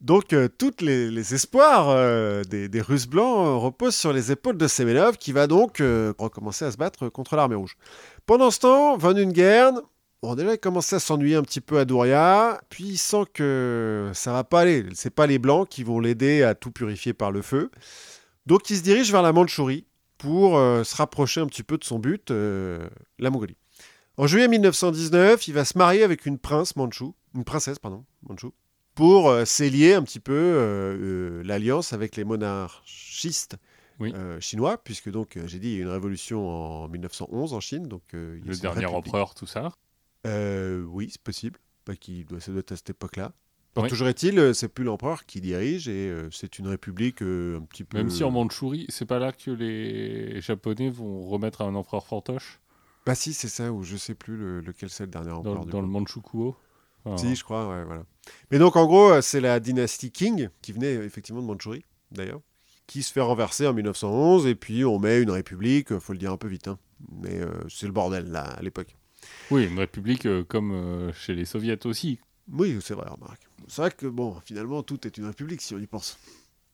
[0.00, 4.56] Donc, euh, tous les, les espoirs euh, des, des Russes blancs reposent sur les épaules
[4.56, 7.76] de Semenov, qui va donc recommencer à se battre contre l'armée rouge.
[8.26, 9.80] Pendant ce temps, Van Ungern,
[10.22, 14.10] bon, déjà, il commençait à s'ennuyer un petit peu à Douria, puis il sent que
[14.14, 14.84] ça va pas aller.
[14.94, 17.70] C'est pas les Blancs qui vont l'aider à tout purifier par le feu.
[18.46, 19.86] Donc, il se dirige vers la Mandchourie
[20.16, 22.88] pour euh, se rapprocher un petit peu de son but, euh,
[23.18, 23.56] la Mongolie.
[24.16, 26.74] En juillet 1919, il va se marier avec une prince
[27.36, 28.52] une princesse pardon, mandchou,
[28.96, 33.56] pour euh, s'élier un petit peu euh, l'alliance avec les monarchistes
[34.00, 34.12] Oui.
[34.16, 37.52] euh, chinois, puisque donc euh, j'ai dit il y a eu une révolution en 1911
[37.54, 39.70] en Chine, donc euh, il y a Le dernier empereur, tout ça.
[40.26, 41.58] Euh, oui, c'est possible.
[41.84, 43.32] Pas qu'il doit, ça doit être à cette époque-là.
[43.74, 43.88] Bon, Oui.
[43.88, 47.62] Toujours est-il, euh, c'est plus l'empereur qui dirige et euh, c'est une république euh, un
[47.62, 47.98] petit peu.
[47.98, 52.60] Même si en Mandchourie, c'est pas là que les Japonais vont remettre un empereur fantoche?
[53.06, 55.64] Bah si, c'est ça, ou je sais plus le- lequel c'est le dernier dans, empereur.
[55.64, 56.56] du dans le Manchukuo.
[57.04, 58.04] Enfin, Si, je crois, ouais, voilà.
[58.50, 62.40] Mais donc, en gros, c'est la dynastie Qing, qui venait effectivement de Mandchourie, d'ailleurs,
[62.86, 66.32] qui se fait renverser en 1911, et puis on met une république, faut le dire
[66.32, 66.78] un peu vite, hein.
[67.22, 68.94] mais euh, c'est le bordel, là, à l'époque.
[69.50, 72.18] Oui, une république euh, comme euh, chez les soviets aussi.
[72.52, 73.42] Oui, c'est vrai, remarque.
[73.66, 76.18] C'est vrai que, bon, finalement, tout est une république, si on y pense.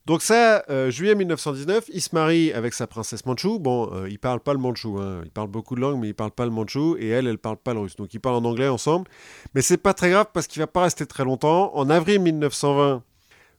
[0.05, 3.57] Donc ça, euh, juillet 1919, il se marie avec sa princesse mandchou.
[3.57, 5.21] Bon, euh, il parle pas le mandchou, hein.
[5.23, 7.57] il parle beaucoup de langues, mais il parle pas le mandchou, et elle, elle parle
[7.57, 7.95] pas le russe.
[7.95, 9.09] Donc ils parlent en anglais ensemble.
[9.55, 11.75] Mais c'est pas très grave parce qu'il va pas rester très longtemps.
[11.75, 13.01] En avril 1920,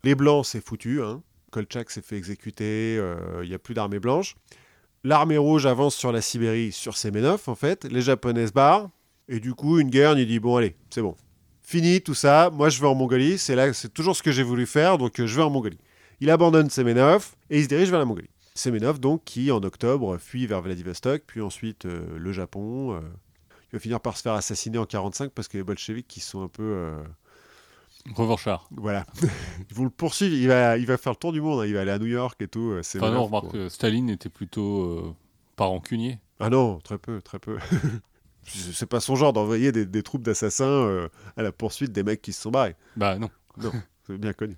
[0.05, 1.03] les Blancs, c'est foutu.
[1.03, 1.21] Hein.
[1.51, 3.03] Kolchak s'est fait exécuter,
[3.43, 4.37] il y a plus d'armée blanche.
[5.03, 7.85] L'armée rouge avance sur la Sibérie, sur Semenov, en fait.
[7.85, 8.91] Les Japonais barrent.
[9.29, 11.17] Et du coup, une guerre, il dit, bon, allez, c'est bon.
[11.63, 14.45] Fini tout ça, moi je vais en Mongolie, c'est là, c'est toujours ce que j'ai
[14.45, 15.79] voulu faire, donc euh, je vais en Mongolie.
[16.21, 18.31] Il abandonne Semenov et il se dirige vers la Mongolie.
[18.55, 22.95] Semenov, donc, qui en octobre fuit vers Vladivostok, puis ensuite euh, le Japon.
[22.95, 23.01] euh,
[23.73, 26.43] il va finir par se faire assassiner en 45 parce que les bolcheviks qui sont
[26.43, 26.63] un peu.
[26.63, 27.03] euh,
[28.15, 28.69] Revanchard.
[28.71, 29.05] voilà.
[29.69, 31.75] Ils vont le poursuivre, il va, il va faire le tour du monde, hein, il
[31.75, 32.71] va aller à New York et tout.
[32.71, 35.15] euh, Enfin non, remarque Staline était plutôt euh,
[35.57, 36.21] pas rancunier.
[36.39, 37.59] Ah non, très peu, très peu.
[38.47, 42.23] c'est pas son genre d'envoyer des, des troupes d'assassins euh, à la poursuite des mecs
[42.23, 42.77] qui se sont barrés.
[42.97, 43.31] Bah non.
[44.07, 44.57] C'est bien connu.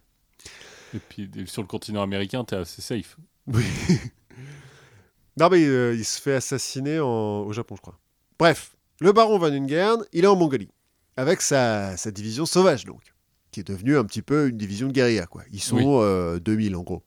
[0.95, 3.17] Et puis sur le continent américain, t'es assez safe.
[3.47, 3.65] Oui.
[5.37, 7.99] non, mais euh, il se fait assassiner en- au Japon, je crois.
[8.39, 10.71] Bref, le baron Van Ungern, il est en Mongolie,
[11.17, 13.15] avec sa, sa division sauvage, donc,
[13.51, 15.43] qui est devenue un petit peu une division de guérilla, quoi.
[15.53, 15.85] Ils sont Oui.
[16.03, 17.03] euh, 2000, en gros.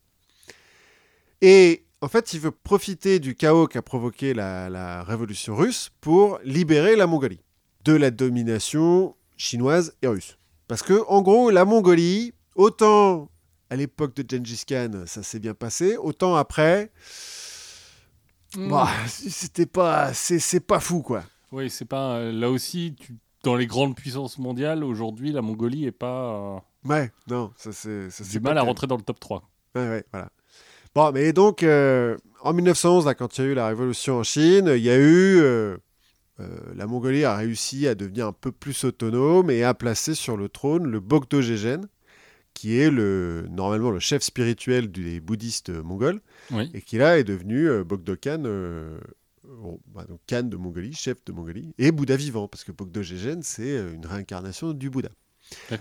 [1.41, 6.39] Et en fait, il veut profiter du chaos qu'a provoqué la, la révolution russe pour
[6.43, 7.39] libérer la Mongolie
[7.85, 10.37] de la domination chinoise et russe.
[10.67, 13.29] Parce que, en gros, la Mongolie, autant
[13.69, 16.91] à l'époque de Gengis Khan, ça s'est bien passé, autant après,
[18.57, 21.23] bah, c'était pas, c'est pas fou, quoi.
[21.51, 22.17] Oui, c'est pas.
[22.17, 26.55] euh, là aussi, tu- dans les grandes puissances mondiales, aujourd'hui, la Mongolie est pas.
[26.55, 26.59] euh,
[26.89, 28.07] Ouais, non, ça c'est.
[28.29, 29.49] du mal à rentrer dans le top 3.
[29.75, 30.29] Ouais, ouais, voilà.
[30.95, 34.23] Bon, mais donc, euh, en 1911, là, quand il y a eu la révolution en
[34.23, 35.39] Chine, il y a eu.
[35.39, 35.77] euh,
[36.39, 40.37] euh, la Mongolie a réussi à devenir un peu plus autonome et a placé sur
[40.37, 41.87] le trône le Bogdo Gegen,
[42.53, 46.19] qui est le, normalement le chef spirituel des bouddhistes mongols,
[46.51, 46.69] Oui.
[46.73, 48.43] et qui là est devenu Bogdo Khan,
[49.63, 53.01] oh, bah, donc Khan de Mongolie, chef de Mongolie, et Bouddha vivant, parce que Bogdo
[53.03, 55.09] Gegen, c'est une réincarnation du Bouddha.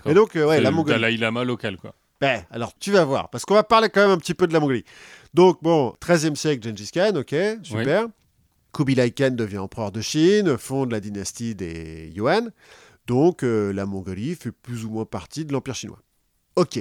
[0.05, 0.99] Et donc, euh, ouais, la le Mongolie.
[1.01, 1.95] Dalai Lama local, quoi.
[2.21, 4.53] Ben, alors tu vas voir, parce qu'on va parler quand même un petit peu de
[4.53, 4.85] la Mongolie.
[5.33, 8.07] Donc, bon, 13e siècle, Gengis Khan, ok, super.
[8.73, 12.51] Kubilai Khan devient empereur de Chine, fonde la dynastie des Yuan.
[13.07, 15.99] Donc, euh, la Mongolie fait plus ou moins partie de l'Empire chinois.
[16.55, 16.79] Ok,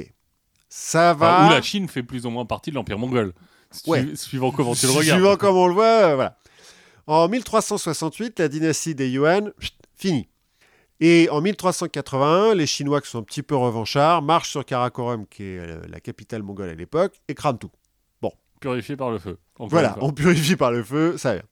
[0.68, 1.38] ça va.
[1.38, 3.32] Enfin, ou la Chine fait plus ou moins partie de l'Empire mongol.
[3.72, 4.14] Su- Ouais.
[4.16, 5.20] Suivant comment tu le regardes.
[5.20, 6.36] Suivant comme on le voit, euh, voilà.
[7.06, 9.52] En 1368, la dynastie des Yuan,
[9.96, 10.28] finie.
[11.00, 15.44] Et en 1381, les Chinois, qui sont un petit peu revanchards, marchent sur Karakorum, qui
[15.44, 17.70] est euh, la capitale mongole à l'époque, et crament tout.
[18.60, 19.38] Purifié par le feu.
[19.58, 21.42] Voilà, on purifie par le feu, ça vient.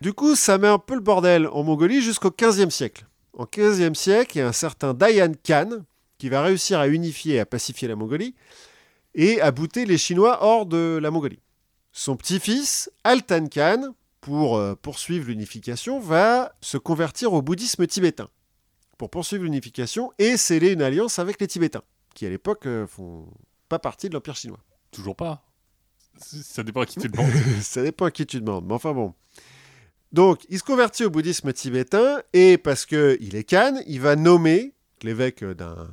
[0.00, 3.06] Du coup, ça met un peu le bordel en Mongolie jusqu'au 15e siècle.
[3.32, 5.84] En 15e siècle, il y a un certain Dayan Khan
[6.18, 8.34] qui va réussir à unifier et à pacifier la Mongolie
[9.14, 11.40] et à bouter les Chinois hors de la Mongolie.
[11.92, 18.28] Son petit-fils, Altan Khan, pour euh, poursuivre l'unification, va se convertir au bouddhisme tibétain.
[18.98, 21.82] Pour poursuivre l'unification et sceller une alliance avec les Tibétains,
[22.14, 23.26] qui à l'époque euh, font
[23.68, 24.60] pas partie de l'Empire chinois.
[24.90, 25.44] Toujours pas.
[26.18, 27.30] Ça dépend à qui tu demandes.
[27.60, 29.14] ça dépend à qui tu demandes, mais enfin bon.
[30.12, 34.14] Donc, il se convertit au bouddhisme tibétain et parce que il est Khan, il va
[34.14, 35.90] nommer l'évêque d'un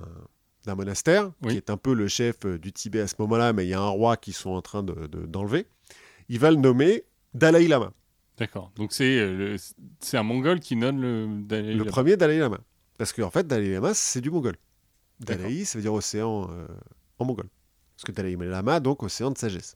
[0.68, 1.54] d'un monastère, Oui.
[1.54, 3.74] qui est un peu le chef euh, du Tibet à ce moment-là, mais il y
[3.74, 5.66] a un roi qui sont en train de- de- d'enlever.
[6.30, 7.04] il va le nommer
[7.34, 7.92] Dalai Lama,
[8.38, 8.72] D'accord.
[8.76, 9.58] Donc c'est euh,
[10.14, 12.60] un mongol qui donne le Dalai le premier Dalai Lama.
[13.02, 14.58] Parce qu'en fait, Dalai Lama, c'est du mongol.
[15.20, 16.68] Dalai, ça veut dire océan euh,
[17.18, 17.48] en mongol.
[17.96, 19.76] Parce que Dalai Lama, donc océan de sagesse.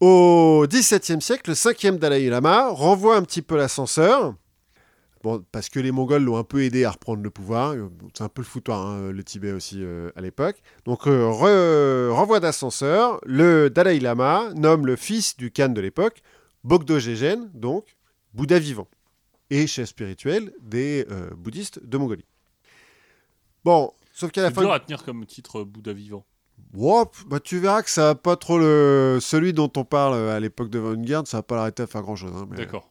[0.00, 4.34] Au XVIIe siècle, le cinquième Dalai Lama renvoie un petit peu l'ascenseur.
[5.22, 7.74] Bon, parce que les Mongols l'ont un peu aidé à reprendre le pouvoir.
[8.12, 10.56] C'est un peu le foutoir, hein, le Tibet aussi euh, à l'époque.
[10.84, 13.18] Donc, euh, re- renvoi d'ascenseur.
[13.24, 16.20] Le Dalai Lama nomme le fils du Khan de l'époque,
[16.64, 17.96] Bogdo Gegen, donc
[18.34, 18.88] Bouddha vivant,
[19.54, 22.24] et chef spirituel des euh, bouddhistes de Mongolie.
[23.64, 24.62] Bon, sauf qu'à la C'est fin.
[24.62, 26.24] dur à tenir comme titre euh, Bouddha vivant.
[26.74, 29.18] Wop, bah tu verras que ça va pas trop le.
[29.20, 32.02] Celui dont on parle à l'époque de Van Garde, ça va pas l'arrêter à faire
[32.02, 32.32] grand chose.
[32.50, 32.56] Mais...
[32.56, 32.88] D'accord.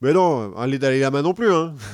[0.00, 1.52] Mais non, hein, les Dalai Lama non plus.
[1.52, 1.74] Hein.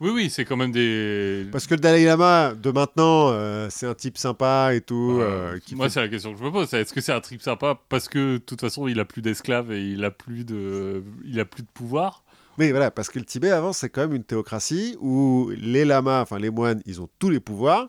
[0.00, 1.46] Oui, oui, c'est quand même des.
[1.52, 5.18] Parce que le Dalai Lama de maintenant, euh, c'est un type sympa et tout.
[5.20, 6.68] Euh, euh, qui Moi, fait- c'est la question que je me pose.
[6.68, 7.80] c'est Est-ce que c'est un trip sympa?
[7.88, 11.38] Parce que de toute façon, il a plus d'esclaves et il a plus de, il
[11.38, 12.23] a plus de pouvoir.
[12.58, 16.22] Mais voilà, parce que le Tibet avant, c'est quand même une théocratie où les lamas,
[16.22, 17.88] enfin les moines, ils ont tous les pouvoirs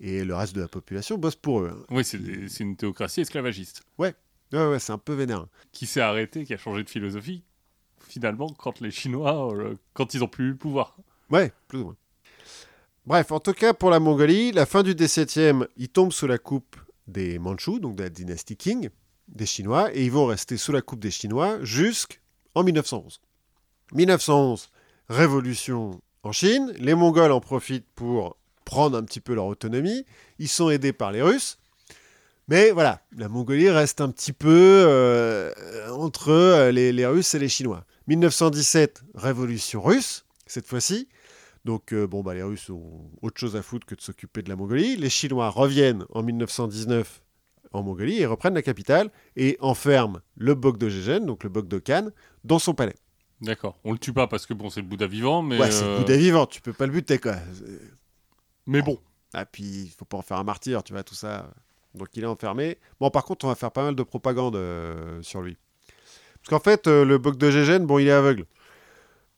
[0.00, 1.70] et le reste de la population bosse pour eux.
[1.72, 1.84] hein.
[1.90, 2.18] Oui, c'est
[2.60, 4.14] une théocratie esclavagiste Ouais,
[4.52, 5.46] ouais, c'est un peu vénère.
[5.72, 7.42] qui s'est arrêtée, qui a changé de philosophie.
[8.06, 10.96] Finalement, quand les Chinois, euh, quand ils ont plus eu le pouvoir.
[11.30, 11.96] Ouais, plus ou moins.
[13.06, 16.38] Bref, en tout cas, pour la Mongolie, la fin du XVIIe, ils tombent sous la
[16.38, 16.76] coupe
[17.06, 18.90] des Mandchous, donc de la dynastie Qing,
[19.28, 23.20] des Chinois, et ils vont rester sous la coupe des Chinois jusqu'en 1911.
[23.92, 24.70] 1911,
[25.08, 30.06] révolution en Chine, les Mongols en profitent pour prendre un petit peu leur autonomie,
[30.38, 31.58] ils sont aidés par les Russes,
[32.48, 35.50] mais voilà, la Mongolie reste un petit peu euh,
[35.90, 37.86] entre euh, les, les Russes et les Chinois.
[38.06, 41.08] 1917, révolution russe, cette fois-ci.
[41.64, 44.50] Donc, euh, bon, bah, les Russes ont autre chose à foutre que de s'occuper de
[44.50, 44.96] la Mongolie.
[44.96, 47.22] Les Chinois reviennent en 1919
[47.72, 52.10] en Mongolie et reprennent la capitale et enferment le Bogdo Gegen, donc le Bogdo Khan,
[52.44, 52.94] dans son palais.
[53.40, 53.78] D'accord.
[53.84, 55.58] On le tue pas parce que bon, c'est le Bouddha vivant, mais.
[55.58, 57.34] ouais, c'est euh, le Bouddha vivant, tu peux pas le buter, quoi.
[58.66, 58.98] Mais bon.
[59.32, 61.50] Ah, puis il faut pas en faire un martyr, tu vois, tout ça.
[61.94, 62.78] Donc il est enfermé.
[63.00, 65.56] Bon, par contre, on va faire pas mal de propagande euh, sur lui.
[66.42, 68.46] Parce qu'en fait, euh, le Bogdo Gegen, bon, il est aveugle.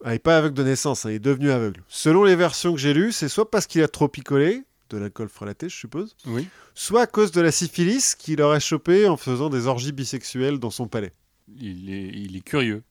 [0.05, 1.83] Ah, il n'est pas aveugle de naissance, hein, il est devenu aveugle.
[1.89, 5.29] Selon les versions que j'ai lues, c'est soit parce qu'il a trop picolé, de l'alcool
[5.29, 6.47] frelaté, je suppose, Oui.
[6.75, 10.71] soit à cause de la syphilis qu'il aurait chopé en faisant des orgies bisexuelles dans
[10.71, 11.13] son palais.
[11.59, 12.83] Il est, il est curieux.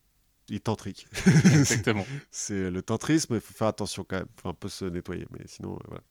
[0.50, 1.08] Il est tantrique.
[1.46, 2.06] Exactement.
[2.32, 5.46] c'est le tantrisme, il faut faire attention quand même, faut un peu se nettoyer, mais
[5.48, 6.02] sinon, euh, voilà.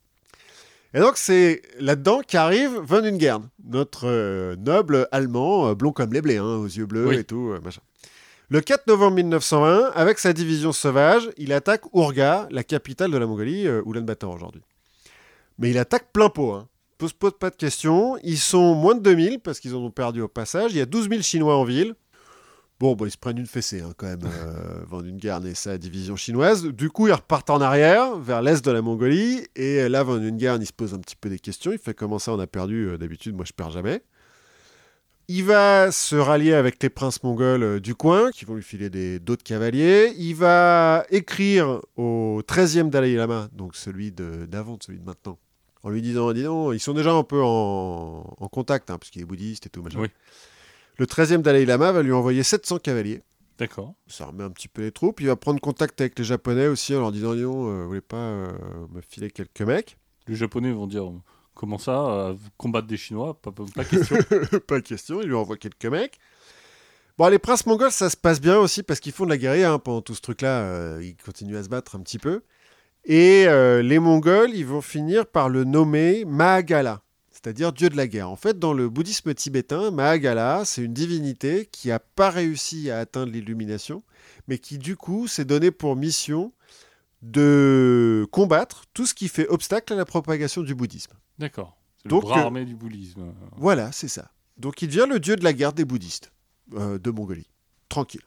[0.95, 6.23] Et donc, c'est là-dedans qu'arrive Von Ungern, notre euh, noble allemand, euh, blond comme les
[6.23, 7.17] blés, hein, aux yeux bleus Oui.
[7.17, 7.81] et tout, euh, machin.
[8.49, 13.27] Le 4 novembre 1920, avec sa division sauvage, il attaque Urga, la capitale de la
[13.27, 14.63] Mongolie, Ulaanbaatar aujourd'hui.
[15.59, 16.69] Mais il attaque plein pot, hein.
[16.99, 18.17] Pose, pose pas de questions.
[18.23, 20.71] Ils sont moins de 2000 parce qu'ils en ont perdu au passage.
[20.73, 21.97] Il y a 12 000 Chinois en ville.
[22.81, 26.17] Bon, ils se prennent une fessée hein, quand même, euh, Van Ungern et sa division
[26.17, 26.65] chinoise.
[26.65, 29.47] Du coup, ils repartent en arrière, vers l'est de la Mongolie.
[29.55, 31.71] Et là, Van Ungern, il se pose un petit peu des questions.
[31.71, 34.03] Il fait comment ça, on a perdu euh, D'habitude, moi, je perds jamais.
[35.29, 38.91] Il va se rallier avec les princes mongols euh, du coin, qui vont lui filer
[39.21, 40.13] d'autres cavaliers.
[40.19, 45.39] Il va écrire au 13e Dalai Lama, donc celui d'avant, celui de maintenant,
[45.85, 49.11] en lui disant, dis donc, ils sont déjà un peu en, en contact, hein, parce
[49.11, 50.01] qu'il est bouddhiste et tout, machin.
[50.01, 50.09] Oui.
[50.97, 53.23] Le 13e Dalai Lama va lui envoyer 700 cavaliers.
[53.59, 53.95] D'accord.
[54.07, 55.21] Ça remet un petit peu les troupes.
[55.21, 57.89] Il va prendre contact avec les Japonais aussi en leur disant Dis donc, euh, vous
[57.89, 58.53] voulez pas euh,
[58.93, 59.97] me filer quelques mecs?
[60.27, 61.11] Les Japonais vont dire
[61.55, 63.41] comment ça, euh, combattre des Chinois?
[63.41, 64.17] Pas, question.
[64.67, 66.19] pas question, il lui envoie quelques mecs.
[67.17, 69.73] Bon, les princes mongols, ça se passe bien aussi parce qu'ils font de la guérilla
[69.73, 70.63] hein, pendant tout ce truc-là.
[70.63, 72.43] euh, ils continuent à se battre un petit peu.
[73.05, 73.45] Et
[73.83, 77.03] les Mongols, ils vont finir par le nommer Mahagala,
[77.45, 78.31] c'est-à-dire dieu de la guerre.
[78.31, 83.01] En fait, dans le bouddhisme tibétain, Mahagala, c'est une divinité qui n'a pas réussi à
[83.01, 84.03] atteindre l'illumination,
[84.49, 86.55] mais qui du coup s'est donné pour mission
[87.21, 91.13] de combattre tout ce qui fait obstacle à la propagation du bouddhisme.
[91.39, 91.77] D'accord.
[91.99, 93.35] C'est le Donc, bras euh, armé du bouddhisme.
[93.59, 94.31] Voilà, c'est ça.
[94.57, 96.33] Donc il devient le dieu de la guerre des bouddhistes
[96.73, 97.51] euh, de Mongolie.
[97.91, 98.23] Tranquille.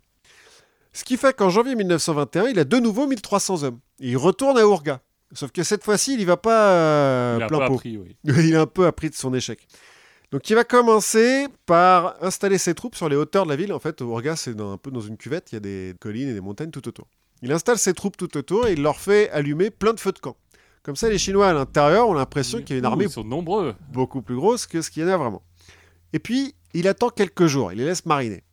[0.93, 3.79] Ce qui fait qu'en janvier 1921, il a de nouveau 1300 hommes.
[3.99, 5.01] Et il retourne à Ourga.
[5.33, 7.73] Sauf que cette fois-ci, il y va pas euh, Il a un plein peu pot.
[7.75, 8.15] appris, oui.
[8.23, 9.67] il a un peu appris de son échec.
[10.31, 13.71] Donc il va commencer par installer ses troupes sur les hauteurs de la ville.
[13.73, 16.33] En fait, Ourga, c'est un peu dans une cuvette, il y a des collines et
[16.33, 17.07] des montagnes tout autour.
[17.41, 20.19] Il installe ses troupes tout autour et il leur fait allumer plein de feux de
[20.19, 20.35] camp.
[20.83, 23.23] Comme ça, les Chinois à l'intérieur ont l'impression qu'il y a une armée Ils sont
[23.23, 23.75] nombreux.
[23.91, 25.43] beaucoup plus grosse que ce qu'il y en a vraiment.
[26.13, 28.43] Et puis, il attend quelques jours, il les laisse mariner.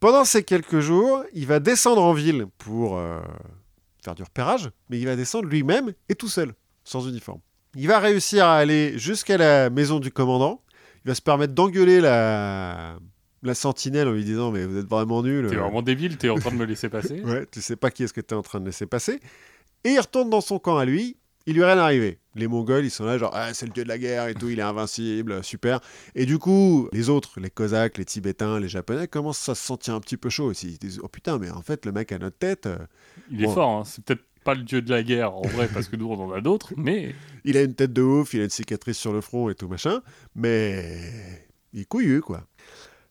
[0.00, 3.20] Pendant ces quelques jours, il va descendre en ville pour euh,
[4.04, 6.54] faire du repérage, mais il va descendre lui-même et tout seul,
[6.84, 7.40] sans uniforme.
[7.74, 10.62] Il va réussir à aller jusqu'à la maison du commandant.
[11.04, 12.98] Il va se permettre d'engueuler la,
[13.42, 15.48] la sentinelle en lui disant Mais vous êtes vraiment nul.
[15.48, 17.20] T'es vraiment débile, t'es en train de me laisser passer.
[17.24, 19.20] Ouais, tu sais pas qui est-ce que tu es en train de laisser passer.
[19.82, 21.16] Et il retourne dans son camp à lui.
[21.46, 22.18] Il lui est rien arrivé.
[22.36, 24.48] Les Mongols, ils sont là, genre, ah, c'est le dieu de la guerre et tout,
[24.48, 25.80] il est invincible, super.
[26.14, 29.94] Et du coup, les autres, les Cosaques, les Tibétains, les Japonais, commencent à se sentir
[29.94, 30.68] un petit peu chaud aussi.
[30.68, 32.78] Ils se disent, oh putain, mais en fait, le mec à notre tête, euh,
[33.30, 33.82] Il est fort, hein.
[33.84, 36.32] c'est peut-être pas le dieu de la guerre en vrai, parce que nous on en
[36.32, 37.14] a d'autres, mais
[37.44, 39.68] il a une tête de ouf, il a une cicatrice sur le front et tout
[39.68, 40.02] machin,
[40.34, 40.98] mais
[41.72, 42.42] il est couillu, quoi.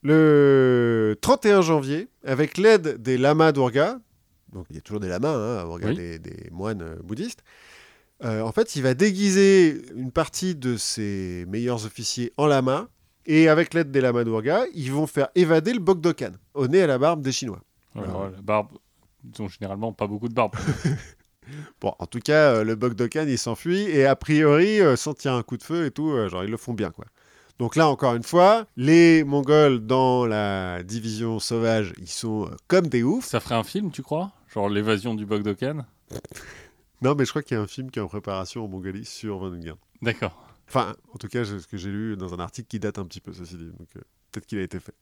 [0.04, 4.00] Le 31 janvier, avec l'aide des lamas d'Urga,
[4.52, 5.96] donc il y a toujours des lamas hein, à Urga, Oui.
[5.96, 7.42] des, des moines euh, bouddhistes,
[8.24, 12.88] euh, en fait, il va déguiser une partie de ses meilleurs officiers en lamas,
[13.26, 16.88] et avec l'aide des lamas d'Urga, ils vont faire évader le Bogdokan, au nez à
[16.88, 17.62] la barbe des Chinois.
[17.96, 18.70] ouais, ouais, la barbe,
[19.24, 20.56] ils ont généralement pas beaucoup de barbe.
[21.82, 25.36] Bon, en tout cas, euh, le Bogdokan, il s'enfuit, et a priori, euh, sans tirer
[25.36, 27.06] un coup de feu et tout, euh, genre, ils le font bien, quoi.
[27.60, 33.04] Donc là, encore une fois, les Mongols dans la division sauvage, ils sont comme des
[33.04, 33.26] oufs.
[33.26, 34.32] Ça ferait un film, tu crois?
[34.54, 35.86] Genre l'évasion du Bogdokan?
[37.04, 39.06] Non, mais je crois qu'il y a un film qui est en préparation en Mongolie
[39.06, 39.52] sur Van.
[40.02, 40.38] D'accord.
[40.68, 43.20] Enfin, en tout cas, ce que j'ai lu dans un article qui date un petit
[43.20, 43.66] peu, ceci dit.
[43.78, 44.02] Donc, euh,
[44.32, 44.94] peut-être qu'il a été fait.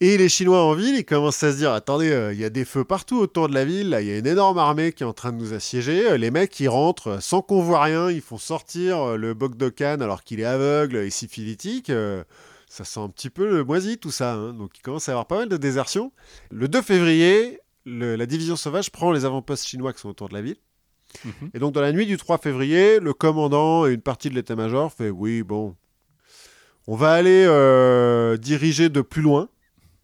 [0.00, 2.50] Et les Chinois en ville, ils commencent à se dire attendez, euh, il y a
[2.50, 5.02] des feux partout autour de la ville, là, il y a une énorme armée qui
[5.02, 6.10] est en train de nous assiéger.
[6.10, 10.22] Euh, Les mecs, ils rentrent sans qu'on voit rien, ils font sortir le Bogdokan alors
[10.22, 11.88] qu'il est aveugle et syphilitique.
[11.90, 12.22] euh,
[12.68, 14.34] ça sent un petit peu le moisi tout ça.
[14.34, 14.52] hein.
[14.52, 16.12] Donc, il commence à y avoir pas mal de désertion.
[16.50, 20.34] Le 2 février, le- la division sauvage prend les avant-postes chinois qui sont autour de
[20.34, 20.56] la ville.
[21.24, 21.50] Mhm.
[21.54, 24.92] Et donc, dans la nuit du 3 février, le commandant et une partie de l'état-major
[24.92, 25.74] fait Oui, bon,
[26.86, 29.48] on va aller euh, diriger de plus loin,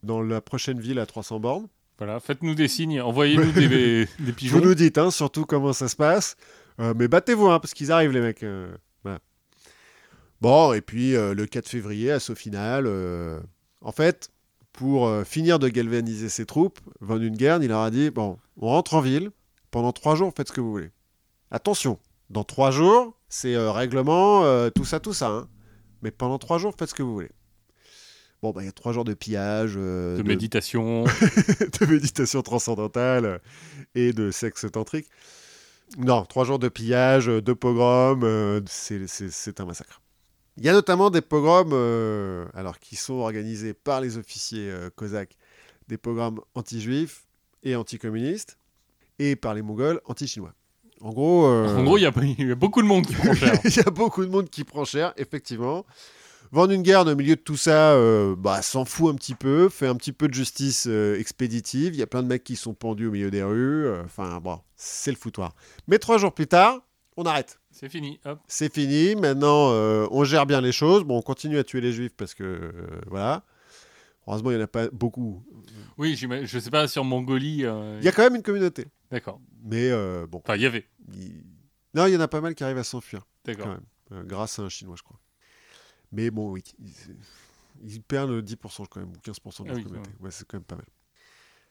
[0.03, 1.69] dans la prochaine ville à 300 bornes.
[1.99, 4.61] Voilà, faites-nous des signes, envoyez-nous des, des Vous pigeons.
[4.61, 6.37] nous dites hein, surtout comment ça se passe.
[6.81, 8.43] Euh, mais battez-vous, hein, parce qu'ils arrivent, les mecs.
[8.43, 8.75] euh,
[9.05, 9.21] voilà.
[10.41, 12.85] Bon, et puis le 4 février, assaut final.
[12.87, 13.39] euh,
[13.81, 14.31] en fait,
[14.73, 18.95] pour finir de galvaniser ses troupes, Van Ungern, il leur a dit Bon, on rentre
[18.95, 19.31] en ville,
[19.71, 20.91] pendant trois jours, faites ce que vous voulez.
[21.55, 21.99] Attention,
[22.31, 25.29] dans trois jours, c'est euh, règlement, euh, tout ça, tout ça.
[25.29, 25.49] hein.
[26.01, 27.31] Mais pendant trois jours, faites ce que vous voulez.
[28.41, 31.05] Bon, bah, il y a trois jours de pillage, euh, De méditation.
[31.81, 33.41] de méditation transcendantale
[33.95, 35.09] et de sexe tantrique.
[35.99, 40.01] Non, trois jours de pillage, de pogrom, euh, c'est- un massacre.
[40.57, 41.74] Il y a notamment des pogroms
[42.55, 45.37] alors, qui sont organisés par les officiers cosaques,
[45.89, 47.27] des pogroms anti-juifs
[47.62, 48.57] et anti-communistes,
[49.19, 50.55] et par les mongols anti-chinois.
[51.03, 53.15] En gros, euh, En gros, il y, a- il y a beaucoup de monde qui
[53.15, 53.53] prend cher.
[53.65, 55.85] il y a beaucoup de monde qui prend cher, effectivement.
[56.53, 59.87] Van Ungern, au milieu de tout ça, euh, bah, s'en fout un petit peu, fait
[59.87, 61.95] un petit peu de justice euh, expéditive.
[61.95, 63.89] Il y a plein de mecs qui sont pendus au milieu des rues.
[64.05, 65.55] Enfin, bon, c'est le foutoir.
[65.89, 66.81] Mais trois jours plus tard,
[67.16, 67.59] on arrête.
[67.70, 68.20] C'est fini.
[68.47, 69.16] C'est fini.
[69.16, 69.70] Maintenant,
[70.11, 71.05] on gère bien les choses.
[71.05, 72.70] Bon, on continue à tuer les juifs parce que,
[73.09, 73.43] voilà.
[74.27, 75.43] Heureusement, il n'y en a pas beaucoup.
[75.99, 77.65] Oui, je sais pas, sur Mongolie.
[77.65, 78.86] euh, Il y a quand même une communauté.
[79.11, 79.40] D'accord.
[79.65, 80.39] Mais euh, bon.
[80.44, 80.86] Enfin, il y avait.
[81.15, 81.44] il-
[81.94, 83.27] Non, il y en a pas mal qui arrivent à s'enfuir.
[83.44, 83.77] D'accord.
[84.12, 85.19] euh, grâce à un Chinois, je crois.
[86.12, 87.16] Mais bon, oui, ils,
[87.94, 90.11] ils perdent 10% quand même, ou 15% de Ah leur oui, communauté.
[90.20, 90.85] Ouais, c'est quand même pas mal.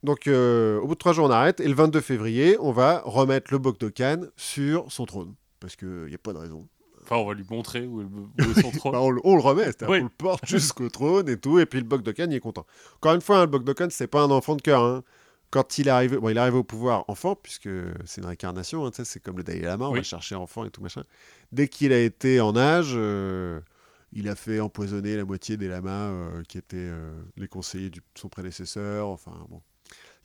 [0.04, 3.52] Donc, au bout de trois jours, on arrête, et le 22 février, on va remettre
[3.54, 6.68] le Bogdokan sur son trône, parce qu'il n'y a pas de raison.
[7.12, 8.92] Enfin, on va lui montrer où est, son trône.
[8.94, 9.98] Bah, on, le- on le remet, c'est-à-dire Oui.
[10.00, 12.66] qu'on le porte jusqu'au trône et tout, et puis le Bogdokan, il est content.
[12.96, 14.82] Encore une fois, hein, le Bogdokan, c'est pas un enfant de cœur.
[14.84, 15.04] hein.
[15.50, 17.68] quand il est arrivé, bon, il est arrivé au pouvoir enfant, puisque
[18.06, 20.00] c'est une réincarnation, hein, c'est comme le Dalai Lama, on Oui.
[20.00, 21.04] va chercher enfant et tout machin.
[21.52, 23.60] Dès qu'il a été en âge, euh,
[24.14, 28.00] il a fait empoisonner la moitié des lamas euh, qui étaient euh, les conseillers de
[28.16, 29.10] son prédécesseur.
[29.10, 29.62] Enfin bon.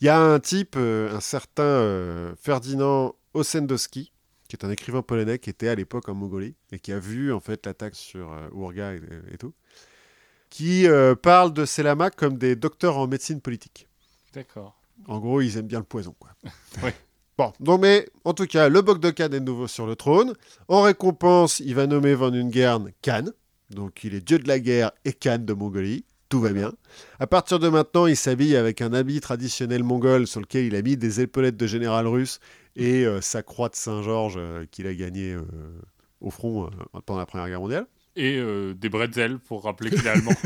[0.00, 4.12] Il y a un type, un certain Ferdinand Ossendowski,
[4.46, 7.32] qui est un écrivain polonais qui était à l'époque en Mongolie et qui a vu
[7.32, 9.00] en fait l'attaque sur euh, Ourga et,
[9.32, 9.54] et tout,
[10.50, 13.88] qui euh, parle de ces lamas comme des docteurs en médecine politique.
[14.32, 14.80] D'accord.
[15.06, 16.30] En gros, ils aiment bien le poison, quoi.
[16.82, 16.94] Ouais.
[17.38, 20.32] Bon, donc, mais en tout cas, le Bogdokan est de nouveau sur le trône.
[20.68, 23.24] En récompense, il va nommer Van Ungern Khan.
[23.68, 26.06] Donc, il est dieu de la guerre et Khan de Mongolie.
[26.30, 26.72] Tout va bien.
[27.20, 30.82] À partir de maintenant, il s'habille avec un habit traditionnel mongol sur lequel il a
[30.82, 32.40] mis des épaulettes de général russe
[32.76, 35.42] et euh, sa croix de Saint-Georges euh, qu'il a gagnée euh,
[36.20, 36.70] au front
[37.06, 37.86] pendant la Première Guerre mondiale.
[38.14, 38.40] Et
[38.74, 40.32] des bretzels pour rappeler qu'il est allemand.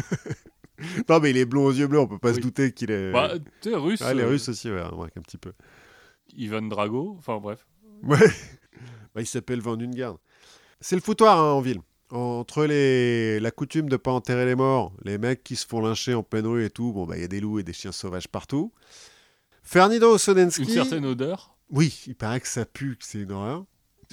[1.10, 3.12] Non, mais il est blond aux yeux bleus, on peut pas se douter qu'il est.
[3.12, 4.00] bah, tu sais, russe.
[4.00, 5.52] ah, les Russes aussi, ouais, remarque un petit peu.
[6.34, 7.16] Ivan Drago.
[7.18, 7.66] Enfin bref.
[8.02, 8.16] Ouais.
[9.14, 10.16] Bah, il s'appelle Van Ungern.
[10.80, 11.80] C'est le foutoir hein, en ville.
[12.08, 13.40] Entre les...
[13.40, 16.46] la coutume de pas enterrer les morts, les mecs qui se font lyncher en pleine
[16.46, 18.72] rue et tout, bon bah il y a des loups et des chiens sauvages partout.
[19.62, 20.62] Ferdinand Ossendowski.
[20.62, 21.58] Une certaine odeur.
[21.70, 23.64] Oui, il paraît que ça pue, que c'est une horreur.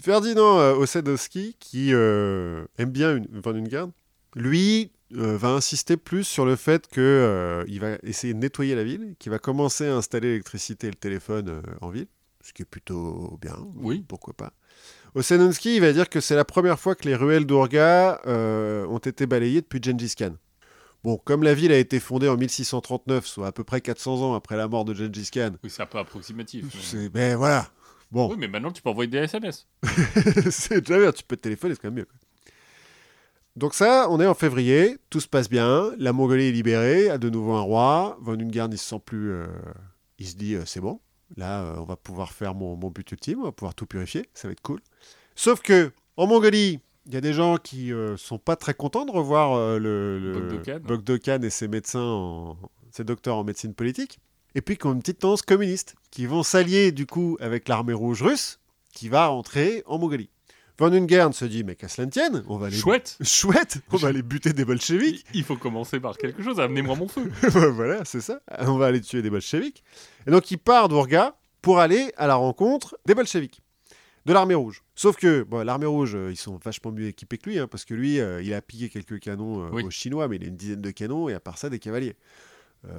[0.01, 0.85] Ferdinand euh,
[1.59, 3.27] qui euh, aime bien une...
[3.31, 3.91] Van Ungern,
[4.35, 8.75] lui euh, va insister plus sur le fait que euh, il va essayer de nettoyer
[8.75, 12.07] la ville, qu'il va commencer à installer l'électricité et le téléphone en ville,
[12.41, 13.57] ce qui est plutôt bien.
[13.75, 14.05] Oui.
[14.07, 14.53] Pourquoi pas.
[15.15, 19.25] Ossendowski, il va dire que c'est la première fois que les ruelles d'Ourga ont été
[19.25, 20.35] balayées depuis Gengis Khan.
[21.03, 24.33] Bon, comme la ville a été fondée en 1639, soit à peu près 400 ans
[24.35, 26.65] après la mort de Gengis Khan, Oui, c'est un peu approximatif.
[26.73, 27.67] mais- c'est ben voilà.
[28.11, 29.67] Bon, Oui, mais maintenant tu peux envoyer des SMS.
[30.49, 32.07] c'est déjà bien, tu peux te téléphoner, c'est quand même mieux.
[33.55, 37.17] Donc ça, on est en février, tout se passe bien, la Mongolie est libérée, a
[37.17, 39.31] de nouveau un roi, Von Ungern, il se sent plus...
[39.31, 39.47] euh,
[40.19, 40.99] il se dit, euh, c'est bon,
[41.37, 44.29] là, euh, on va pouvoir faire mon, mon but ultime, on va pouvoir tout purifier,
[44.33, 44.79] ça va être cool.
[45.35, 49.05] Sauf que, en Mongolie, il y a des gens qui euh, sont pas très contents
[49.05, 51.41] de revoir euh, le, le Bogdokan.
[51.41, 52.57] Et ses médecins, en,
[52.91, 54.19] ses docteurs en médecine politique,
[54.55, 57.93] et puis qui ont une petite tendance communiste, qui vont s'allier du coup avec l'armée
[57.93, 58.59] rouge russe,
[58.93, 60.29] qui va rentrer en Mongolie.
[60.79, 62.77] Von Ungern se dit, mais qu'à cela ne tienne, on va les...
[62.77, 63.17] Chouette.
[63.23, 66.59] Chouette On va aller buter des bolcheviks Il il faut commencer par quelque chose.
[66.59, 67.31] Amenez-moi mon feu.
[67.71, 68.41] voilà, c'est ça.
[68.59, 69.83] On va aller tuer des bolcheviks.
[70.27, 73.61] Et donc il part d'Ourga pour aller à la rencontre des bolcheviks,
[74.27, 74.83] de l'armée rouge.
[74.93, 77.85] Sauf que bon, l'armée rouge, euh, ils sont vachement mieux équipés que lui, hein, parce
[77.85, 79.83] que lui, euh, il a pillé quelques canons euh, Oui.
[79.83, 82.15] aux Chinois, mais il a une dizaine de canons, et à part ça, des cavaliers.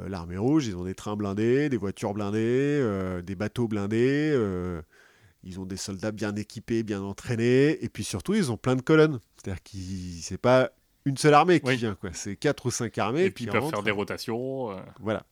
[0.09, 2.83] L'armée rouge, ils ont des trains blindés, des voitures blindées,
[3.25, 4.37] des bateaux blindés.
[5.45, 8.83] ils ont des soldats bien équipés, bien entraînés, et puis surtout, ils ont plein de
[8.83, 9.19] colonnes.
[9.37, 9.71] C'est-à-dire que
[10.21, 10.71] c'est pas
[11.07, 11.77] une seule armée qui Oui.
[11.77, 12.11] vient, quoi.
[12.13, 13.25] C'est quatre ou cinq armées.
[13.27, 13.77] Et puis ils peuvent rentrent.
[13.77, 14.77] faire des rotations.
[15.01, 15.23] Voilà.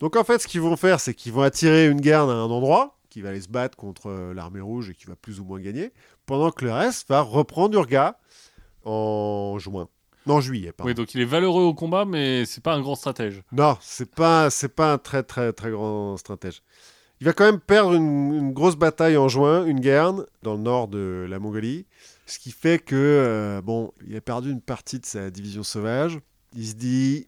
[0.00, 2.50] Donc en fait, ce qu'ils vont faire, c'est qu'ils vont attirer une garde à un
[2.50, 5.44] endroit, qui va aller se battre contre euh, l'armée rouge et qui va plus ou
[5.44, 5.92] moins gagner,
[6.24, 8.16] pendant que le reste va reprendre Urga
[8.84, 9.88] en juin.
[10.24, 10.88] Non, en juillet, pardon.
[10.88, 13.42] Oui, donc il est valeureux au combat, mais c'est pas un grand stratège.
[13.50, 16.62] Non, c'est pas, c'est pas un très très très grand stratège.
[17.20, 20.12] Il va quand même perdre une, une grosse bataille en juin, une guerre
[20.44, 21.86] dans le nord de la Mongolie,
[22.26, 26.20] ce qui fait que euh, bon, il a perdu une partie de sa division sauvage.
[26.54, 27.26] Il se dit,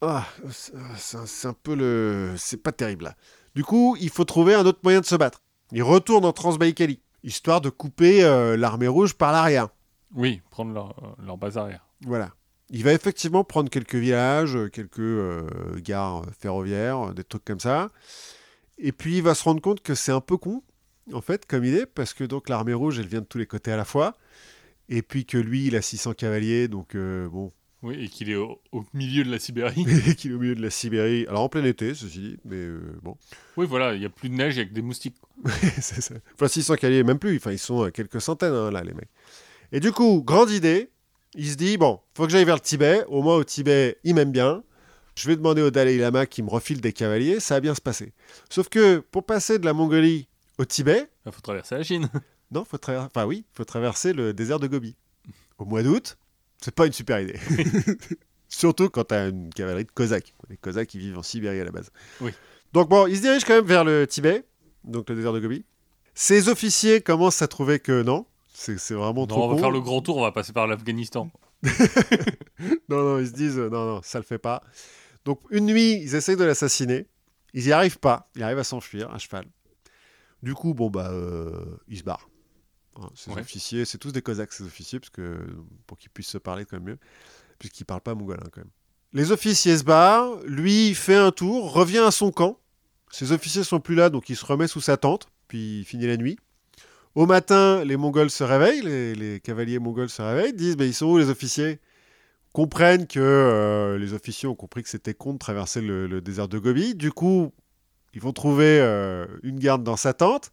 [0.00, 3.16] ah, c'est c'est un, c'est un peu le, c'est pas terrible là.
[3.54, 5.40] Du coup, il faut trouver un autre moyen de se battre.
[5.72, 9.68] Il retourne en Transbaïkalie, histoire de couper euh, l'armée rouge par l'arrière.
[10.14, 11.86] Oui, prendre leur, euh, leur base arrière.
[12.02, 12.30] Voilà.
[12.70, 17.90] Il va effectivement prendre quelques villages, euh, quelques euh, gares ferroviaires, des trucs comme ça.
[18.78, 20.62] Et puis il va se rendre compte que c'est un peu con,
[21.12, 23.72] en fait, comme idée, parce que donc l'armée rouge, elle vient de tous les côtés
[23.72, 24.14] à la fois.
[24.88, 27.52] Et puis que lui, il a 600 cavaliers, donc bon,
[27.84, 29.84] Oui, et qu'il est au, au milieu de la Sibérie.
[30.08, 31.26] et qu'il est au milieu de la Sibérie.
[31.28, 33.14] Alors en plein été, ceci dit, mais euh, bon,
[33.58, 35.16] oui, voilà, il y a plus de neige, il y a que des moustiques.
[35.80, 36.14] c'est ça.
[36.32, 37.36] Enfin, 600 cavaliers, même plus.
[37.36, 39.10] Enfin, ils sont à quelques centaines, hein, là, les mecs.
[39.70, 40.88] Et du coup, grande idée,
[41.34, 43.04] il se dit, bon, faut que j'aille vers le Tibet.
[43.08, 44.64] Au moins, au Tibet, il m'aime bien.
[45.14, 47.38] Je vais demander au Dalai Lama qui me refile des cavaliers.
[47.38, 48.14] Ça va bien se passer.
[48.48, 52.08] Sauf que, pour passer de la Mongolie au Tibet, Il faut traverser la Chine.
[52.50, 53.08] non, faut traverser...
[53.14, 54.96] Enfin oui, faut traverser le désert de Gobi.
[55.58, 56.16] Au mois d'août,
[56.64, 57.38] c'est pas une super idée.
[58.48, 60.32] Surtout quand t'as une cavalerie de Cosaques.
[60.48, 61.90] Les Cosaques, ils vivent en Sibérie à la base.
[62.22, 62.30] Oui.
[62.72, 64.46] Donc bon, il se dirige quand même vers le Tibet,
[64.82, 65.64] donc le désert de Gobi.
[66.14, 68.24] Ses officiers commencent à trouver que non,
[68.54, 71.30] c'est vraiment Non, trop on va faire le grand tour, on va passer par l'Afghanistan.
[72.88, 74.62] Non, non, ils se disent euh, non, non, ça le fait pas.
[75.24, 77.06] Donc une nuit, ils essayent de l'assassiner.
[77.52, 78.30] Ils y arrivent pas.
[78.36, 79.44] Il arrive à s'enfuir à cheval.
[80.42, 82.28] Du coup, bon bah, euh, ils se barrent.
[82.96, 83.40] Hein, ces Ouais.
[83.40, 85.38] officiers, c'est tous des Cosaques, ces officiers, parce que
[85.86, 86.98] pour qu'ils puissent se parler quand même mieux,
[87.58, 88.70] puisqu'ils parlent pas mongolin quand même.
[89.12, 90.38] Les officiers se barrent.
[90.44, 92.58] Lui, fait un tour, revient à son camp,
[93.10, 96.06] Ses officiers sont plus là, donc il se remet sous sa tente, puis il finit
[96.08, 96.36] la nuit.
[97.14, 100.94] Au matin, les Mongols se réveillent, les, les cavaliers mongols se réveillent, disent mais ils
[100.94, 101.78] sont où les officiers?
[102.52, 106.48] Comprennent que euh, les officiers ont compris que c'était con de traverser le, le désert
[106.48, 106.94] de Gobi.
[106.96, 107.52] Du coup,
[108.14, 110.50] ils vont trouver euh, une garde dans sa tente.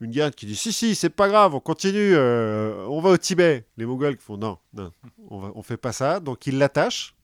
[0.00, 3.16] Une garde qui dit si si c'est pas grave on continue euh, on va au
[3.16, 3.64] Tibet.
[3.76, 4.90] Les Mongols qui font non non
[5.28, 6.20] on va on fait pas ça.
[6.20, 7.14] Donc ils l'attachent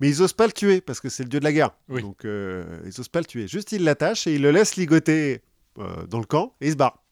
[0.00, 1.70] mais ils osent pas le tuer parce que c'est le dieu de la guerre.
[1.88, 2.02] Oui.
[2.02, 3.46] donc euh, ils osent pas le tuer.
[3.46, 5.42] Juste ils l'attachent et ils le laissent ligoter
[5.78, 7.02] euh, dans le camp et ils se barrent.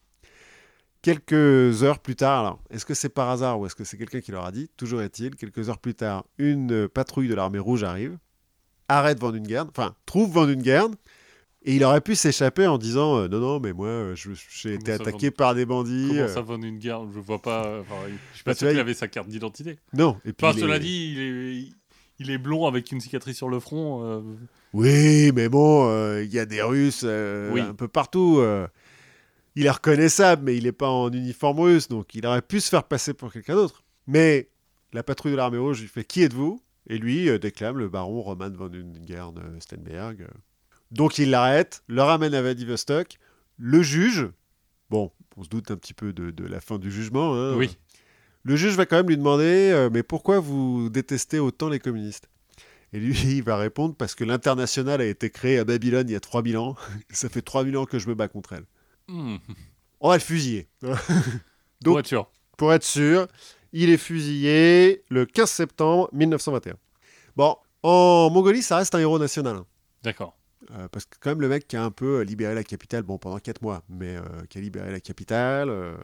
[1.02, 4.20] Quelques heures plus tard alors est-ce que c'est par hasard ou est-ce que c'est quelqu'un
[4.20, 4.70] qui leur a dit?
[4.76, 8.18] Toujours est-il quelques heures plus tard une patrouille de l'armée rouge arrive
[8.89, 10.94] arrête Van Ungern enfin trouve Van Ungern
[11.64, 14.93] et il aurait pu s'échapper en disant euh, non non mais moi euh, j'ai été
[14.93, 17.80] attaqué par des bandits Comment euh, ça va une guerre Je vois pas.
[17.80, 17.94] Enfin,
[18.30, 19.78] je suis pas Bah, sûr qu'il il- avait sa carte d'identité.
[19.93, 21.68] non et puis Enfin, cela est- dit, il est,
[22.18, 24.05] il est blond avec une cicatrice sur le front.
[24.05, 24.20] euh,
[24.72, 25.86] oui mais bon
[26.20, 27.60] il y a des Russes Oui.
[27.60, 28.43] un peu partout
[29.55, 32.68] il est reconnaissable mais il n'est pas en uniforme russe donc il aurait pu se
[32.70, 34.48] faire passer pour quelqu'un d'autre mais
[34.94, 36.60] la patrouille de l'armée rouge lui fait qui êtes-vous?
[36.89, 40.26] Et lui déclame le baron Roman von Ungern Stenberg
[40.93, 43.19] donc il l'arrête le ramène à Vladivostok
[43.59, 44.28] le juge
[44.90, 47.55] bon on se doute un petit peu de, de la fin du jugement hein.
[47.56, 47.77] Oui.
[48.44, 52.28] Le juge va quand même lui demander euh, Mais pourquoi vous détestez autant les communistes?
[52.93, 56.16] Et lui, il va répondre Parce que l'international a été créé à Babylone il y
[56.16, 56.74] a 3000 ans.
[57.10, 58.64] Ça fait 3000 ans que je me bats contre elle.
[59.06, 59.36] hmm,
[60.01, 60.66] On va le fusiller.
[60.82, 60.93] Donc-
[61.85, 62.31] pour être sûr.
[62.59, 63.28] Pour être sûr,
[63.73, 66.74] il est fusillé le 15 septembre 1921.
[67.36, 69.55] Bon, en Mongolie, ça reste un héros national.
[69.55, 69.66] hein.
[70.02, 70.36] D'accord.
[70.70, 73.02] Euh, parce que quand même le mec qui a un peu euh, libéré la capitale,
[73.02, 75.94] bon pendant 4 mois, mais euh, qui a libéré la capitale, euh,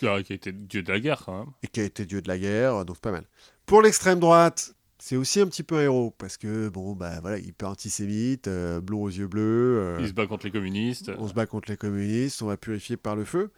[0.00, 1.48] Qui a qui a été dieu de la guerre, quand même.
[1.62, 3.24] et qui a été dieu de la guerre, donc pas mal.
[3.64, 7.38] Pour l'extrême droite, c'est aussi un petit peu un héros, parce que, bon, bah voilà,
[7.38, 8.48] hyper antisémite,
[8.82, 11.12] blond aux yeux bleus, Il se bat contre les communistes.
[11.18, 13.50] on se bat contre les communistes, on va purifier par le feu.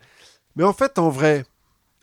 [0.57, 1.47] Mais en fait, en vrai,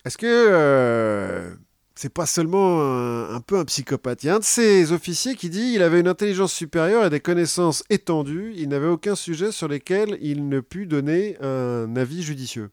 [0.05, 1.55] est-ce que
[1.97, 5.35] c'est pas seulement un, un peu un psychopathe Il y a un de ces officiers
[5.35, 9.51] qui dit il avait une intelligence supérieure et des connaissances étendues, il n'avait aucun sujet
[9.51, 12.69] sur lesquels il ne put donner un avis judicieux.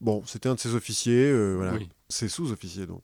[0.00, 1.74] Bon, c'était un de ces officiers, euh, voilà.
[1.74, 1.88] Oui.
[2.08, 3.02] C'est sous-officier donc.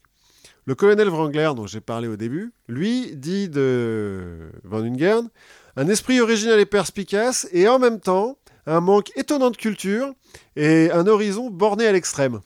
[0.64, 5.28] Le colonel Wrangler, dont j'ai parlé au début, lui dit de Van Ungern
[5.76, 10.12] un esprit original et perspicace et en même temps un manque étonnant de culture
[10.56, 12.40] et un horizon borné à l'extrême.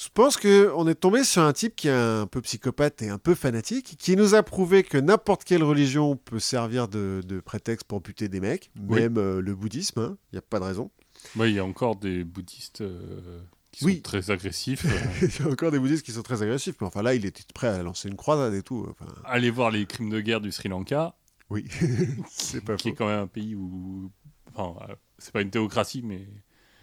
[0.00, 3.18] Je pense qu'on est tombé sur un type qui est un peu psychopathe et un
[3.18, 7.84] peu fanatique, qui nous a prouvé que n'importe quelle religion peut servir de, de prétexte
[7.84, 9.00] pour buter des mecs, Oui.
[9.00, 10.92] même euh, le bouddhisme, il n'y a pas de raison.
[11.34, 13.40] Ouais, il y a encore des bouddhistes euh,
[13.72, 13.96] qui Oui.
[13.96, 14.86] sont très agressifs.
[15.20, 17.42] Il y a encore des bouddhistes qui sont très agressifs, mais enfin là, il était
[17.52, 18.86] prêt à lancer une croisade et tout.
[18.88, 21.16] Enfin, Allez voir les crimes de guerre du Sri Lanka,
[21.50, 21.66] oui,
[22.30, 24.12] c'est pas qui faux, est quand même un pays où.
[24.54, 26.24] Enfin, euh, c'est pas une théocratie, mais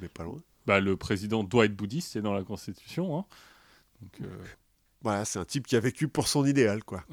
[0.01, 0.41] mais pas loin.
[0.65, 3.17] Bah, le président doit être bouddhiste, c'est dans la constitution.
[3.17, 3.25] hein.
[4.01, 4.37] Donc, euh,
[5.01, 7.03] Voilà, c'est un type qui a vécu pour son idéal, quoi.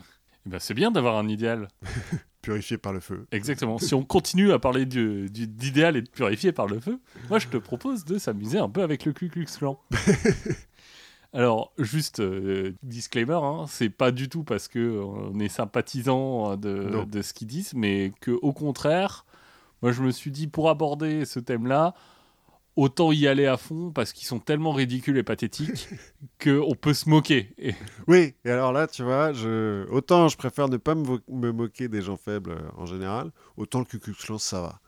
[0.46, 1.68] eh ben, c'est bien d'avoir un idéal.
[2.42, 3.24] Purifié par le feu.
[3.30, 3.78] Exactement.
[3.78, 6.98] si on continue à parler d'idéal et de purifier par le feu,
[7.28, 9.78] moi je te propose de s'amuser un peu avec le Ku Klux Klan.
[11.34, 16.74] Alors, juste euh, disclaimer, hein, c'est pas du tout parce que on est sympathisant de,
[16.90, 17.04] Non.
[17.04, 19.24] de ce qu'ils disent, mais que au contraire,
[19.80, 21.94] moi je me suis dit pour aborder ce thème-là,
[22.76, 25.88] autant y aller à fond parce qu'ils sont tellement ridicules et pathétiques
[26.42, 27.52] qu'on peut se moquer.
[27.58, 27.74] Et-
[28.08, 29.86] Oui, et alors là, tu vois, je...
[29.90, 33.84] autant je préfère ne pas me, moquer des gens faibles euh, en général, autant le
[34.14, 34.80] Klan, ça va.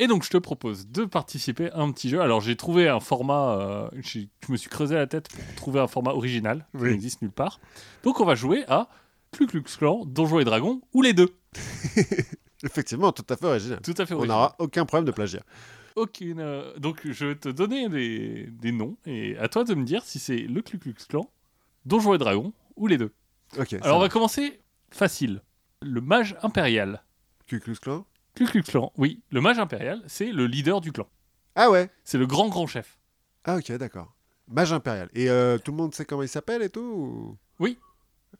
[0.00, 2.20] Et donc, je te propose de participer à un petit jeu.
[2.20, 3.58] Alors, j'ai trouvé un format.
[3.58, 6.90] euh, je me suis creusé la tête pour trouver un format original qui Oui.
[6.92, 7.58] n'existe nulle part.
[8.04, 8.88] Donc, on va jouer à
[9.32, 11.34] Ku Klux Klan, Donjons et Dragons, ou les deux.
[12.64, 13.80] Effectivement, tout à fait original.
[13.82, 14.36] Tout à fait On original.
[14.36, 15.42] n'aura aucun problème de plagiat.
[15.98, 19.84] Aucune, euh, donc, je vais te donner des, des noms et à toi de me
[19.84, 21.28] dire si c'est le Ku Klux Klan,
[21.86, 23.12] Donjons et Dragons, ou les deux.
[23.58, 24.06] Ok, Alors, on va.
[24.06, 24.60] va commencer
[24.90, 25.42] facile.
[25.82, 27.02] Le mage impérial.
[27.46, 28.04] Ku Klux Klan
[28.34, 31.08] Ku Klux Klan, oui, le mage impérial, c'est le leader du clan.
[31.56, 32.98] Ah ouais C'est le grand grand chef.
[33.44, 34.14] Ah ok, d'accord.
[34.46, 35.08] Mage impérial.
[35.14, 37.66] Et euh, tout le monde sait comment il s'appelle et tout ou-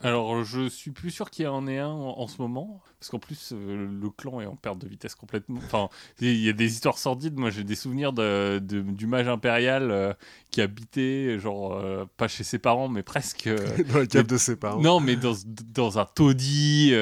[0.00, 3.10] Alors, je suis plus sûr qu'il y en ait un en, en ce moment, parce
[3.10, 5.58] qu'en plus, euh, le clan est en perte de vitesse complètement.
[5.64, 5.88] Enfin,
[6.20, 7.36] il y a des histoires sordides.
[7.36, 10.12] Moi, j'ai des souvenirs de, de- du mage impérial euh,
[10.52, 13.48] qui habitait, genre, euh, pas chez ses parents, mais presque.
[13.92, 14.80] Dans la cave de ses parents.
[14.80, 15.34] non, mais dans,
[15.74, 16.92] dans un taudis.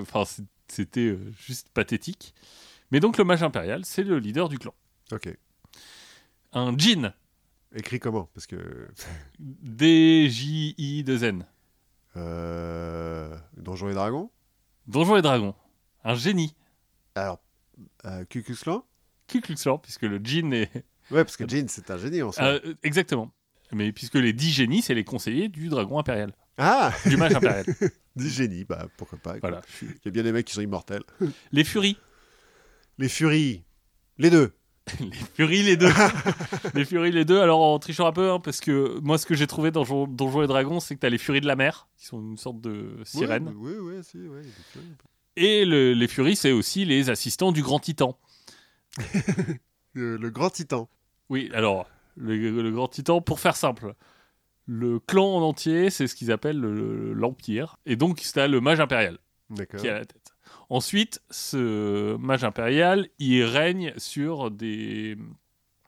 [0.00, 0.24] Enfin,
[0.66, 2.34] c'était juste pathétique.
[2.90, 4.74] Mais donc, le mage impérial, c'est le leader du clan.
[5.12, 5.28] Ok.
[6.52, 7.12] Un djinn,
[7.72, 8.28] Écrit comment?
[8.34, 8.88] Parce que...
[10.10, 11.44] D-J-I-2-N.
[12.16, 13.36] Euh...
[13.56, 14.30] Donjons et Dragons
[14.86, 15.54] Donjons et dragons.
[16.04, 16.54] Un génie.
[17.14, 17.40] Alors,
[18.04, 18.84] Euh, Ku Klux Klan
[19.26, 20.70] Ku Klux Klan, puisque le djinn est.
[21.10, 22.44] Ouais, parce que Jean, c'est un génie en soi.
[22.44, 23.30] Euh, exactement.
[23.72, 27.64] Mais puisque les dix génies, c'est les conseillers du dragon impérial, Ah du mage impérial.
[28.16, 29.38] Des génies, bah pourquoi pas.
[29.40, 29.60] voilà.
[29.82, 31.02] Il y a bien des mecs qui sont immortels.
[31.52, 31.96] Les furies.
[32.98, 33.64] Les Furies,
[34.18, 34.52] les deux.
[35.00, 35.90] Les furies, les deux.
[36.74, 37.40] les furies, les deux.
[37.40, 40.08] Alors, en trichant un peu, hein, parce que moi, ce que j'ai trouvé dans Donjon-
[40.08, 42.36] Donjons et Dragons, c'est que tu as les furies de la mer, qui sont une
[42.38, 43.52] sorte de sirène.
[43.56, 44.42] Oui, oui, oui, si, ouais,
[44.72, 44.86] Furies.
[45.36, 48.18] Et le- les furies, c'est aussi les assistants du grand titan.
[49.92, 50.88] Le grand titan.
[51.28, 51.86] Oui, alors,
[52.16, 53.94] le, le grand titan, pour faire simple,
[54.66, 57.76] le clan en entier, c'est ce qu'ils appellent le- l'Empire.
[57.86, 59.18] Et donc, c'est le mage impérial
[59.50, 59.80] D'accord.
[59.80, 60.19] qui est à la tête.
[60.70, 65.18] Ensuite, ce mage impérial, il règne sur des...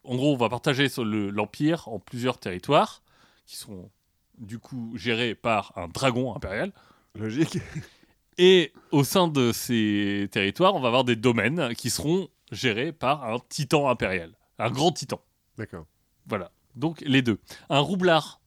[0.04, 3.02] En gros, on va partager le- l'Empire en plusieurs territoires,
[3.46, 3.90] qui sont
[4.38, 6.72] du coup gérés par un dragon impérial.
[7.14, 7.58] Logique.
[8.38, 13.24] Et au sein de ces territoires, on va avoir des domaines qui seront gérés par
[13.24, 15.20] un titan impérial, un grand titan.
[15.58, 15.86] D'accord.
[16.26, 16.50] Voilà.
[16.74, 17.38] Donc les deux.
[17.68, 18.40] Un roublard,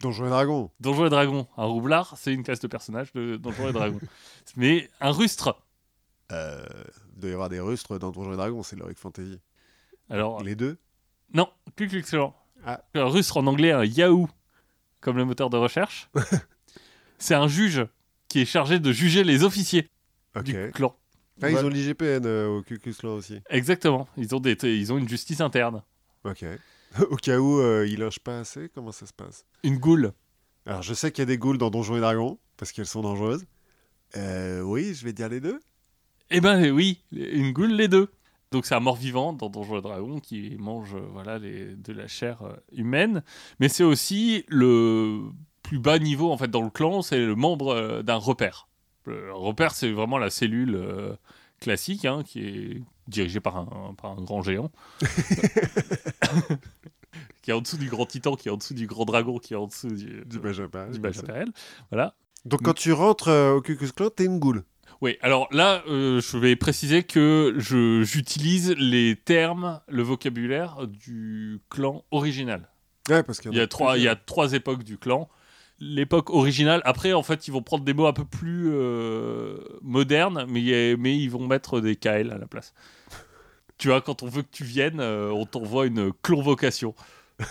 [0.00, 0.70] Donjons et Dragons.
[0.80, 1.46] Donjons et Dragons.
[1.56, 4.00] Un roublard, c'est une classe de personnage de Donjons et Dragons.
[4.56, 5.60] Mais un rustre.
[6.32, 6.64] Euh,
[7.14, 9.38] il doit y avoir des rustres dans Donjons et Dragons, c'est l'Heroic Fantasy.
[10.10, 10.78] Alors, Les deux
[11.34, 12.34] non, Klan.
[12.64, 12.84] Ah.
[12.94, 14.28] Un rustre en anglais, un Yahoo,
[15.00, 16.10] comme le moteur de recherche.
[17.18, 17.86] c'est un juge
[18.28, 19.88] qui est chargé de juger les officiers
[20.36, 20.44] Ok.
[20.44, 20.96] du clan.
[21.40, 23.40] Ah, ils ont l'IGPN euh, au Ku Klux Klan aussi.
[23.48, 24.06] Exactement.
[24.16, 25.82] Ils ont, des, ils ont une justice interne.
[26.24, 26.44] Ok.
[27.10, 29.44] au cas où euh, ils logent pas assez, comment ça se passe?
[29.64, 30.12] Une goule.
[30.66, 33.00] Alors, je sais qu'il y a des ghouls dans Donjons et Dragons, parce qu'elles sont
[33.00, 33.44] dangereuses.
[34.16, 35.58] Euh, oui, je vais dire les deux.
[36.30, 38.10] Eh ben oui, une goule, les deux.
[38.50, 42.06] Donc c'est un mort-vivant dans Donjons et Dragons qui mange euh, voilà, les, de la
[42.06, 43.22] chair euh, humaine.
[43.60, 45.22] Mais c'est aussi le
[45.62, 48.68] plus bas niveau en fait dans le clan, c'est le membre euh, d'un repère.
[49.06, 51.14] Le repère, c'est vraiment la cellule euh,
[51.60, 54.70] classique hein, qui est dirigée par un, par un grand géant.
[57.42, 59.54] qui est en dessous du grand titan, qui est en dessous du grand dragon, qui
[59.54, 60.38] est en dessous du, Du.
[61.90, 62.14] Voilà.
[62.44, 64.64] Donc, quand tu rentres euh, au Ku Klux Klan, t'es une ghoul.
[65.02, 71.58] Oui, alors là, euh, je vais préciser que je- j'utilise les termes, le vocabulaire du
[71.70, 72.68] clan original.
[73.10, 74.98] Ouais, parce qu'il y, Il y en a trois, il y a trois époques du
[74.98, 75.28] clan.
[75.80, 80.46] L'époque originale, après, en fait, ils vont prendre des mots un peu plus euh, modernes,
[80.48, 80.60] mais,
[80.92, 82.72] a- mais ils vont mettre des KL à la place.
[83.78, 86.94] tu vois, quand on veut que tu viennes, euh, on t'envoie une convocation.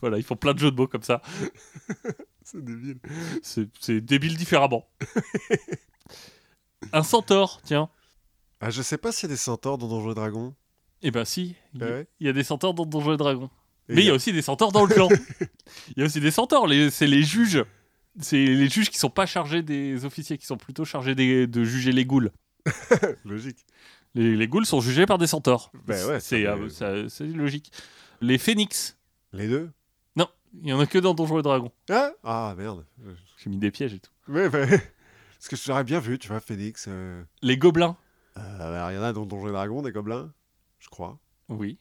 [0.00, 1.22] voilà, ils font plein de jeux de mots comme ça.
[2.52, 2.98] C'est débile.
[3.80, 4.88] C'est débile différemment.
[6.92, 7.88] Un centaure, tiens.
[8.60, 10.54] Ah, je sais pas s'il y a des centaures dans Donjons et Dragons.
[11.02, 13.16] Eh ben si, il y, Ah ouais il y a des centaures dans Donjons et
[13.16, 13.50] Dragons.
[13.88, 15.08] Et Mais il y a aussi des centaures dans le clan.
[15.96, 17.64] Il y a aussi des centaures, c'est les juges.
[18.20, 21.62] C'est les juges qui sont pas chargés des officiers, qui sont plutôt chargés des- de
[21.64, 22.30] juger les ghouls.
[23.24, 23.58] Logique.
[24.14, 25.70] Les, les ghouls sont jugés par des centaures.
[25.86, 27.70] Ben ouais, c'est euh, logique.
[28.20, 28.96] Les phénix,
[29.32, 29.70] Les deux?
[30.62, 31.72] Il y en a que dans Donjons et Dragons.
[31.90, 32.84] Ah, ah merde.
[33.38, 34.10] J'ai mis des pièges et tout.
[34.28, 34.66] Ouais, bah,
[35.38, 36.86] parce que j'aurais bien vu, tu vois, Phoenix.
[36.88, 37.22] Euh...
[37.42, 37.96] Les gobelins,
[38.36, 40.32] euh, il y en a dans Donjons et Dragons, des gobelins,
[40.78, 41.18] je crois.
[41.48, 41.78] oui.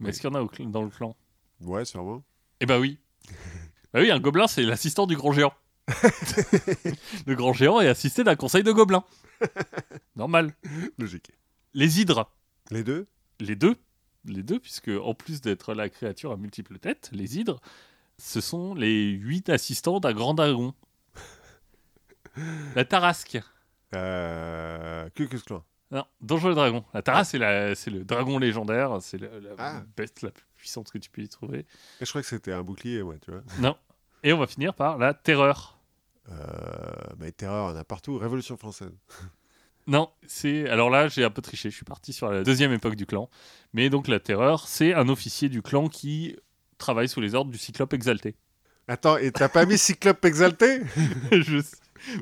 [0.00, 1.16] Mais est-ce qu'il y en a au dans le clan?
[1.60, 2.24] Ouais, sûrement.
[2.58, 2.98] Eh ben oui.
[3.92, 5.52] bah oui, un gobelin, c'est l'assistant du grand géant.
[7.26, 9.04] le grand géant est assisté d'un conseil de gobelins.
[10.16, 10.54] Normal.
[10.98, 11.30] Logique.
[11.74, 12.32] Les hydres,
[12.70, 13.06] Les deux?
[13.38, 13.76] Les deux,
[14.24, 17.60] les deux, puisque en plus d'être la créature à multiples têtes, les hydres,
[18.18, 20.74] ce sont les huit assistants d'un grand dragon.
[22.74, 23.38] La tarasque.
[23.94, 25.08] euh...
[25.90, 26.84] Non, Donjons et Dragons.
[26.94, 29.82] La tarasque, c'est, le dragon légendaire, c'est la, la Ah.
[29.96, 31.66] bête la plus puissante que tu peux y trouver.
[32.00, 33.42] Et je crois que c'était un bouclier, moi, tu vois.
[33.58, 33.76] Non.
[34.22, 35.78] Et on va finir par la terreur.
[36.30, 36.34] Euh...
[37.18, 38.16] Bah, terreur, en a partout.
[38.16, 38.92] Révolution française.
[39.86, 40.68] Non, c'est.
[40.68, 41.70] Alors là, j'ai un peu triché.
[41.70, 43.28] Je suis parti sur la deuxième époque du clan.
[43.72, 46.36] Mais donc, la terreur, c'est un officier du clan qui
[46.78, 48.36] travaille sous les ordres du cyclope exalté.
[48.88, 50.80] Attends, et t'as pas mis Cyclope exalté?
[51.32, 51.58] Je...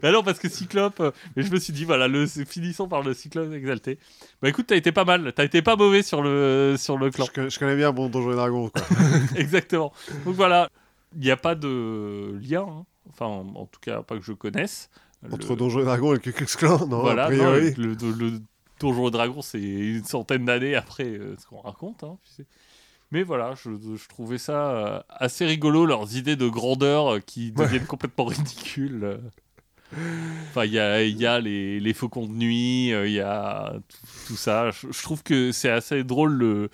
[0.03, 1.01] Bah non, parce que cyclope.
[1.01, 2.27] euh, Mais je me suis dit, voilà, le...
[2.27, 3.99] finissons par le cyclope exalté.
[4.43, 5.32] Bah écoute, t'as été pas mal.
[5.32, 7.24] T'as été pas mauvais sur le, sur le clan.
[7.24, 8.82] je, connais, je connais bien bon Donjons et Dragons, quoi.
[9.37, 9.91] Exactement.
[10.27, 10.69] Donc voilà,
[11.15, 12.66] il n'y a pas de lien.
[12.69, 12.85] hein.
[13.09, 14.91] Enfin, en, en tout cas, pas que je connaisse.
[15.31, 18.41] Entre Le- Donjons et Dragons et le Klan, non, voilà, a non, le, le, le
[18.79, 22.03] Donjon et Dragon, c'est une centaine d'années après euh, ce qu'on raconte.
[22.05, 22.47] hein, tu sais.
[23.13, 27.53] Mais voilà, je, je trouvais ça euh, assez rigolo, leurs idées de grandeur euh, qui
[27.53, 29.19] deviennent complètement ridicules.
[30.51, 33.73] Enfin, il y a, il y a les, les faucons de nuit, il y a
[33.89, 34.71] tout, tout ça.
[34.71, 36.71] Je, je trouve que c'est assez drôle le-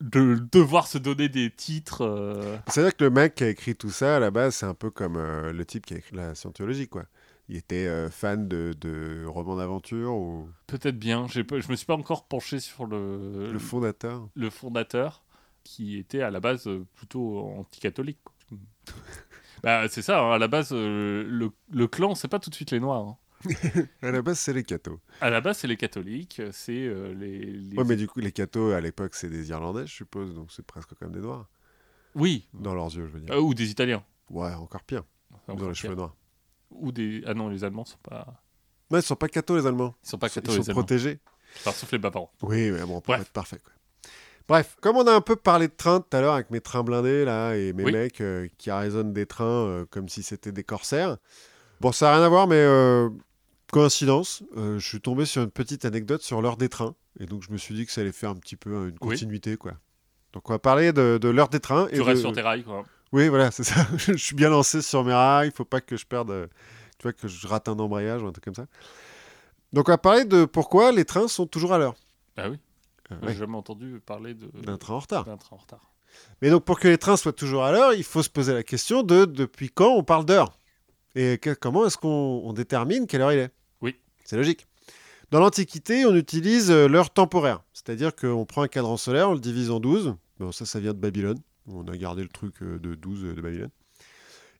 [0.00, 2.02] de devoir se donner des titres.
[2.04, 2.56] euh.
[2.66, 4.90] C'est-à-dire que le mec qui a écrit tout ça, à la base, c'est un peu
[4.90, 7.04] comme euh, le type qui a écrit la scientologie, quoi.
[7.52, 10.48] Il était euh, fan de, de romans d'aventure ou?
[10.68, 11.26] Peut-être bien.
[11.26, 15.24] Je me suis pas encore penché sur le, le fondateur le fondateur,
[15.64, 18.20] qui était à la base euh, plutôt anticatholique.
[19.64, 22.54] bah, c'est ça, hein, à la base, euh, le, le clan, c'est pas tout de
[22.54, 23.00] suite les Noirs.
[23.08, 23.16] hein.
[24.02, 25.00] À la base, c'est les cathos.
[25.20, 27.38] À la base, c'est les catholiques, c'est euh, les.
[27.46, 30.52] les- Ouais, mais du coup, les cathos, à l'époque, c'est des Irlandais, je suppose, donc
[30.52, 31.48] c'est presque comme des Noirs.
[32.14, 33.34] Oui, Dans leurs yeux, je veux dire.
[33.34, 34.04] Euh, ou des Italiens.
[34.30, 35.02] Ouais, encore pire.
[35.48, 36.14] Dans les cheveux noirs.
[36.70, 37.22] Ou des.
[37.26, 38.26] Ah non, les Allemands sont pas.
[38.90, 39.94] Non, ils sont pas cathos, les Allemands.
[40.04, 41.18] Ils sont pas Ils cathos, sont les protégés.
[41.58, 42.30] Enfin, sauf les bas-parents.
[42.42, 43.18] Oui, mais bon, on peut Bref.
[43.18, 43.58] pas être parfait.
[43.62, 43.72] Quoi.
[44.48, 46.82] Bref, comme on a un peu parlé de train tout à l'heure avec mes trains
[46.82, 47.92] blindés là et mes Oui.
[47.92, 51.18] mecs euh, qui raisonnent des trains euh, comme si c'était des corsaires.
[51.80, 53.08] Bon, ça n'a rien à voir, mais euh,
[53.72, 57.42] coïncidence, euh, je suis tombé sur une petite anecdote sur l'heure des trains et donc
[57.42, 59.10] je me suis dit que ça allait faire un petit peu une Oui.
[59.10, 59.72] continuité quoi.
[60.32, 61.86] Donc on va parler de, de l'heure des trains.
[61.88, 62.84] Tu et restes de- sur tes rails, quoi.
[63.12, 63.86] Oui, voilà, c'est ça.
[63.96, 65.48] je suis bien lancé sur mes rails.
[65.48, 66.48] Il faut pas que je perde,
[66.98, 68.66] tu vois, que je rate un embrayage ou un truc comme ça.
[69.72, 71.94] Donc on va parler de pourquoi les trains sont toujours à l'heure.
[72.36, 72.58] Ah oui,
[73.12, 75.24] Euh, j'ai ouais, jamais entendu parler D'un train en retard.
[75.24, 75.90] d'un train en retard.
[76.42, 78.62] Mais donc, pour que les trains soient toujours à l'heure, il faut se poser la
[78.64, 80.58] question de depuis quand on parle d'heure
[81.14, 83.50] Et que- comment est-ce qu'on on détermine quelle heure il est?
[83.80, 83.96] Oui.
[84.24, 84.66] C'est logique.
[85.30, 87.62] Dans l'Antiquité, on utilise euh, l'heure temporaire.
[87.72, 90.14] C'est-à-dire qu'on prend un cadran solaire, on le divise en 12.
[90.40, 91.38] Bon, ça, ça vient de Babylone.
[91.74, 93.70] On a gardé le truc euh, de 12 de Babylone.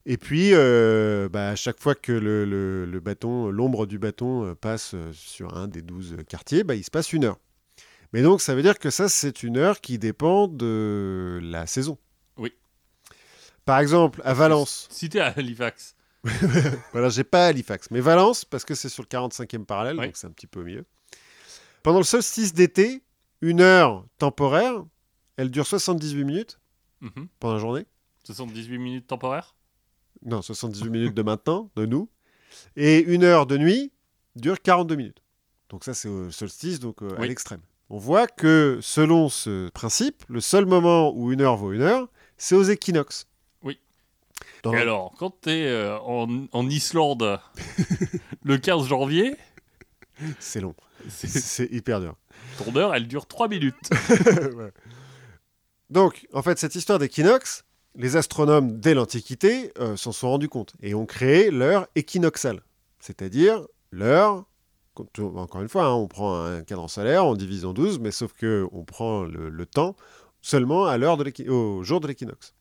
[0.05, 4.45] Et puis, euh, bah, à chaque fois que le, le- le bâton, l'ombre du bâton
[4.45, 7.37] euh, passe euh, sur un des 12 quartiers, bah, il se passe une heure.
[8.13, 11.97] Mais donc, ça veut dire que ça, c'est une heure qui dépend de la saison.
[12.37, 12.51] Oui.
[13.65, 15.95] Par exemple, à Valence, Si t'es à Halifax,
[16.93, 20.05] voilà, j'ai pas Halifax, mais Valence, parce que c'est sur le 45e parallèle, Oui.
[20.07, 20.85] donc c'est un petit peu milieu.
[21.83, 23.01] Pendant le solstice d'été,
[23.41, 24.83] une heure temporaire,
[25.37, 26.59] elle dure 78 minutes
[27.01, 27.85] mhm, pendant la journée.
[28.25, 29.55] 78 minutes temporaires?
[30.23, 32.09] Non, 78 minutes de maintenant, de nous.
[32.75, 33.91] Et une heure de nuit
[34.35, 35.21] dure 42 minutes.
[35.69, 37.61] Donc ça, c'est au solstice, donc euh, à l'extrême.
[37.89, 42.07] On voit que selon ce principe, le seul moment où une heure vaut une heure,
[42.37, 43.27] c'est aux équinoxes.
[43.63, 43.79] Oui.
[44.63, 47.39] Dans- Et alors, quand t'es euh, en, en Islande
[48.43, 49.35] le 15 janvier,
[50.39, 50.75] C'est long.
[51.09, 52.15] c'est- C'est hyper dur.
[52.57, 53.89] ton heure, elle dure 3 minutes.
[54.55, 54.71] Ouais.
[55.91, 57.65] Donc, en fait, cette histoire d'équinoxe,
[57.95, 62.61] les astronomes dès l'Antiquité euh, s'en sont rendus compte et ont créé l'heure équinoxale,
[62.99, 64.45] c'est-à-dire l'heure.
[65.19, 68.31] Encore une fois, hein, on prend un cadran solaire, on divise en 12, mais sauf
[68.31, 69.97] que on prend le, temps
[70.41, 71.17] seulement à l'heure
[71.49, 72.53] au jour de l'équinoxe.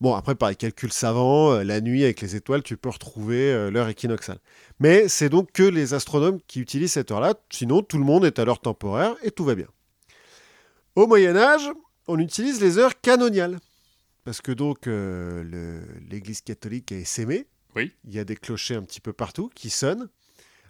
[0.00, 3.52] Bon, après, par les calculs savants, euh, la nuit avec les étoiles, tu peux retrouver
[3.52, 4.38] euh, l'heure équinoxale.
[4.78, 8.38] Mais c'est donc que les astronomes qui utilisent cette heure-là, sinon tout le monde est
[8.38, 9.68] à l'heure temporaire et tout va bien.
[10.94, 11.70] Au Moyen Âge,
[12.08, 13.58] on utilise les heures canoniales.
[14.24, 17.46] Parce que donc euh, l'Église catholique a essaimé.
[17.76, 17.92] Oui.
[18.04, 20.08] Il y a des clochers un petit peu partout qui sonnent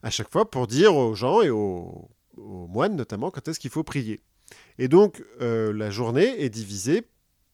[0.02, 3.70] à chaque fois pour dire aux gens et aux, aux moines notamment quand est-ce qu'il
[3.70, 4.20] faut prier.
[4.78, 7.02] Et donc euh, la journée est divisée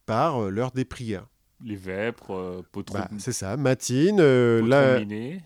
[0.07, 1.27] par euh, l'heure des prières.
[1.63, 2.63] Les vêpres, euh,
[2.93, 4.17] Bah, c'est ça, matine,
[4.67, 4.99] la-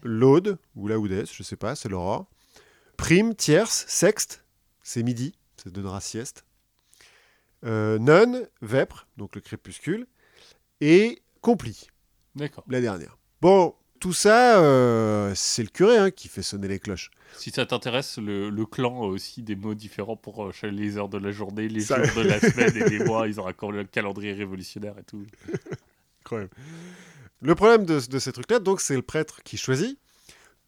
[0.05, 2.27] l'aude ou laudesse, je sais pas, c'est l'aurore.
[2.97, 4.44] Prime, tierce, sexte,
[4.85, 6.44] c'est midi, ça donnera sieste.
[7.65, 10.07] Euh, nonne, vêpres, donc le crépuscule,
[10.81, 11.89] et compli,
[12.35, 12.65] D'accord.
[12.69, 13.16] la dernière.
[13.41, 17.11] Bon, tout ça, euh, c'est le curé hein, qui fait sonner les cloches.
[17.36, 21.09] Si ça t'intéresse, le, le clan a aussi des mots différents pour euh, les heures
[21.09, 23.27] de la journée, les Ça- jours de la semaine et les mois.
[23.28, 25.24] Ils ont un cal- le calendrier révolutionnaire et tout.
[26.23, 26.51] Incroyable.
[27.41, 29.99] Le problème de, de ces trucs-là, donc, c'est le prêtre qui choisit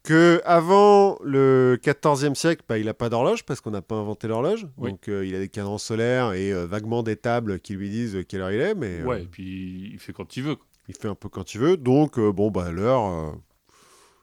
[0.07, 4.27] que avant le 14e siècle, bah, il n'a pas d'horloge parce qu'on n'a pas inventé
[4.27, 4.65] l'horloge.
[4.77, 4.91] Oui.
[4.91, 8.17] Donc, euh, il a des cadrans solaires et euh, vaguement des tables qui lui disent
[8.27, 10.55] quelle heure il est, mais euh, Ouais, et puis il fait quand il veut.
[10.55, 10.65] quoi.
[10.87, 11.77] il fait un peu quand il veut.
[11.77, 13.31] Donc, euh, bon, bah, l'heure, euh,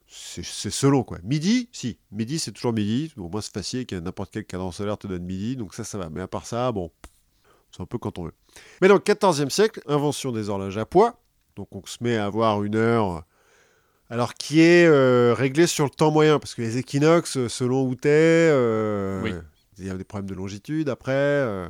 [0.09, 1.19] c'est selon, quoi.
[1.25, 1.99] Midi, si.
[2.13, 3.13] Midi, c'est toujours midi.
[3.17, 5.57] Au moins, c'est facile que n'importe quel cadran solaire te donne midi.
[5.57, 6.09] Donc, ça, ça va.
[6.09, 6.91] Mais à part ça, bon,
[7.71, 8.35] c'est un peu quand on veut.
[8.81, 11.21] Mais dans le 14e siècle, invention des horloges à poids.
[11.57, 13.25] Donc, on se met à avoir une heure.
[14.11, 16.39] Euh, Alors, qui est euh, réglée sur le temps moyen.
[16.39, 19.33] Parce que les équinoxes, euh, selon où t'es, euh, Oui.
[19.79, 21.13] il y a des problèmes de longitude après.
[21.13, 21.67] euh,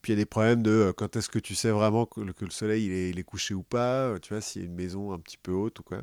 [0.00, 2.20] puis il y a des problèmes de euh, quand est-ce que tu sais vraiment que,
[2.20, 4.62] le- que le soleil il est, il est couché ou pas, euh, tu vois, s'il
[4.62, 5.98] y a une maison un petit peu haute ou quoi.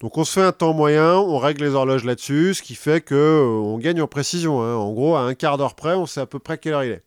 [0.00, 3.00] Donc on se fait un temps moyen, on règle les horloges là-dessus, ce qui fait
[3.00, 4.60] que euh, on gagne en précision.
[4.62, 4.74] hein.
[4.74, 6.90] En gros, à un quart d'heure près, on sait à peu près quelle heure il
[6.92, 7.04] est.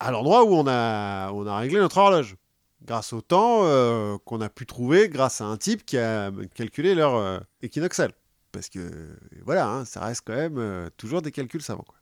[0.00, 2.36] À l'endroit où on a, on a réglé notre horloge.
[2.84, 6.94] Grâce au temps euh, qu'on a pu trouver grâce à un type qui a calculé
[6.94, 8.12] l'heure euh, équinoxale.
[8.52, 11.84] Parce que voilà, hein, ça reste quand même euh, toujours des calculs savants.
[11.86, 11.96] quoi.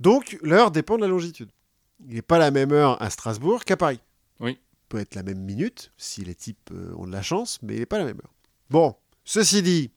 [0.00, 1.50] Donc l'heure dépend de la longitude.
[2.06, 4.00] Il n'est pas la même heure à Strasbourg qu'à Paris.
[4.40, 4.58] Oui.
[4.88, 7.78] Peut être la même minute si les types euh, ont de la chance, mais il
[7.78, 8.34] n'est pas la même heure.
[8.70, 9.90] Bon, ceci dit,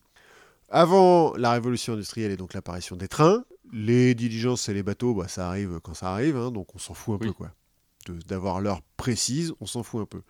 [0.70, 3.44] Avant la révolution industrielle et donc l'apparition des trains,
[3.74, 6.94] les diligences et les bateaux, bah, ça arrive quand ça arrive, hein, donc on s'en
[6.94, 7.28] fout un Oui.
[7.28, 7.52] peu quoi.
[8.28, 10.22] D'avoir l'heure précise, on s'en fout un peu.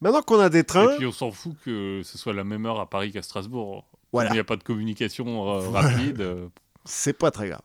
[0.00, 2.66] Maintenant qu'on a des trains, Et puis on s'en fout que ce soit la même
[2.66, 3.86] heure à Paris qu'à Strasbourg.
[4.12, 4.30] Voilà.
[4.30, 6.20] Il n'y a pas de communication euh, rapide.
[6.20, 6.48] euh,
[6.84, 7.62] c'est pas très grave.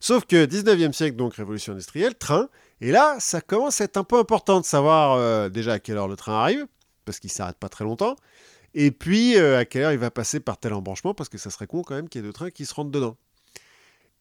[0.00, 2.48] Sauf que 19e siècle, donc révolution industrielle, train,
[2.80, 5.96] et là, ça commence à être un peu important de savoir euh, déjà à quelle
[5.96, 6.66] heure le train arrive,
[7.04, 8.16] parce qu'il s'arrête pas très longtemps,
[8.74, 11.50] et puis euh, à quelle heure il va passer par tel embranchement, parce que ça
[11.50, 13.16] serait con quand même qu'il y ait deux trains qui se rentrent dedans.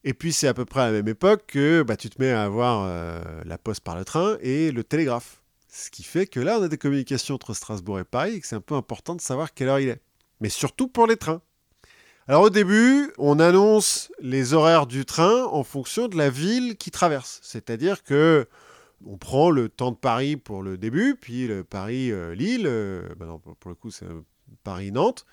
[0.04, 2.32] Et puis c'est à peu près à la même époque que bah, tu te mets
[2.32, 5.42] à avoir euh, la poste par le train et le télégraphe.
[5.70, 8.48] Ce qui fait que là, on a des communications entre Strasbourg et Paris, et que
[8.48, 10.02] c'est un peu important de savoir quelle heure il est.
[10.40, 11.42] Mais surtout pour les trains.
[12.28, 16.92] Alors au début, on annonce les horaires du train en fonction de la ville qui
[16.92, 17.40] traverse.
[17.42, 18.48] C'est-à-dire que
[19.06, 23.38] on prend le temps de Paris pour le début, puis le Paris-Lille, euh, bah non,
[23.38, 24.22] pour le coup c'est euh,
[24.64, 25.26] Paris-Nantes,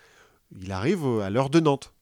[0.60, 1.93] il arrive à l'heure de Nantes.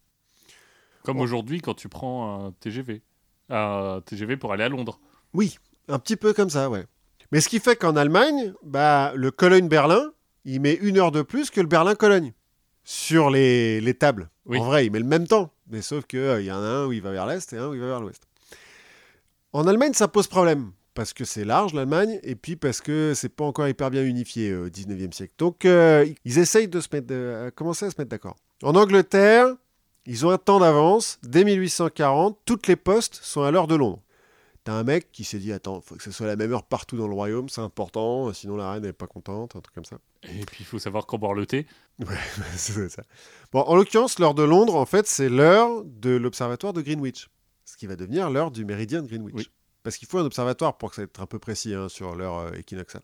[1.05, 3.03] Comme aujourd'hui quand tu prends un TGV.
[3.51, 5.01] Un TGV pour aller à Londres.
[5.35, 5.59] Oui,
[5.89, 6.85] un petit peu comme ça, ouais.
[7.33, 10.13] Mais ce qui fait qu'en Allemagne, bah, le Cologne-Berlin,
[10.45, 12.33] il met une heure de plus que le Berlin-Cologne
[12.85, 14.29] sur les, les tables.
[14.47, 14.59] Oui.
[14.59, 16.93] En vrai, il met le même temps, mais sauf qu'il y en a un où
[16.93, 18.23] il va vers l'est et un où il va vers l'ouest.
[19.53, 23.29] En Allemagne, ça pose problème, parce que c'est large l'Allemagne, et puis parce que c'est
[23.29, 25.35] pas encore hyper bien unifié euh, au 19e siècle.
[25.39, 28.37] Donc euh, ils essayent de se mettre, de- commencer à se mettre d'accord.
[28.63, 29.47] En Angleterre,
[30.07, 31.19] ils ont un temps d'avance.
[31.23, 34.03] Dès 1840, toutes les postes sont à l'heure de Londres.
[34.65, 36.97] T'as un mec qui s'est dit Attends, faut que ce soit la même heure partout
[36.97, 39.99] dans le royaume, c'est important, sinon la reine n'est pas contente, un truc comme ça.
[40.23, 41.67] Et puis il faut savoir quand boire le thé.
[42.57, 43.03] c'est ça.
[43.51, 47.29] Bon, en l'occurrence, l'heure de Londres, en fait, c'est l'heure de l'observatoire de Greenwich,
[47.65, 49.35] ce qui va devenir l'heure du méridien de Greenwich.
[49.35, 49.49] Oui.
[49.83, 52.39] Parce qu'il faut un observatoire pour que ça soit un peu précis hein, sur l'heure
[52.39, 53.03] euh, équinoxale.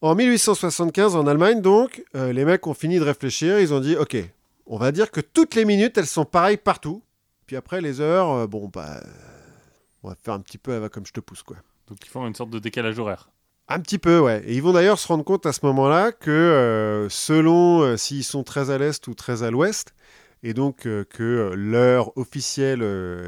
[0.00, 3.60] En 1875, en Allemagne, donc, euh, les mecs ont fini de réfléchir.
[3.60, 4.16] Ils ont dit Ok,
[4.66, 7.02] on va dire que toutes les minutes, elles sont pareilles partout.
[7.46, 9.02] Puis après, les heures, euh, bon, bah.
[10.02, 11.56] on va faire un petit peu, comme je te pousse, quoi.
[11.88, 13.28] Donc ils font une sorte de décalage horaire.
[13.68, 14.42] Un petit peu, ouais.
[14.46, 18.24] Et ils vont d'ailleurs se rendre compte à ce moment-là que euh, selon euh, s'ils
[18.24, 19.94] sont très à l'est ou très à l'ouest,
[20.42, 22.82] et donc euh, que l'heure officielle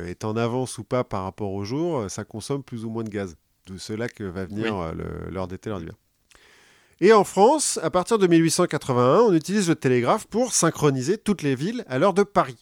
[0.07, 3.09] est en avance ou pas par rapport au jour, ça consomme plus ou moins de
[3.11, 3.37] gaz.
[3.67, 5.03] De cela que va venir Oui.
[5.31, 5.97] l'heure d'été, l'heure d'hiver.
[7.01, 11.55] Et en France, à partir de 1881, on utilise le télégraphe pour synchroniser toutes les
[11.55, 12.57] villes à l'heure de Paris.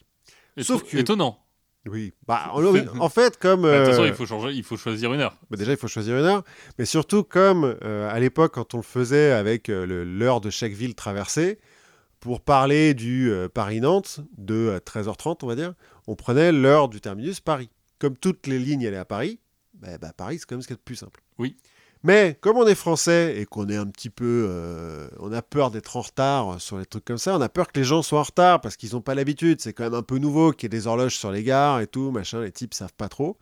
[0.59, 1.39] Sauf Éton- que- Étonnant.
[1.86, 2.12] Oui.
[2.27, 2.51] Bah,
[3.01, 3.62] en, fait, comme...
[3.62, 5.36] Bah, de toute façon, euh, il faut, changer, il faut choisir une heure.
[5.51, 6.43] bah déjà, il faut choisir une heure.
[6.78, 10.73] Mais surtout, comme euh, à l'époque, quand on le faisait avec euh, l'heure de chaque
[10.73, 11.59] ville traversée,
[12.20, 15.74] pour parler du euh, Paris-Nantes de euh, 13h30, on va dire,
[16.06, 17.69] on prenait l'heure du terminus Paris.
[17.98, 19.39] Comme toutes les lignes allaient à Paris,
[19.74, 21.23] bah, Paris, c'est quand même ce qu'il y a de plus simple.
[21.39, 21.56] Oui.
[22.05, 24.47] Mais comme on est français et qu'on est un petit peu.
[24.48, 27.72] euh, on a peur d'être en retard sur les trucs comme ça, on a peur
[27.72, 29.62] que les gens soient en retard parce qu'ils n'ont pas l'habitude.
[29.62, 31.86] C'est quand même un peu nouveau qu'il y ait des horloges sur les gares et
[31.86, 33.39] tout, machin, les types savent pas trop.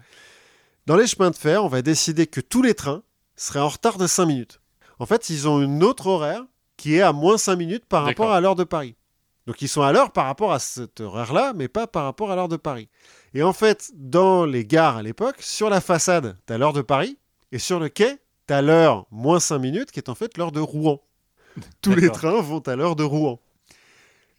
[0.86, 3.02] Dans les chemins de fer, on va décider que tous les trains
[3.34, 4.60] seraient en retard de 5 minutes.
[5.00, 6.44] En fait, ils ont une autre horaire
[6.76, 8.94] qui est à moins 5 minutes par rapport à l'heure de Paris.
[9.48, 12.36] Donc ils sont à l'heure par rapport à cette horaire-là, mais pas par rapport à
[12.36, 12.88] l'heure de Paris.
[13.34, 16.82] Et en fait, dans les gares à l'époque, sur la façade, tu as l'heure de
[16.82, 17.18] Paris,
[17.50, 20.52] et sur le quai, tu as l'heure moins 5 minutes, qui est en fait l'heure
[20.52, 21.00] de Rouen.
[21.82, 23.40] Tous les trains vont à l'heure de Rouen.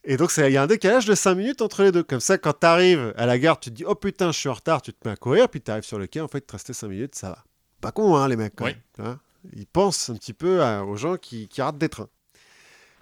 [0.06, 2.04] Et donc, il y a un décalage de 5 minutes entre les deux.
[2.04, 4.50] Comme ça, quand tu arrives à la gare, tu te dis Oh putain, je suis
[4.50, 6.42] en retard, tu te mets à courir, puis tu arrives sur le quai, en fait,
[6.42, 7.44] te restait 5 minutes, ça va.
[7.80, 8.76] Pas con, hein, les mecs, quand Oui.
[8.98, 9.20] même, hein.
[9.54, 12.08] Ils pensent un petit peu à- aux gens qui, qui ratent des trains.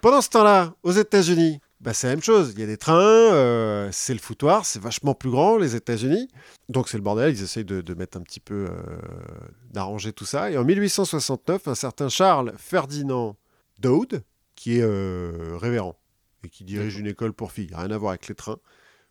[0.00, 2.52] Pendant ce temps-là, aux États-Unis, bah, c'est la même chose.
[2.54, 6.28] Il y a des trains, euh, c'est le foutoir, c'est vachement plus grand, les États-Unis.
[6.68, 8.76] Donc c'est le bordel, ils essayent de, de mettre un petit peu, euh,
[9.72, 10.50] d'arranger tout ça.
[10.52, 13.36] Et en 1869, un certain Charles Ferdinand
[13.80, 14.22] Dowd,
[14.54, 15.98] qui est euh, révérend
[16.44, 18.58] et qui dirige une école pour filles, rien à voir avec les trains,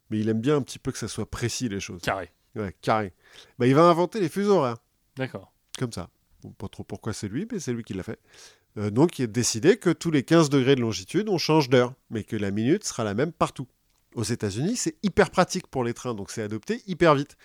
[0.09, 2.01] mais il aime bien un petit peu que ça soit précis les choses.
[2.01, 2.31] Carré.
[2.55, 3.13] Ouais, carré.
[3.59, 4.77] Bah, il va inventer les fuseaux horaires,
[5.17, 5.53] D'accord.
[5.77, 6.09] comme ça.
[6.41, 8.19] Bon, pas trop pourquoi c'est lui, mais c'est lui qui l'a fait.
[8.77, 11.93] Euh, donc il a décidé que tous les 15 degrés de longitude, on change d'heure,
[12.09, 13.67] mais que la minute sera la même partout.
[14.15, 17.37] Aux États-Unis, c'est hyper pratique pour les trains, donc c'est adopté hyper vite.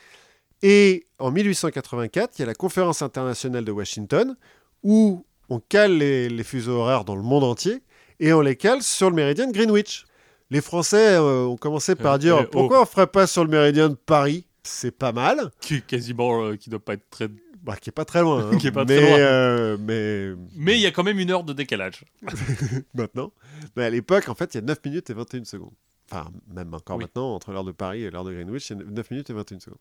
[0.63, 4.37] Et en 1884, il y a la conférence internationale de Washington,
[4.83, 7.83] où on cale les, les fuseaux horaires dans le monde entier,
[8.19, 10.07] et on les cale sur le méridien de Greenwich.
[10.51, 13.51] Les Français euh, ont commencé par Euh, dire euh, pourquoi on ferait pas sur le
[13.51, 14.47] méridien de Paris?
[14.63, 17.29] C'est pas mal, Qui, quasiment, qui doit pas être très.
[17.67, 18.51] Bah, qui est pas très loin.
[18.53, 18.57] hein.
[18.59, 19.19] Qui est pas mais, très loin.
[19.19, 22.05] euh, mais Mais il y a quand même une heure de décalage.
[22.95, 23.33] maintenant.
[23.77, 25.73] Mais à l'époque, en fait, il y a 9 minutes et 21 secondes.
[26.11, 27.05] Enfin, même encore Oui.
[27.05, 29.33] maintenant, entre l'heure de Paris et l'heure de Greenwich, il y a 9 minutes et
[29.33, 29.79] 21 secondes.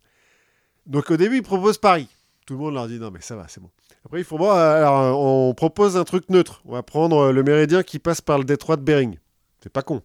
[0.88, 2.08] Donc au début, ils proposent Paris.
[2.48, 3.70] Tout le monde leur dit non, mais ça va, c'est bon.
[4.06, 6.62] Après, ils font bon, alors euh, on propose un truc neutre.
[6.66, 9.18] On va prendre euh, le méridien qui passe par le détroit de Bering.
[9.62, 10.02] C'est pas con.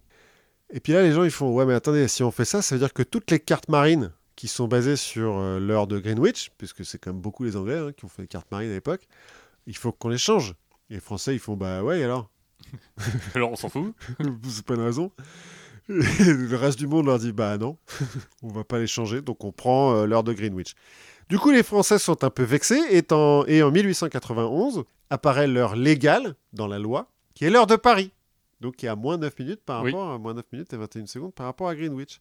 [0.70, 2.74] Et puis là, les gens, ils font Ouais, mais attendez, si on fait ça, ça
[2.74, 4.10] veut dire que toutes les cartes marines
[4.40, 7.76] qui sont basées sur euh, l'heure de Greenwich, puisque c'est quand même beaucoup les Anglais
[7.76, 9.06] hein, qui ont fait les cartes marines à l'époque,
[9.66, 10.54] il faut qu'on les change.
[10.88, 12.30] Et les Français, ils font Bah ouais, alors?
[13.34, 13.94] Alors on s'en fout.
[14.48, 15.12] C'est pas une raison.
[15.90, 17.76] Et le reste du monde leur dit Bah non,
[18.42, 20.72] on va pas les changer, donc on prend euh, l'heure de Greenwich.
[21.28, 25.76] Du coup, les Français sont un peu vexés, et en, et en 1891 apparaît l'heure
[25.76, 28.10] légale dans la loi, qui est l'heure de Paris.
[28.62, 29.90] Donc qui est à moins 9 minutes par Oui.
[29.92, 32.20] rapport à moins 9 minutes et 21 secondes par rapport à Greenwich.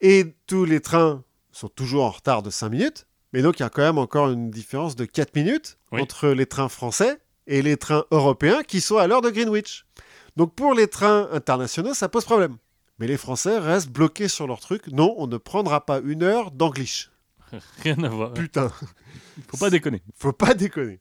[0.00, 3.66] Et tous les trains sont toujours en retard de 5 minutes, mais donc il y
[3.66, 6.00] a quand même encore une différence de 4 minutes Oui.
[6.00, 9.84] entre les trains français et les trains européens qui sont à l'heure de Greenwich.
[10.36, 12.56] Donc pour les trains internationaux, ça pose problème.
[13.00, 14.88] Mais les Français restent bloqués sur leur truc.
[14.88, 17.10] Non, on ne prendra pas une heure d'anglish.
[17.84, 18.32] Rien à voir.
[18.34, 18.70] Putain,
[19.48, 20.02] Faut pas déconner.
[20.16, 21.00] faut pas déconner.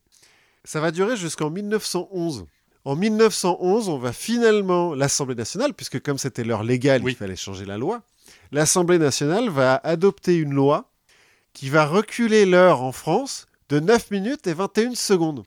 [0.63, 2.45] Ça va durer jusqu'en 1911.
[2.85, 7.13] En 1911, on va finalement, l'Assemblée nationale, puisque comme c'était l'heure légale, Oui.
[7.13, 8.01] il fallait changer la loi,
[8.51, 10.89] l'Assemblée nationale va adopter une loi
[11.53, 15.43] qui va reculer l'heure en France de 9 minutes et 21 secondes.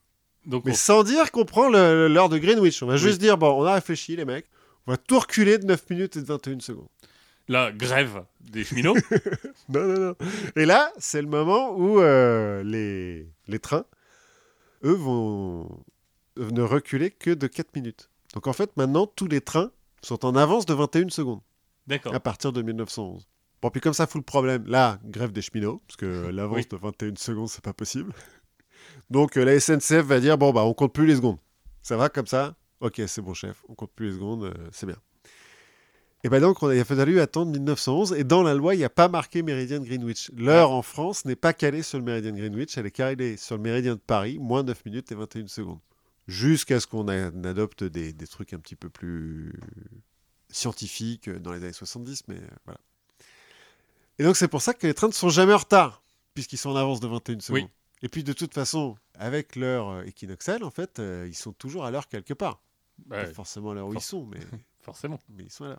[0.47, 2.82] Donc Mais on- sans dire qu'on prend l'heure de Greenwich.
[2.82, 2.98] On va Oui.
[2.98, 4.47] juste dire, bon, on a réfléchi, les mecs.
[4.86, 6.89] On va tout reculer de 9 minutes et de 21 secondes.
[7.48, 8.94] la grève des cheminots.
[9.68, 10.14] Non, non, non.
[10.56, 13.85] Et là, c'est le moment où euh, les, les trains,
[14.85, 15.68] eux, vont
[16.36, 18.09] ne reculer que de 4 minutes.
[18.35, 19.70] Donc en fait, maintenant, tous les trains
[20.02, 21.40] sont en avance de 21 secondes
[21.86, 22.15] D'accord.
[22.15, 23.27] à partir de 1911.
[23.62, 26.66] Bon, puis comme ça fout le problème, là, grève des cheminots, parce que l'avance Oui.
[26.70, 28.12] de 21 secondes, c'est pas possible.
[29.11, 31.39] Donc euh, la SNCF va dire, bon, bah, on compte plus les secondes.
[31.82, 32.57] Ça va comme ça?
[32.81, 34.97] Ok, c'est bon, chef, on compte plus les secondes, euh, c'est bien.
[36.23, 38.78] Et ben donc, on a, il a fallu attendre 1911, et dans la loi, il
[38.78, 40.31] n'y a pas marqué méridien de Greenwich.
[40.36, 43.57] L'heure en France n'est pas calée sur le méridien de Greenwich, elle est calée sur
[43.57, 45.78] le méridien de Paris, moins 9 minutes et 21 secondes.
[46.28, 49.52] Jusqu'à ce qu'on adopte des, des trucs un petit peu plus
[50.51, 52.81] scientifiques euh, dans les années 70, mais euh, voilà.
[54.18, 56.02] Et donc, c'est pour ça que les trains ne sont jamais en retard,
[56.35, 57.62] puisqu'ils sont en avance de 21 secondes.
[57.62, 57.68] Oui.
[58.02, 61.85] Et puis, de toute façon, avec l'heure euh, équinoxiale, en fait, euh, ils sont toujours
[61.85, 62.60] à l'heure quelque part.
[63.10, 64.39] Ouais, Pas forcément à l'heure où ils sont, mais
[64.82, 65.18] forcément.
[65.31, 65.78] mais ils sont là.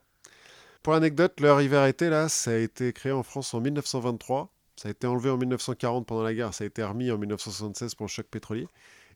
[0.83, 4.51] Pour l'anecdote, l'heure hiver-été, là, ça a été créé en France en 1923.
[4.75, 6.53] Ça a été enlevé en 1940 pendant la guerre.
[6.53, 8.67] Ça a été remis en 1976 pour le choc pétrolier.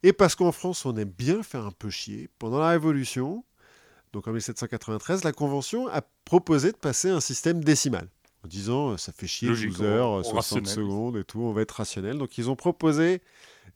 [0.04, 3.44] Et parce qu'en France, on aime bien faire un peu chier, pendant la Révolution,
[4.16, 8.08] donc en 1793, la Convention a proposé de passer un système décimal.
[8.44, 10.74] En disant, euh, ça fait chier Logique, 12 on- heures, on 60 rationnalise.
[10.74, 12.18] secondes et tout, on va être rationnel.
[12.18, 13.22] Donc ils ont proposé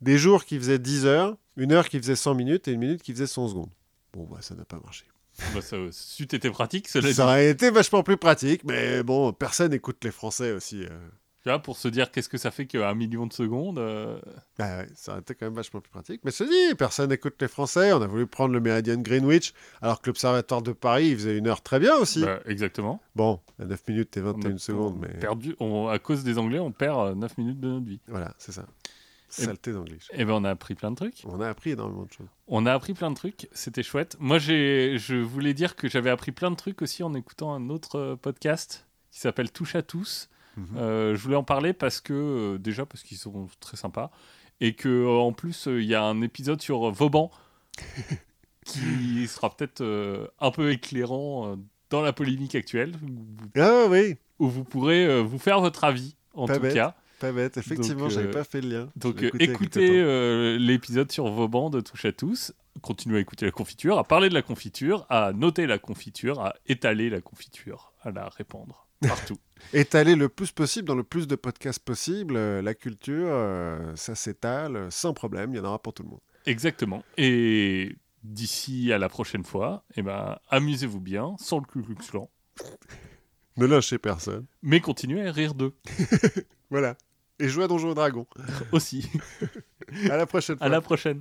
[0.01, 3.01] des jours qui faisaient 10 heures, une heure qui faisait 100 minutes et une minute
[3.03, 3.69] qui faisait 100 secondes.
[4.13, 5.05] Bon, bah ça n'a pas marché.
[5.53, 7.13] Bah, ça, c'eût été pratique, cela.
[7.13, 10.83] Ça aurait été vachement plus pratique, mais bon, personne n'écoute les Français aussi.
[10.83, 10.89] euh.
[11.43, 13.79] Tu vois, pour se dire qu'est-ce que ça fait qu'un million de secondes.
[13.79, 14.19] euh,
[14.57, 16.19] Bah ouais, ça aurait été quand même vachement plus pratique.
[16.25, 17.93] Mais je te dis, personne n'écoute les Français.
[17.93, 21.37] On a voulu prendre le méridien de Greenwich, alors que l'Observatoire de Paris, il faisait
[21.37, 22.21] une heure très bien aussi.
[22.25, 23.01] bah, exactement.
[23.15, 25.97] Bon, à 9 minutes et On 21 a- secondes, on a mais perdu, on- à
[25.97, 28.01] cause des Anglais, on perd euh, 9 minutes de notre vie.
[28.09, 28.65] voilà, c'est ça.
[29.37, 29.99] Et- Saleté d'anglais.
[30.13, 31.21] Et ben on a appris plein de trucs.
[31.25, 32.27] On a appris énormément de choses.
[32.47, 34.17] On a appris plein de trucs, c'était chouette.
[34.19, 37.95] Moi, je voulais dire que j'avais appris plein de trucs aussi en écoutant un autre
[37.97, 40.29] euh, podcast qui s'appelle Touche à tous.
[40.59, 40.77] Mhm.
[40.77, 44.11] Euh, je voulais en parler parce que, euh, déjà, parce qu'ils sont très sympas.
[44.61, 47.31] Et que euh, en plus, euh, il y a un épisode sur euh, Vauban
[48.65, 51.55] qui sera peut-être euh, un peu éclairant euh,
[51.89, 56.15] dans la polémique actuelle, où- Ah oui, où vous pourrez euh, vous faire votre avis,
[56.33, 56.73] en Pas tout bête.
[56.73, 56.95] cas.
[57.19, 57.57] pas bête.
[57.57, 58.89] Effectivement, Donc, j'avais euh, pas fait le lien.
[58.95, 63.51] Donc euh, écoutez euh, l'épisode sur Vauban de Touche à tous, continuez à écouter la
[63.51, 68.11] confiture, à parler de la confiture, à noter la confiture, à étaler la confiture, à
[68.11, 69.37] la répandre partout.
[69.73, 72.35] Étaler le plus possible dans le plus de podcasts possible.
[72.37, 75.53] euh, la culture, euh, ça s'étale euh, sans problème.
[75.53, 76.21] Il y en aura pour tout le monde.
[76.45, 77.03] Exactement.
[77.17, 82.29] Et d'ici à la prochaine fois, eh ben, amusez-vous bien, sans le Ku Klux Klan,
[83.57, 84.45] Ne lâchez personne.
[84.61, 85.73] mais continuez à rire d'eux
[86.69, 86.95] Voilà.
[87.39, 88.27] Et jouez à Donjons et Dragons.
[88.71, 89.09] aussi.
[90.09, 90.67] À la prochaine fois.
[90.67, 91.17] à la prochaine.